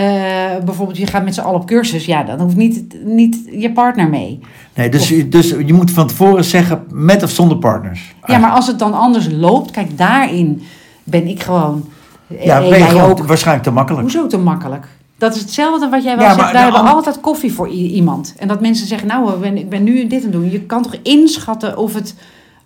bijvoorbeeld 0.65 0.97
je 0.97 1.07
gaat 1.07 1.23
met 1.23 1.33
z'n 1.33 1.41
allen 1.41 1.59
op 1.59 1.67
cursus, 1.67 2.05
ja, 2.05 2.23
dan 2.23 2.39
hoeft 2.39 2.55
niet, 2.55 2.83
niet 3.05 3.37
je 3.57 3.71
partner 3.71 4.09
mee. 4.09 4.39
Nee, 4.75 4.89
dus, 4.89 5.11
Of- 5.11 5.23
dus 5.29 5.49
je 5.49 5.73
moet 5.73 5.91
van 5.91 6.07
tevoren 6.07 6.43
zeggen 6.43 6.83
met 6.91 7.23
of 7.23 7.29
zonder 7.29 7.57
partners. 7.57 8.15
Ja, 8.25 8.37
maar 8.37 8.51
als 8.51 8.67
het 8.67 8.79
dan 8.79 8.93
anders 8.93 9.27
loopt, 9.31 9.71
kijk, 9.71 9.97
daarin 9.97 10.61
ben 11.03 11.27
ik 11.27 11.43
gewoon. 11.43 11.89
Ja, 12.27 12.61
en 12.63 12.69
ben 12.69 12.79
je 12.79 12.85
gewoon 12.85 13.09
ook. 13.09 13.25
waarschijnlijk 13.27 13.65
te 13.67 13.71
makkelijk. 13.71 14.01
Hoezo 14.03 14.27
te 14.27 14.37
makkelijk? 14.37 14.87
Dat 15.17 15.35
is 15.35 15.41
hetzelfde 15.41 15.89
wat 15.89 16.03
jij 16.03 16.17
wel 16.17 16.25
Ja, 16.25 16.33
zegt. 16.33 16.51
Wij 16.51 16.61
hebben 16.61 16.81
altijd 16.85 17.21
koffie 17.21 17.53
voor 17.53 17.67
iemand. 17.69 18.33
En 18.37 18.47
dat 18.47 18.61
mensen 18.61 18.87
zeggen, 18.87 19.07
nou, 19.07 19.33
ik 19.33 19.39
ben, 19.39 19.57
ik 19.57 19.69
ben 19.69 19.83
nu 19.83 20.07
dit 20.07 20.19
aan 20.19 20.21
het 20.23 20.31
doen. 20.31 20.51
Je 20.51 20.59
kan 20.61 20.83
toch 20.83 20.95
inschatten 21.03 21.77
of, 21.77 21.93
het, 21.93 22.15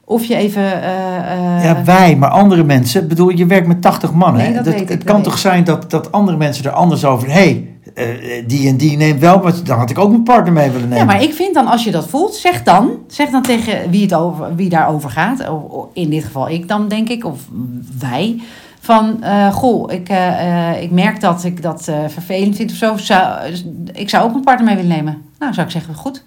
of 0.03 0.23
je 0.23 0.35
even... 0.35 0.81
eh, 0.83 1.57
eh, 1.57 1.63
Ja, 1.63 1.83
wij, 1.83 2.15
maar 2.15 2.29
andere 2.29 2.63
mensen. 2.63 3.01
Ik 3.01 3.07
bedoel, 3.07 3.29
je 3.29 3.45
werkt 3.45 3.67
met 3.67 3.81
80 3.81 4.13
man. 4.13 4.33
Nee, 4.33 4.53
dat 4.53 4.63
Dat- 4.65 4.73
weet 4.73 4.81
ik, 4.81 4.89
het 4.89 5.03
kan 5.03 5.21
toch 5.21 5.37
zijn 5.37 5.63
dat, 5.63 5.89
dat 5.91 6.11
andere 6.11 6.37
mensen 6.37 6.65
er 6.65 6.71
anders 6.71 7.05
over... 7.05 7.31
Hey, 7.31 7.67
eh, 7.97 8.43
die 8.47 8.67
en 8.67 8.77
die 8.77 8.97
neemt 8.97 9.19
wel... 9.19 9.41
wat 9.41 9.65
dan 9.65 9.77
had 9.77 9.89
ik 9.89 9.97
ook 9.97 10.09
mijn 10.09 10.23
partner 10.23 10.53
mee 10.53 10.69
willen 10.69 10.89
nemen. 10.89 10.97
Ja, 10.97 11.03
maar 11.03 11.21
ik 11.21 11.33
vind 11.33 11.53
dan, 11.53 11.67
als 11.67 11.83
je 11.83 11.91
dat 11.91 12.07
voelt, 12.07 12.35
zeg 12.35 12.63
dan. 12.63 12.91
Zeg 13.07 13.29
dan 13.29 13.41
tegen 13.41 13.89
wie, 13.89 14.01
het 14.01 14.13
over, 14.13 14.55
wie 14.55 14.69
daarover 14.69 15.09
gaat. 15.09 15.49
Of, 15.49 15.85
in 15.93 16.09
dit 16.09 16.23
geval 16.23 16.49
ik 16.49 16.67
dan, 16.67 16.87
denk 16.87 17.09
ik. 17.09 17.25
Of 17.25 17.39
wij. 17.99 18.41
Van, 18.79 19.23
eh, 19.23 19.53
goh, 19.53 19.91
ik, 19.91 20.09
eh, 20.09 20.81
ik 20.81 20.91
merk 20.91 21.21
dat 21.21 21.43
ik 21.43 21.61
dat 21.61 21.83
vervelend 22.07 22.55
vind 22.55 22.71
of 22.71 22.77
zo. 22.77 22.97
Zou, 22.97 23.49
dus 23.49 23.65
ik 23.93 24.09
zou 24.09 24.23
ook 24.25 24.31
mijn 24.31 24.43
partner 24.43 24.65
mee 24.65 24.75
willen 24.75 24.97
nemen. 24.97 25.21
Nou, 25.39 25.53
zou 25.53 25.65
ik 25.65 25.71
zeggen, 25.71 25.95
goed. 25.95 26.23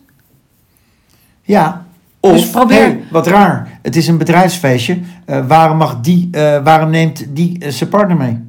Ja. 1.43 1.85
Of, 2.21 2.33
Dus 2.33 2.51
probeer- 2.51 2.79
hey, 2.79 3.01
wat 3.11 3.27
raar. 3.27 3.79
Het 3.83 3.97
is 3.97 4.09
een 4.09 4.19
bedrijfsfeestje. 4.19 4.99
Waarom, 5.47 5.77
mag 5.77 6.01
die, 6.01 6.29
waarom 6.65 6.91
neemt 6.91 7.27
die 7.29 7.65
zijn 7.69 7.91
partner 7.91 8.17
mee? 8.17 8.49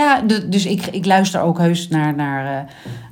Ja, 0.00 0.20
de- 0.26 0.48
dus 0.48 0.66
ik, 0.66 0.86
ik 0.86 1.06
luister 1.06 1.40
ook 1.40 1.58
heus 1.58 1.88
naar, 1.88 2.14
naar 2.14 2.46
eh, 2.56 2.62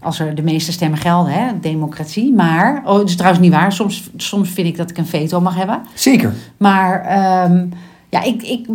als 0.00 0.18
er 0.20 0.34
de 0.34 0.42
meeste 0.42 0.72
stemmen 0.72 0.98
gelden, 0.98 1.32
hè, 1.32 1.60
democratie. 1.60 2.32
Maar, 2.34 2.82
oh, 2.84 2.98
het 2.98 3.08
is 3.08 3.16
trouwens 3.16 3.42
niet 3.42 3.52
waar. 3.52 3.72
Soms, 3.72 4.10
soms 4.16 4.50
vind 4.50 4.66
ik 4.68 4.76
dat 4.76 4.90
ik 4.90 4.98
een 4.98 5.06
veto 5.06 5.40
mag 5.40 5.54
hebben. 5.54 5.80
Zeker. 5.94 6.32
Maar 6.56 7.00
ehm, 7.04 7.66
ja, 8.08 8.22
ik, 8.22 8.42
ik, 8.42 8.66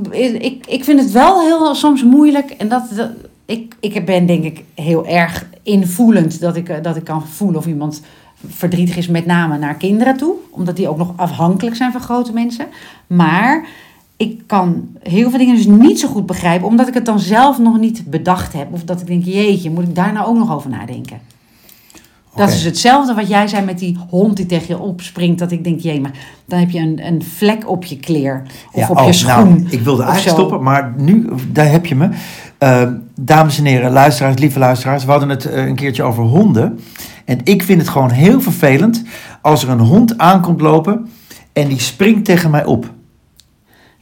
ik, 0.41 0.65
ik 0.67 0.83
vind 0.83 0.99
het 0.99 1.11
wel 1.11 1.41
heel 1.41 1.75
soms 1.75 2.03
moeilijk. 2.03 2.49
En 2.51 2.67
dat, 2.69 2.83
dat, 2.95 3.09
ik, 3.45 3.75
ik 3.79 4.05
ben 4.05 4.25
denk 4.25 4.43
ik 4.43 4.63
heel 4.75 5.07
erg 5.07 5.45
invoelend 5.63 6.39
dat 6.39 6.55
ik, 6.55 6.69
eh, 6.69 6.81
dat 6.81 6.95
ik 6.95 7.03
kan 7.03 7.27
voelen 7.27 7.57
of 7.59 7.65
iemand 7.67 8.01
verdrietig 8.47 8.95
is, 8.97 9.07
met 9.07 9.25
name 9.25 9.57
naar 9.57 9.75
kinderen 9.75 10.17
toe. 10.17 10.33
Omdat 10.49 10.75
die 10.75 10.87
ook 10.89 10.97
nog 10.97 11.13
afhankelijk 11.15 11.75
zijn 11.75 11.91
van 11.91 12.01
grote 12.01 12.33
mensen. 12.33 12.65
Maar 13.07 13.65
ik 14.17 14.41
kan 14.47 14.87
heel 14.99 15.29
veel 15.29 15.39
dingen 15.39 15.55
dus 15.55 15.65
niet 15.65 15.99
zo 15.99 16.07
goed 16.07 16.25
begrijpen, 16.25 16.67
omdat 16.67 16.87
ik 16.87 16.93
het 16.93 17.05
dan 17.05 17.19
zelf 17.19 17.59
nog 17.59 17.79
niet 17.79 18.03
bedacht 18.05 18.53
heb. 18.53 18.67
Of 18.73 18.83
dat 18.83 19.01
ik 19.01 19.07
denk, 19.07 19.25
jeetje, 19.25 19.69
moet 19.69 19.83
ik 19.83 19.95
daar 19.95 20.13
nou 20.13 20.27
ook 20.27 20.37
nog 20.37 20.53
over 20.53 20.69
nadenken? 20.69 21.19
Dat 22.35 22.49
is 22.49 22.65
hetzelfde 22.65 23.13
wat 23.13 23.27
jij 23.27 23.47
zei 23.47 23.65
met 23.65 23.79
die 23.79 23.97
hond 24.09 24.37
die 24.37 24.45
tegen 24.45 24.67
je 24.67 24.79
opspringt. 24.79 25.39
Dat 25.39 25.51
ik 25.51 25.63
denk, 25.63 25.79
jee, 25.79 26.01
maar 26.01 26.11
dan 26.45 26.59
heb 26.59 26.69
je 26.69 26.79
een, 26.79 27.05
een 27.05 27.23
vlek 27.23 27.69
op 27.69 27.85
je 27.85 27.97
kleer. 27.97 28.41
Of 28.71 28.79
Ja, 28.79 28.87
op 28.89 28.97
oh, 28.97 29.05
je 29.05 29.13
schoen. 29.13 29.49
Nou, 29.49 29.65
ik 29.69 29.81
wilde 29.81 30.03
eigenlijk 30.03 30.37
stoppen, 30.37 30.63
maar 30.63 30.93
nu, 30.97 31.29
daar 31.51 31.71
heb 31.71 31.85
je 31.85 31.95
me. 31.95 32.09
Eh, 32.57 32.87
dames 33.15 33.57
en 33.57 33.65
heren, 33.65 33.91
luisteraars, 33.91 34.39
lieve 34.39 34.59
luisteraars. 34.59 35.05
We 35.05 35.11
hadden 35.11 35.29
het 35.29 35.45
eh, 35.45 35.65
een 35.65 35.75
keertje 35.75 36.03
over 36.03 36.23
honden. 36.23 36.79
En 37.25 37.39
ik 37.43 37.63
vind 37.63 37.81
het 37.81 37.89
gewoon 37.89 38.11
heel 38.11 38.41
vervelend 38.41 39.03
als 39.41 39.63
er 39.63 39.69
een 39.69 39.79
hond 39.79 40.17
aankomt 40.17 40.61
lopen 40.61 41.09
en 41.53 41.67
die 41.67 41.79
springt 41.79 42.25
tegen 42.25 42.51
mij 42.51 42.65
op. 42.65 42.91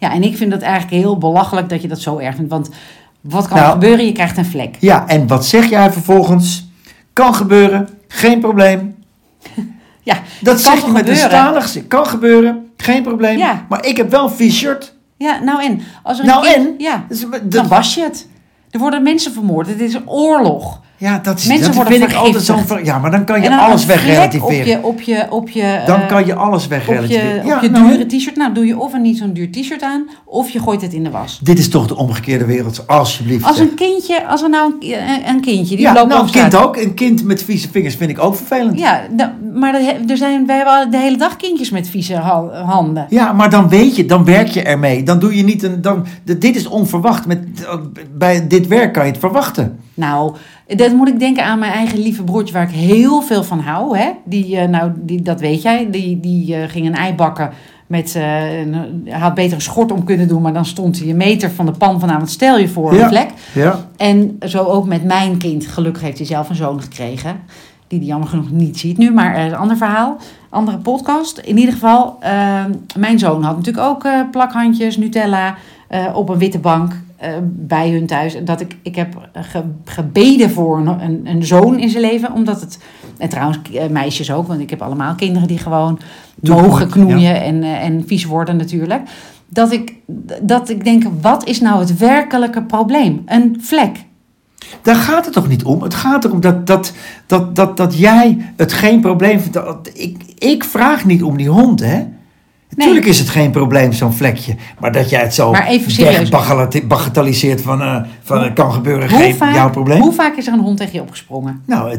Ja, 0.01 0.11
en 0.13 0.23
ik 0.23 0.37
vind 0.37 0.51
het 0.51 0.61
eigenlijk 0.61 0.93
heel 1.03 1.17
belachelijk 1.17 1.69
dat 1.69 1.81
je 1.81 1.87
dat 1.87 1.99
zo 2.01 2.17
erg 2.17 2.35
vindt. 2.35 2.49
Want 2.51 2.69
wat 3.21 3.47
kan 3.47 3.57
Nou- 3.57 3.67
er 3.67 3.73
gebeuren? 3.73 4.05
Je 4.05 4.11
krijgt 4.11 4.37
een 4.37 4.45
vlek. 4.45 4.75
Ja, 4.79 5.07
en 5.07 5.27
wat 5.27 5.45
zeg 5.45 5.69
jij 5.69 5.91
vervolgens? 5.91 6.67
Kan 7.13 7.35
gebeuren, 7.35 7.89
geen 8.07 8.39
probleem. 8.39 8.95
Ja, 10.03 10.17
Dat 10.39 10.61
zeg 10.61 10.73
je 10.73 10.79
toch 10.79 10.91
met 10.91 11.07
een 11.09 11.15
gebeuren? 11.15 11.61
stalig. 11.63 11.87
Kan 11.87 12.05
gebeuren, 12.07 12.69
geen 12.77 13.03
probleem. 13.03 13.37
Ja. 13.37 13.65
Maar 13.69 13.85
ik 13.85 13.97
heb 13.97 14.11
wel 14.11 14.23
een 14.23 14.29
vies 14.31 14.57
shirt. 14.57 14.93
Ja, 15.17 15.39
nou 15.43 15.63
en? 15.63 15.81
Als 16.03 16.17
er 16.19 16.23
een 16.23 16.29
Nou 16.29 16.45
kind- 16.45 16.55
en? 16.67 16.73
Ja, 16.77 17.05
Dus, 17.09 17.19
dan 17.19 17.39
dat, 17.43 17.67
was 17.67 17.93
je 17.95 18.03
het. 18.03 18.27
Er 18.69 18.79
worden 18.79 19.03
mensen 19.03 19.33
vermoord. 19.33 19.67
Het 19.67 19.79
is 19.79 19.93
een 19.93 20.09
oorlog. 20.09 20.81
Ja, 21.01 21.19
dat, 21.23 21.39
is, 21.39 21.45
Mensen 21.45 21.65
dat 21.65 21.75
worden 21.75 21.93
vind 21.93 22.09
ik 22.11 22.17
altijd 22.17 22.43
zo'n... 22.43 22.83
Ja, 22.83 22.99
maar 22.99 23.11
dan 23.11 23.25
kan 23.25 23.41
je 23.41 23.49
dan 23.49 23.59
alles 23.59 23.85
wegrelativeren. 23.85 24.83
Op 24.83 25.01
je, 25.01 25.25
op 25.27 25.29
je, 25.29 25.31
op 25.31 25.49
je, 25.49 25.83
Dan 25.85 25.99
eh, 26.01 26.07
kan 26.07 26.25
je 26.25 26.35
alles 26.35 26.63
op 26.63 26.69
wegrelativeren. 26.69 27.35
je, 27.35 27.43
Ja, 27.45 27.55
op 27.55 27.61
je 27.61 27.69
nou, 27.69 27.87
dure 27.91 28.05
t-shirt. 28.05 28.35
Nou, 28.35 28.53
doe 28.53 28.65
je 28.65 28.79
of 28.79 28.93
een 28.93 29.01
niet 29.01 29.17
zo'n 29.17 29.33
duur 29.33 29.51
t-shirt 29.51 29.81
aan, 29.81 30.09
of 30.25 30.49
je 30.49 30.59
gooit 30.59 30.81
het 30.81 30.93
in 30.93 31.03
de 31.03 31.09
was. 31.09 31.39
Dit 31.43 31.59
is 31.59 31.69
toch 31.69 31.87
de 31.87 31.95
omgekeerde 31.95 32.45
wereld, 32.45 32.87
alsjeblieft. 32.87 33.45
Als 33.45 33.59
een 33.59 33.73
kindje, 33.75 34.27
als 34.27 34.41
er 34.43 34.49
nou 34.49 34.73
een, 34.79 34.91
een- 34.91 35.27
een 35.29 35.41
kindje 35.41 35.75
die 35.75 35.85
ja, 35.85 35.93
loopt 35.93 36.09
nou, 36.09 36.23
een 36.25 36.31
kind 36.31 36.55
ook. 36.55 36.77
Een 36.77 36.93
kind 36.93 37.23
met 37.23 37.43
vieze 37.43 37.69
vingers 37.71 37.95
vind 37.95 38.09
ik 38.09 38.19
ook 38.23 38.35
vervelend. 38.35 38.79
Ja. 38.79 38.93
Ja, 38.93 39.01
da- 39.11 39.35
maar 39.53 39.75
er 40.07 40.17
zijn, 40.17 40.45
wij 40.45 40.55
hebben 40.55 40.91
de 40.91 40.97
hele 40.97 41.17
dag 41.17 41.35
kindjes 41.35 41.69
met 41.69 41.89
vieze 41.89 42.15
ha- 42.15 42.63
handen. 42.65 43.07
maar 43.35 43.49
dan 43.49 43.69
weet 43.69 43.95
je, 43.95 44.05
dan 44.05 44.25
werk 44.25 44.47
je 44.47 44.61
ermee. 44.61 45.03
Dan 45.03 45.19
doe 45.19 45.35
je 45.37 45.43
niet 45.43 45.63
een. 45.63 45.81
Dan, 45.81 46.05
dit 46.23 46.55
is 46.55 46.67
onverwacht. 46.67 47.25
Met, 47.25 47.39
bij 48.17 48.47
dit 48.47 48.67
werk 48.67 48.93
kan 48.93 49.05
je 49.05 49.11
het 49.11 49.19
verwachten. 49.19 49.79
Nou, 49.93 50.35
dat 50.75 50.91
moet 50.93 51.07
ik 51.07 51.19
denken 51.19 51.43
aan 51.45 51.59
mijn 51.59 51.71
eigen 51.71 51.99
lieve 51.99 52.23
broertje, 52.23 52.53
waar 52.53 52.63
ik 52.69 52.75
heel 52.75 53.21
veel 53.21 53.43
van 53.43 53.59
hou. 53.59 53.97
Hè? 53.97 54.09
Die, 54.25 54.57
eh, 54.57 54.67
nou, 54.67 54.91
die, 54.95 55.21
dat 55.21 55.39
weet 55.39 55.61
jij, 55.61 55.87
die, 55.91 56.19
die 56.19 56.55
eh, 56.55 56.69
ging 56.69 56.85
een 56.85 56.95
ei 56.95 57.13
bakken. 57.13 57.49
Met, 57.87 58.15
een- 58.15 59.01
hij 59.05 59.19
had 59.19 59.33
beter 59.33 59.53
een 59.53 59.61
schort 59.61 59.91
om 59.91 60.03
kunnen 60.03 60.27
doen, 60.27 60.41
maar 60.41 60.53
dan 60.53 60.65
stond 60.65 60.99
hij 60.99 61.09
een 61.09 61.17
meter 61.17 61.51
van 61.51 61.65
de 61.65 61.71
pan 61.71 61.99
vandaan. 61.99 62.19
Wat 62.19 62.29
stel 62.29 62.57
je 62.57 62.67
voor, 62.67 62.95
Ja. 62.95 63.01
een 63.03 63.07
vlek. 63.09 63.29
Ja. 63.53 63.85
En 63.97 64.37
zo 64.47 64.63
ook 64.63 64.85
met 64.87 65.03
mijn 65.03 65.37
kind. 65.37 65.67
Gelukkig 65.67 66.01
heeft 66.01 66.17
hij 66.17 66.27
zelf 66.27 66.49
een 66.49 66.55
zoon 66.55 66.81
gekregen. 66.81 67.39
Die 67.87 67.99
hij 67.99 68.07
jammer 68.07 68.27
genoeg 68.27 68.51
niet 68.51 68.79
ziet 68.79 68.97
nu. 68.97 69.11
Maar 69.11 69.37
een 69.45 69.55
ander 69.55 69.77
verhaal. 69.77 70.17
Andere 70.49 70.77
podcast. 70.77 71.37
In 71.37 71.57
ieder 71.57 71.73
geval, 71.73 72.17
eh, 72.19 72.31
mijn 72.97 73.19
zoon 73.19 73.43
had 73.43 73.57
natuurlijk 73.57 73.85
ook 73.87 74.07
plakhandjes, 74.31 74.97
Nutella. 74.97 75.55
op 76.13 76.29
een 76.29 76.37
witte 76.37 76.59
bank 76.59 76.93
eh, 77.21 77.31
bij 77.43 77.89
hun 77.91 78.05
thuis. 78.05 78.35
En 78.35 78.45
dat 78.45 78.61
ik, 78.61 78.75
ik 78.81 78.95
heb 78.95 79.29
ge- 79.33 79.63
gebeden 79.85 80.49
voor 80.51 80.77
een, 80.77 80.87
een, 80.87 81.21
een 81.23 81.45
zoon 81.45 81.79
in 81.79 81.89
zijn 81.89 82.01
leven. 82.03 82.31
Omdat 82.33 82.61
het, 82.61 82.79
en 83.17 83.29
trouwens 83.29 83.59
eh, 83.73 83.87
meisjes 83.89 84.31
ook. 84.31 84.47
Want 84.47 84.59
ik 84.59 84.69
heb 84.69 84.81
allemaal 84.81 85.15
kinderen 85.15 85.47
die 85.47 85.57
gewoon 85.57 85.99
mogen 86.41 86.89
knoeien 86.89 87.41
en, 87.41 87.63
eh, 87.63 87.83
en 87.83 88.03
vies 88.07 88.25
worden 88.25 88.57
natuurlijk. 88.57 89.01
Dat 89.47 89.71
ik, 89.71 89.93
dat 90.41 90.69
ik 90.69 90.83
denk, 90.83 91.03
wat 91.21 91.47
is 91.47 91.61
nou 91.61 91.79
het 91.79 91.97
werkelijke 91.97 92.63
probleem? 92.63 93.21
Een 93.25 93.57
vlek. 93.59 93.97
Daar 94.81 94.95
gaat 94.95 95.25
het 95.25 95.33
toch 95.33 95.47
niet 95.47 95.63
om? 95.63 95.81
Het 95.81 95.93
gaat 95.93 96.25
erom 96.25 96.39
dat, 96.39 96.67
dat, 96.67 96.93
dat, 97.27 97.55
dat, 97.55 97.77
dat 97.77 97.97
jij 97.97 98.37
het 98.55 98.73
geen 98.73 98.99
probleem 99.01 99.39
vindt. 99.39 99.59
Ik, 99.93 100.23
ik 100.37 100.63
vraag 100.63 101.05
niet 101.05 101.23
om 101.23 101.37
die 101.37 101.49
hond, 101.49 101.79
hè? 101.79 102.03
Natuurlijk 102.75 103.05
is 103.05 103.19
het 103.19 103.29
geen 103.29 103.51
probleem, 103.51 103.93
zo'n 103.93 104.13
vlekje. 104.13 104.55
Maar 104.79 104.91
dat 104.91 105.09
jij 105.09 105.21
het 105.21 105.33
zo 105.33 105.51
Maar 105.51 105.67
wegbagatelliseert 106.71 107.61
van, 107.61 107.81
eh, 107.81 108.01
van 108.23 108.37
Hoe- 108.39 108.53
kan 108.53 108.73
gebeuren, 108.73 109.09
geen 109.09 109.35
vaak, 109.35 109.55
jouw 109.55 109.69
probleem. 109.69 110.01
hoe 110.01 110.13
vaak 110.13 110.37
is 110.37 110.47
er 110.47 110.53
een 110.53 110.59
hond 110.59 110.77
tegen 110.77 110.93
je 110.93 111.01
opgesprongen? 111.01 111.61
Nou, 111.65 111.97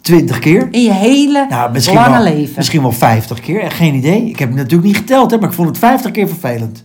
twintig 0.00 0.38
keer. 0.38 0.68
In 0.70 0.82
je 0.82 0.92
hele 0.92 1.46
Nou, 1.48 1.78
lange 1.94 2.10
wel, 2.10 2.22
leven. 2.22 2.54
Misschien 2.56 2.82
wel 2.82 2.92
vijftig 2.92 3.40
keer. 3.40 3.70
Geen 3.70 3.94
idee. 3.94 4.28
Ik 4.28 4.38
heb 4.38 4.48
het 4.48 4.56
natuurlijk 4.58 4.84
niet 4.84 4.96
geteld, 4.96 5.30
hè, 5.30 5.38
maar 5.38 5.48
ik 5.48 5.54
vond 5.54 5.68
het 5.68 5.78
vijftig 5.78 6.10
keer 6.10 6.28
vervelend. 6.28 6.84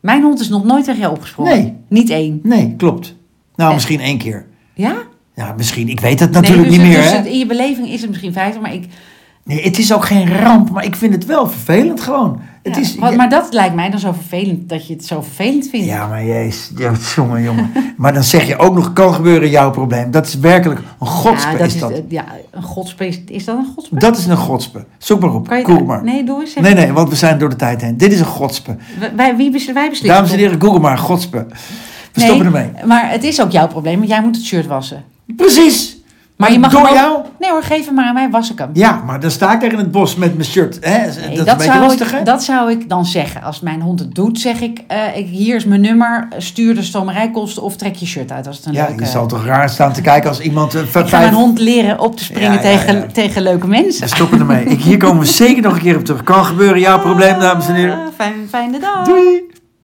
Mijn 0.00 0.22
hond 0.22 0.40
is 0.40 0.48
nog 0.48 0.64
nooit 0.64 0.84
tegen 0.84 1.00
jou 1.00 1.12
opgesprongen. 1.14 1.56
Nee. 1.58 1.74
Niet 1.88 2.10
één. 2.10 2.40
Nee, 2.42 2.74
klopt. 2.76 3.14
Nou, 3.56 3.68
Eh. 3.68 3.74
misschien 3.74 4.00
één 4.00 4.18
keer. 4.18 4.46
Ja? 4.74 4.94
Ja, 5.34 5.54
misschien. 5.56 5.88
Ik 5.88 6.00
weet 6.00 6.20
het 6.20 6.30
natuurlijk 6.30 6.68
nee, 6.68 6.78
dus, 6.78 6.84
niet 6.84 6.92
meer, 6.94 7.02
dus 7.02 7.10
hè? 7.10 7.16
het- 7.16 7.26
in 7.26 7.38
je 7.38 7.46
beleving 7.46 7.88
is 7.88 8.00
het 8.00 8.10
misschien 8.10 8.32
50, 8.32 8.60
maar 8.62 8.74
ik. 8.74 8.84
Nee, 9.44 9.62
het 9.62 9.78
is 9.78 9.92
ook 9.92 10.04
geen 10.04 10.38
ramp, 10.40 10.70
maar 10.70 10.84
ik 10.84 10.96
vind 10.96 11.14
het 11.14 11.26
wel 11.26 11.48
vervelend 11.48 12.00
gewoon. 12.00 12.40
Het 12.62 12.74
ja, 12.74 12.80
is, 12.80 12.94
wat- 12.96 13.16
Maar 13.16 13.28
dat 13.28 13.52
lijkt 13.52 13.74
mij 13.74 13.90
dan 13.90 13.98
zo 14.00 14.12
vervelend 14.12 14.68
dat 14.68 14.86
je 14.86 14.92
het 14.94 15.04
zo 15.04 15.20
vervelend 15.22 15.68
vindt. 15.68 15.86
Ja, 15.86 16.06
maar 16.06 16.24
jezus, 16.24 16.70
jongen, 17.14 17.42
jongen. 17.42 17.70
maar 17.96 18.12
dan 18.14 18.22
zeg 18.22 18.46
je 18.46 18.56
ook 18.58 18.74
nog, 18.74 18.92
kan 18.92 19.14
gebeuren, 19.14 19.50
jouw 19.50 19.70
probleem. 19.70 20.10
Dat 20.10 20.26
is 20.26 20.34
werkelijk 20.38 20.80
een 21.00 21.06
godspe, 21.06 21.50
Ja, 21.52 21.58
dat 21.58 21.66
is 21.66 21.78
dat. 21.78 21.90
eh, 21.90 21.98
Ja, 22.08 22.24
een 22.50 22.62
godspe. 22.62 23.06
is- 23.06 23.20
Is 23.26 23.44
dat 23.44 23.56
een 23.58 23.72
godspe? 23.74 23.98
Dat 23.98 24.16
is 24.18 24.26
een 24.26 24.36
godspe. 24.36 24.84
Zoek 24.98 25.20
maar 25.20 25.34
op, 25.34 25.48
Google 25.48 25.84
maar. 25.84 26.04
Nee, 26.04 26.24
doe 26.24 26.40
eens. 26.40 26.54
Nee, 26.54 26.74
nee, 26.74 26.92
want 26.92 27.08
we 27.08 27.16
zijn 27.16 27.38
door 27.38 27.48
de 27.48 27.56
tijd 27.56 27.80
heen. 27.80 27.96
Dit 27.96 28.12
is 28.12 28.18
een 28.20 28.26
godspe. 28.26 28.76
Wij, 29.16 29.36
wie 29.36 29.50
wij 29.50 29.72
beslissen. 29.88 30.06
Dames 30.08 30.32
en 30.32 30.38
heren, 30.38 30.60
Google 30.60 30.80
maar, 30.80 30.98
godspe. 30.98 31.46
We 31.48 32.20
Nee, 32.20 32.24
stoppen 32.26 32.46
ermee. 32.46 32.70
Maar 32.86 33.10
het 33.10 33.24
is 33.24 33.40
ook 33.42 33.50
jouw 33.50 33.66
probleem, 33.66 33.96
want 33.96 34.08
jij 34.08 34.22
moet 34.22 34.36
het 34.36 34.44
shirt 34.44 34.66
wassen. 34.66 35.04
Precies. 35.36 35.96
Maar 36.36 36.52
je 36.52 36.58
mag 36.58 36.70
Door 36.70 36.80
hem 36.80 36.88
ook- 36.90 36.96
jou? 36.96 37.18
Nee 37.38 37.50
hoor, 37.50 37.62
geef 37.62 37.86
hem 37.86 37.94
maar 37.94 38.04
aan 38.04 38.14
mij, 38.14 38.30
was 38.30 38.50
ik 38.52 38.58
hem. 38.58 38.70
Ja, 38.72 39.02
maar 39.06 39.20
dan 39.20 39.30
sta 39.30 39.54
ik 39.62 39.72
in 39.72 39.78
het 39.78 39.90
bos 39.90 40.14
met 40.16 40.34
mijn 40.34 40.48
shirt. 40.48 40.78
Hè? 40.80 40.90
Nee, 40.98 41.06
dat 41.06 41.16
is 41.16 41.36
een 41.52 41.56
beetje 41.56 41.78
lastig, 41.80 42.10
hè? 42.10 42.22
dat 42.22 42.44
zou 42.44 42.70
ik 42.70 42.88
dan 42.88 43.06
zeggen. 43.06 43.42
Als 43.42 43.60
mijn 43.60 43.80
hond 43.80 43.98
het 44.00 44.14
doet, 44.14 44.40
zeg 44.40 44.60
ik, 44.60 44.80
eh, 44.86 45.16
ik 45.16 45.26
hier 45.26 45.56
is 45.56 45.64
mijn 45.64 45.80
nummer, 45.80 46.28
stuur 46.38 46.74
de 46.74 46.82
stomerijkosten 46.82 47.62
of 47.62 47.76
trek 47.76 47.94
je 47.94 48.06
shirt 48.06 48.32
uit 48.32 48.46
als 48.46 48.56
het 48.56 48.66
een 48.66 48.72
Ja, 48.72 48.86
leuke... 48.86 49.02
je 49.02 49.08
zal 49.10 49.26
toch 49.26 49.44
raar 49.44 49.68
staan 49.68 49.92
te 49.92 50.00
kijken 50.00 50.28
als 50.28 50.40
iemand... 50.40 50.74
eh, 50.74 50.82
ik 50.82 50.88
ga 51.08 51.18
mijn 51.18 51.32
hond 51.34 51.58
leren 51.58 52.00
op 52.00 52.16
te 52.16 52.24
springen 52.24 52.48
Ja, 52.52 52.54
ja, 52.54 52.60
tegen, 52.76 52.94
ja. 52.96 53.06
tegen 53.12 53.42
leuke 53.42 53.66
mensen. 53.66 54.08
Stoppen 54.08 54.38
ermee. 54.38 54.64
Ik, 54.64 54.80
hier 54.80 54.96
komen 54.98 55.18
we 55.20 55.26
zeker 55.26 55.62
nog 55.62 55.72
een 55.74 55.80
keer 55.80 55.96
op 55.96 56.04
terug. 56.04 56.22
Kan 56.22 56.44
gebeuren, 56.44 56.80
jouw 56.80 56.98
probleem, 57.00 57.38
dames 57.38 57.68
en 57.68 57.74
heren. 57.74 57.94
Ah, 57.98 58.06
fijn, 58.16 58.34
fijne 58.50 58.78
dag. 58.78 59.04
Doei! 59.06 59.42